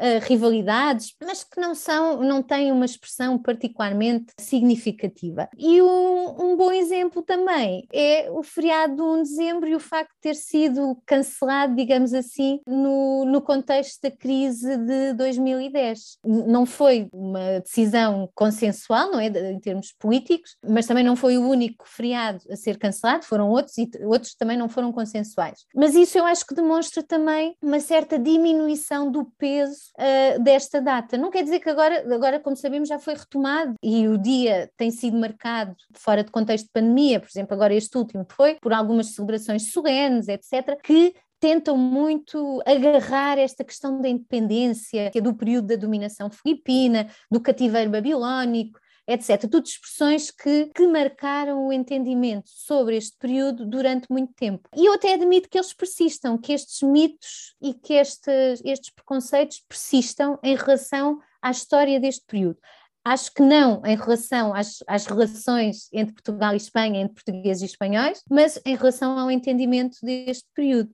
uh, 0.00 0.24
rivalidades, 0.26 1.14
mas 1.22 1.44
que 1.44 1.60
não 1.60 1.74
são, 1.74 2.22
não 2.22 2.42
têm 2.42 2.72
uma 2.72 2.84
expressão 2.84 3.38
particularmente 3.38 4.32
significativa. 4.40 5.48
E 5.58 5.80
um, 5.82 6.52
um, 6.52 6.56
bom 6.56 6.72
exemplo 6.72 7.22
também 7.22 7.86
é 7.92 8.30
o 8.30 8.42
feriado 8.42 8.96
de 8.96 9.02
1 9.02 9.22
de 9.22 9.28
dezembro 9.28 9.68
e 9.68 9.74
o 9.74 9.80
facto 9.80 10.10
de 10.14 10.20
ter 10.22 10.34
sido 10.34 10.96
cancelado, 11.06 11.74
digamos 11.74 12.14
assim, 12.14 12.60
no, 12.66 13.24
no 13.24 13.42
contexto 13.42 14.00
da 14.02 14.10
crise 14.10 14.76
de 14.76 15.12
2010. 15.14 16.18
Não 16.24 16.64
foi 16.64 17.08
uma 17.12 17.60
decisão 17.60 18.28
consensual, 18.34 19.10
não 19.10 19.20
é, 19.20 19.26
em 19.26 19.60
termos 19.60 19.92
políticos, 19.98 20.56
mas 20.66 20.86
também 20.86 21.04
não 21.04 21.16
foi 21.16 21.36
o 21.36 21.48
único 21.48 21.86
feriado 21.86 22.40
a 22.50 22.56
ser 22.56 22.78
cancelado, 22.78 23.24
foram 23.24 23.50
outros 23.50 23.76
e 23.76 23.88
outros 24.04 24.34
também 24.34 24.56
não 24.56 24.68
foram 24.68 24.92
consensuais. 24.92 25.64
Mas 25.74 25.94
isso 25.94 26.16
eu 26.16 26.24
acho 26.24 26.46
que 26.46 26.54
demonstra 26.54 27.02
também 27.02 27.54
uma 27.62 27.80
certa 27.80 28.18
diminuição 28.18 29.10
do 29.10 29.24
peso 29.38 29.89
uh, 29.98 30.42
desta 30.42 30.80
data. 30.80 31.16
Não 31.16 31.30
quer 31.30 31.42
dizer 31.42 31.60
que 31.60 31.68
agora, 31.68 32.04
agora, 32.14 32.40
como 32.40 32.56
sabemos, 32.56 32.88
já 32.88 32.98
foi 32.98 33.14
retomado 33.14 33.74
e 33.82 34.08
o 34.08 34.18
dia 34.18 34.70
tem 34.76 34.90
sido 34.90 35.16
marcado 35.16 35.74
fora 35.94 36.24
de 36.24 36.30
contexto 36.30 36.66
de 36.66 36.72
pandemia, 36.72 37.20
por 37.20 37.28
exemplo, 37.28 37.54
agora 37.54 37.74
este 37.74 37.96
último 37.96 38.26
foi 38.30 38.56
por 38.60 38.72
algumas 38.72 39.14
celebrações 39.14 39.72
solenes, 39.72 40.28
etc., 40.28 40.78
que 40.82 41.14
tentam 41.40 41.76
muito 41.76 42.62
agarrar 42.66 43.38
esta 43.38 43.64
questão 43.64 44.00
da 44.00 44.08
independência, 44.08 45.10
que 45.10 45.18
é 45.18 45.22
do 45.22 45.34
período 45.34 45.68
da 45.68 45.76
dominação 45.76 46.30
filipina, 46.30 47.08
do 47.30 47.40
cativeiro 47.40 47.90
babilónico, 47.90 48.78
etc. 49.12 49.48
Tudo 49.50 49.66
expressões 49.66 50.30
que, 50.30 50.66
que 50.74 50.86
marcaram 50.86 51.66
o 51.66 51.72
entendimento 51.72 52.48
sobre 52.48 52.96
este 52.96 53.16
período 53.18 53.66
durante 53.66 54.06
muito 54.10 54.32
tempo. 54.34 54.68
E 54.76 54.86
eu 54.86 54.94
até 54.94 55.14
admito 55.14 55.48
que 55.48 55.58
eles 55.58 55.72
persistam, 55.72 56.38
que 56.38 56.52
estes 56.52 56.82
mitos 56.82 57.54
e 57.60 57.74
que 57.74 57.94
estes, 57.94 58.62
estes 58.64 58.90
preconceitos 58.90 59.62
persistam 59.68 60.38
em 60.42 60.54
relação 60.54 61.18
à 61.42 61.50
história 61.50 61.98
deste 61.98 62.24
período. 62.26 62.58
Acho 63.04 63.32
que 63.32 63.42
não 63.42 63.80
em 63.84 63.96
relação 63.96 64.54
às, 64.54 64.82
às, 64.86 65.06
relações 65.06 65.88
entre 65.92 66.12
Portugal 66.12 66.52
e 66.52 66.58
Espanha, 66.58 67.00
entre 67.00 67.14
portugueses 67.14 67.62
e 67.62 67.66
espanhóis, 67.66 68.22
mas 68.30 68.60
em 68.64 68.76
relação 68.76 69.18
ao 69.18 69.30
entendimento 69.30 69.96
deste 70.02 70.46
período. 70.54 70.92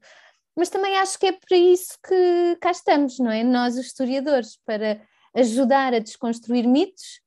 Mas 0.57 0.71
também 0.71 0.97
acho 0.97 1.19
que 1.19 1.27
é 1.27 1.33
para 1.33 1.57
isso 1.57 1.99
que 2.07 2.57
cá 2.61 2.71
estamos, 2.71 3.19
não 3.19 3.31
é? 3.31 3.43
Nós, 3.43 3.77
os 3.77 3.87
historiadores, 3.87 4.57
para 4.65 5.03
ajudar 5.35 5.93
a 5.93 5.99
desconstruir 5.99 6.67
mitos 6.67 7.21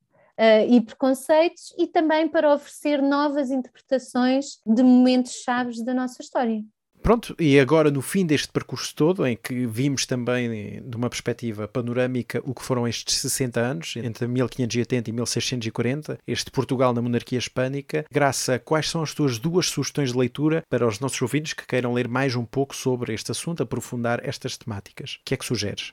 e 0.68 0.80
preconceitos 0.80 1.74
e 1.78 1.86
também 1.86 2.28
para 2.28 2.54
oferecer 2.54 3.02
novas 3.02 3.50
interpretações 3.50 4.58
de 4.66 4.82
momentos 4.82 5.42
chaves 5.44 5.84
da 5.84 5.92
nossa 5.92 6.22
história. 6.22 6.62
Pronto, 7.02 7.34
e 7.38 7.58
agora 7.58 7.90
no 7.90 8.02
fim 8.02 8.26
deste 8.26 8.52
percurso 8.52 8.94
todo, 8.94 9.26
em 9.26 9.34
que 9.34 9.66
vimos 9.66 10.04
também, 10.04 10.82
de 10.82 10.96
uma 10.96 11.08
perspectiva 11.08 11.66
panorâmica, 11.66 12.42
o 12.44 12.54
que 12.54 12.62
foram 12.62 12.86
estes 12.86 13.16
60 13.16 13.60
anos, 13.60 13.94
entre 13.96 14.26
1580 14.26 15.08
e 15.08 15.12
1640, 15.12 16.18
este 16.26 16.50
Portugal 16.50 16.92
na 16.92 17.00
monarquia 17.00 17.38
hispânica, 17.38 18.04
Graça, 18.10 18.58
quais 18.58 18.90
são 18.90 19.02
as 19.02 19.14
tuas 19.14 19.38
duas 19.38 19.66
sugestões 19.66 20.12
de 20.12 20.18
leitura 20.18 20.62
para 20.68 20.86
os 20.86 21.00
nossos 21.00 21.20
ouvintes 21.22 21.54
que 21.54 21.66
queiram 21.66 21.94
ler 21.94 22.06
mais 22.06 22.36
um 22.36 22.44
pouco 22.44 22.76
sobre 22.76 23.14
este 23.14 23.30
assunto, 23.30 23.62
aprofundar 23.62 24.20
estas 24.22 24.58
temáticas? 24.58 25.14
O 25.14 25.20
que 25.24 25.34
é 25.34 25.36
que 25.38 25.44
sugeres? 25.44 25.92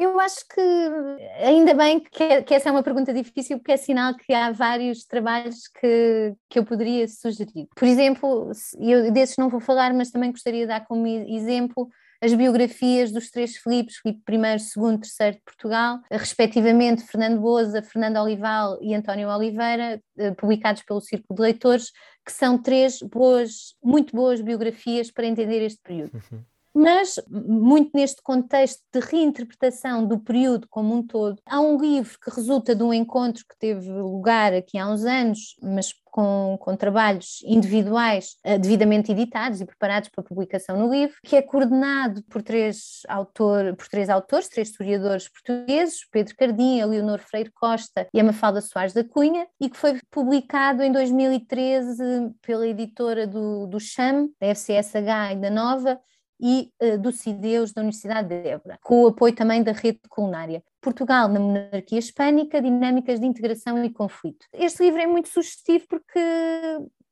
Eu 0.00 0.18
acho 0.18 0.48
que 0.48 0.60
ainda 1.44 1.74
bem 1.74 2.00
que, 2.00 2.40
que, 2.40 2.54
essa 2.54 2.70
é 2.70 2.72
uma 2.72 2.82
pergunta 2.82 3.12
difícil, 3.12 3.58
porque 3.58 3.72
é 3.72 3.76
sinal 3.76 4.16
que 4.16 4.32
há 4.32 4.50
vários 4.50 5.04
trabalhos 5.04 5.68
que, 5.68 6.34
que 6.48 6.58
eu 6.58 6.64
poderia 6.64 7.06
sugerir. 7.06 7.68
Por 7.76 7.86
exemplo, 7.86 8.50
eu 8.80 9.12
desses 9.12 9.36
não 9.36 9.50
vou 9.50 9.60
falar, 9.60 9.92
mas 9.92 10.10
também 10.10 10.30
gostaria 10.30 10.62
de 10.62 10.68
dar 10.68 10.86
como 10.86 11.06
exemplo 11.06 11.86
as 12.22 12.32
biografias 12.32 13.12
dos 13.12 13.30
três 13.30 13.58
Filipes, 13.58 13.96
Filipe 13.96 14.22
I, 14.32 14.36
II, 14.36 15.00
III 15.20 15.32
de 15.32 15.40
Portugal, 15.42 16.00
respectivamente 16.10 17.04
Fernando 17.04 17.38
Boza, 17.38 17.82
Fernando 17.82 18.16
Olival 18.18 18.78
e 18.80 18.94
António 18.94 19.28
Oliveira, 19.28 20.02
eh, 20.18 20.30
publicados 20.32 20.82
pelo 20.82 21.02
Círculo 21.02 21.36
de 21.36 21.42
Leitores, 21.42 21.92
que 22.24 22.32
são 22.32 22.56
três 22.56 23.00
boas, 23.02 23.74
muito 23.82 24.16
boas 24.16 24.40
biografias 24.40 25.10
para 25.10 25.26
entender 25.26 25.62
este 25.62 25.80
período. 25.82 26.12
Uhum. 26.14 26.42
Mas, 26.74 27.20
muito 27.28 27.90
neste 27.94 28.22
contexto 28.22 28.80
de 28.92 29.00
reinterpretação 29.00 30.06
do 30.06 30.18
período 30.18 30.66
como 30.68 30.94
um 30.94 31.06
todo, 31.06 31.40
há 31.46 31.60
um 31.60 31.76
livro 31.76 32.18
que 32.22 32.30
resulta 32.30 32.74
de 32.74 32.82
um 32.82 32.94
encontro 32.94 33.44
que 33.48 33.58
teve 33.58 33.90
lugar 33.90 34.52
aqui 34.54 34.78
há 34.78 34.88
uns 34.88 35.04
anos, 35.04 35.56
mas 35.62 35.92
com, 36.10 36.58
com 36.60 36.76
trabalhos 36.76 37.42
individuais 37.44 38.36
uh, 38.44 38.58
devidamente 38.58 39.12
editados 39.12 39.60
e 39.60 39.66
preparados 39.66 40.08
para 40.08 40.24
publicação 40.24 40.76
no 40.76 40.90
livro, 40.90 41.16
que 41.24 41.36
é 41.36 41.42
coordenado 41.42 42.22
por 42.24 42.42
três, 42.42 43.02
autor, 43.08 43.76
por 43.76 43.88
três 43.88 44.08
autores, 44.08 44.48
três 44.48 44.68
historiadores 44.68 45.28
portugueses, 45.28 46.06
Pedro 46.10 46.36
Cardim, 46.36 46.82
Leonor 46.84 47.20
Freire 47.20 47.52
Costa 47.52 48.08
e 48.12 48.20
a 48.20 48.24
Mafalda 48.24 48.60
Soares 48.60 48.92
da 48.92 49.04
Cunha, 49.04 49.46
e 49.60 49.68
que 49.68 49.76
foi 49.76 50.00
publicado 50.10 50.82
em 50.82 50.92
2013 50.92 52.32
pela 52.42 52.66
editora 52.66 53.26
do, 53.26 53.66
do 53.66 53.78
CHAM, 53.78 54.28
da 54.40 54.48
FCSH 54.48 55.32
e 55.32 55.36
da 55.36 55.50
Nova, 55.50 56.00
e 56.40 56.72
uh, 56.82 56.98
do 56.98 57.12
CIDEUS 57.12 57.72
da 57.72 57.82
Universidade 57.82 58.28
de 58.28 58.48
Évora, 58.48 58.78
com 58.82 59.02
o 59.02 59.08
apoio 59.08 59.34
também 59.34 59.62
da 59.62 59.72
rede 59.72 60.00
culinária. 60.08 60.62
Portugal 60.80 61.28
na 61.28 61.38
monarquia 61.38 61.98
hispânica, 61.98 62.62
dinâmicas 62.62 63.20
de 63.20 63.26
integração 63.26 63.84
e 63.84 63.90
conflito. 63.90 64.46
Este 64.52 64.82
livro 64.82 65.00
é 65.00 65.06
muito 65.06 65.28
sugestivo 65.28 65.84
porque 65.88 66.18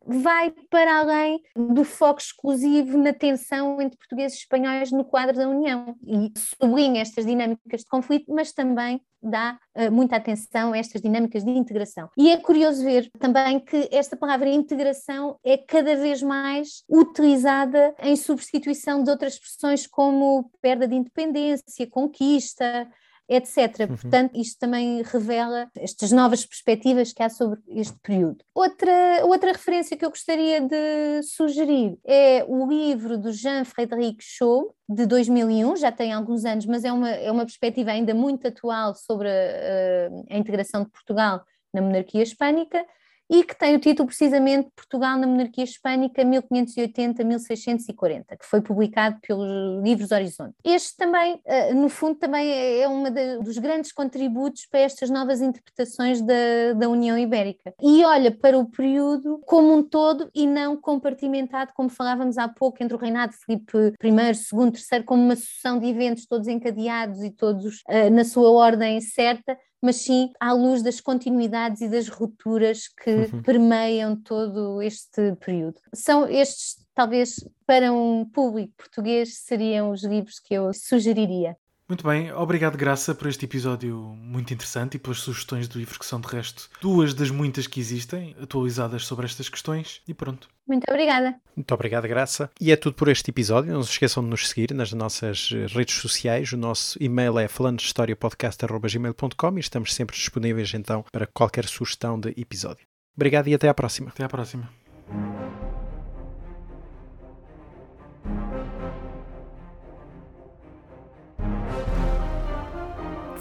vai 0.08 0.50
para 0.70 1.00
além 1.00 1.40
do 1.54 1.84
foco 1.84 2.20
exclusivo 2.20 2.96
na 2.96 3.12
tensão 3.12 3.80
entre 3.80 3.98
portugueses 3.98 4.38
e 4.38 4.40
espanhóis 4.40 4.90
no 4.90 5.04
quadro 5.04 5.36
da 5.36 5.46
União 5.46 5.94
e 6.02 6.32
sublinha 6.36 7.02
estas 7.02 7.26
dinâmicas 7.26 7.82
de 7.82 7.86
conflito, 7.86 8.32
mas 8.32 8.52
também 8.52 9.00
dá 9.22 9.58
uh, 9.76 9.92
muita 9.92 10.16
atenção 10.16 10.72
a 10.72 10.78
estas 10.78 11.02
dinâmicas 11.02 11.44
de 11.44 11.50
integração. 11.50 12.08
E 12.16 12.30
é 12.30 12.36
curioso 12.38 12.82
ver 12.82 13.10
também 13.18 13.60
que 13.60 13.88
esta 13.92 14.16
palavra 14.16 14.48
integração 14.48 15.38
é 15.44 15.58
cada 15.58 15.94
vez 15.96 16.22
mais 16.22 16.84
utilizada 16.88 17.94
em 18.00 18.16
substituição 18.16 19.02
de 19.02 19.10
outras 19.10 19.34
expressões 19.34 19.86
como 19.86 20.50
perda 20.62 20.86
de 20.88 20.94
independência, 20.94 21.86
conquista, 21.90 22.88
etc. 23.28 23.80
Uhum. 23.80 23.86
Portanto, 23.88 24.32
isto 24.34 24.58
também 24.58 25.02
revela 25.02 25.68
estas 25.76 26.10
novas 26.10 26.46
perspectivas 26.46 27.12
que 27.12 27.22
há 27.22 27.28
sobre 27.28 27.60
este 27.68 27.96
período. 28.02 28.38
Outra, 28.54 29.24
outra 29.24 29.52
referência 29.52 29.96
que 29.96 30.04
eu 30.04 30.10
gostaria 30.10 30.60
de 30.60 31.22
sugerir 31.22 31.98
é 32.06 32.44
o 32.48 32.66
livro 32.66 33.18
do 33.18 33.32
Jean-Frédéric 33.32 34.18
Chaud, 34.20 34.70
de 34.88 35.04
2001, 35.04 35.76
já 35.76 35.92
tem 35.92 36.12
alguns 36.12 36.44
anos, 36.46 36.64
mas 36.64 36.84
é 36.84 36.92
uma, 36.92 37.10
é 37.10 37.30
uma 37.30 37.44
perspectiva 37.44 37.90
ainda 37.90 38.14
muito 38.14 38.48
atual 38.48 38.94
sobre 38.94 39.28
a, 39.28 40.34
a 40.34 40.38
integração 40.38 40.82
de 40.82 40.90
Portugal 40.90 41.44
na 41.72 41.82
monarquia 41.82 42.22
hispânica 42.22 42.84
e 43.30 43.44
que 43.44 43.56
tem 43.56 43.74
o 43.74 43.78
título 43.78 44.06
precisamente 44.06 44.70
Portugal 44.74 45.18
na 45.18 45.26
Monarquia 45.26 45.64
Hispânica 45.64 46.24
1580-1640, 46.24 48.38
que 48.38 48.46
foi 48.46 48.60
publicado 48.60 49.18
pelos 49.20 49.82
Livros 49.82 50.10
Horizonte. 50.10 50.54
Este 50.64 50.96
também, 50.96 51.40
eh, 51.44 51.74
no 51.74 51.88
fundo, 51.88 52.18
também 52.18 52.80
é 52.80 52.88
um 52.88 53.04
dos 53.42 53.58
grandes 53.58 53.92
contributos 53.92 54.66
para 54.66 54.80
estas 54.80 55.10
novas 55.10 55.40
interpretações 55.40 56.20
da, 56.22 56.72
da 56.76 56.88
União 56.88 57.18
Ibérica. 57.18 57.74
E 57.82 58.04
olha 58.04 58.30
para 58.30 58.58
o 58.58 58.66
período 58.66 59.40
como 59.44 59.74
um 59.74 59.82
todo 59.82 60.30
e 60.34 60.46
não 60.46 60.76
compartimentado, 60.76 61.72
como 61.74 61.88
falávamos 61.88 62.38
há 62.38 62.48
pouco, 62.48 62.82
entre 62.82 62.96
o 62.96 62.98
reinado 62.98 63.32
de 63.32 63.38
Filipe 63.38 63.76
I, 63.76 64.08
II, 64.08 64.72
III, 64.92 65.02
como 65.04 65.22
uma 65.22 65.36
sucessão 65.36 65.78
de 65.78 65.86
eventos 65.86 66.26
todos 66.26 66.48
encadeados 66.48 67.22
e 67.22 67.30
todos 67.30 67.82
uh, 67.88 68.10
na 68.10 68.24
sua 68.24 68.50
ordem 68.50 69.00
certa, 69.00 69.58
mas 69.82 69.96
sim 69.96 70.32
à 70.40 70.52
luz 70.52 70.82
das 70.82 71.00
continuidades 71.00 71.80
e 71.80 71.88
das 71.88 72.08
rupturas 72.08 72.88
que 72.88 73.10
uhum. 73.10 73.42
permeiam 73.42 74.16
todo 74.16 74.82
este 74.82 75.34
período. 75.36 75.80
São 75.94 76.28
estes 76.28 76.76
talvez 76.94 77.48
para 77.64 77.92
um 77.92 78.24
público 78.24 78.72
português 78.76 79.38
seriam 79.38 79.90
os 79.90 80.02
livros 80.02 80.40
que 80.40 80.54
eu 80.54 80.72
sugeriria. 80.74 81.56
Muito 81.88 82.06
bem, 82.06 82.30
obrigado 82.32 82.76
Graça 82.76 83.14
por 83.14 83.28
este 83.28 83.46
episódio 83.46 83.96
muito 83.96 84.52
interessante 84.52 84.96
e 84.96 84.98
pelas 84.98 85.20
sugestões 85.20 85.66
do 85.66 85.78
livro 85.78 85.98
que 85.98 86.04
são 86.04 86.20
de 86.20 86.28
resto 86.28 86.68
duas 86.82 87.14
das 87.14 87.30
muitas 87.30 87.66
que 87.66 87.80
existem 87.80 88.36
atualizadas 88.42 89.06
sobre 89.06 89.24
estas 89.24 89.48
questões 89.48 90.02
e 90.06 90.12
pronto. 90.12 90.50
Muito 90.66 90.84
obrigada. 90.86 91.34
Muito 91.56 91.72
obrigado, 91.72 92.06
Graça. 92.06 92.50
E 92.60 92.70
é 92.70 92.76
tudo 92.76 92.94
por 92.94 93.08
este 93.08 93.30
episódio. 93.30 93.72
Não 93.72 93.82
se 93.82 93.92
esqueçam 93.92 94.22
de 94.22 94.28
nos 94.28 94.46
seguir 94.46 94.74
nas 94.74 94.92
nossas 94.92 95.48
redes 95.74 95.94
sociais. 95.94 96.52
O 96.52 96.58
nosso 96.58 97.02
e-mail 97.02 97.38
é 97.38 97.48
falandoshistoriapodcast.gmail.com 97.48 99.56
e 99.56 99.60
estamos 99.60 99.94
sempre 99.94 100.14
disponíveis 100.14 100.74
então 100.74 101.06
para 101.10 101.26
qualquer 101.26 101.64
sugestão 101.64 102.20
de 102.20 102.34
episódio. 102.36 102.86
Obrigado 103.16 103.48
e 103.48 103.54
até 103.54 103.66
à 103.66 103.72
próxima. 103.72 104.10
Até 104.10 104.24
à 104.24 104.28
próxima. 104.28 104.68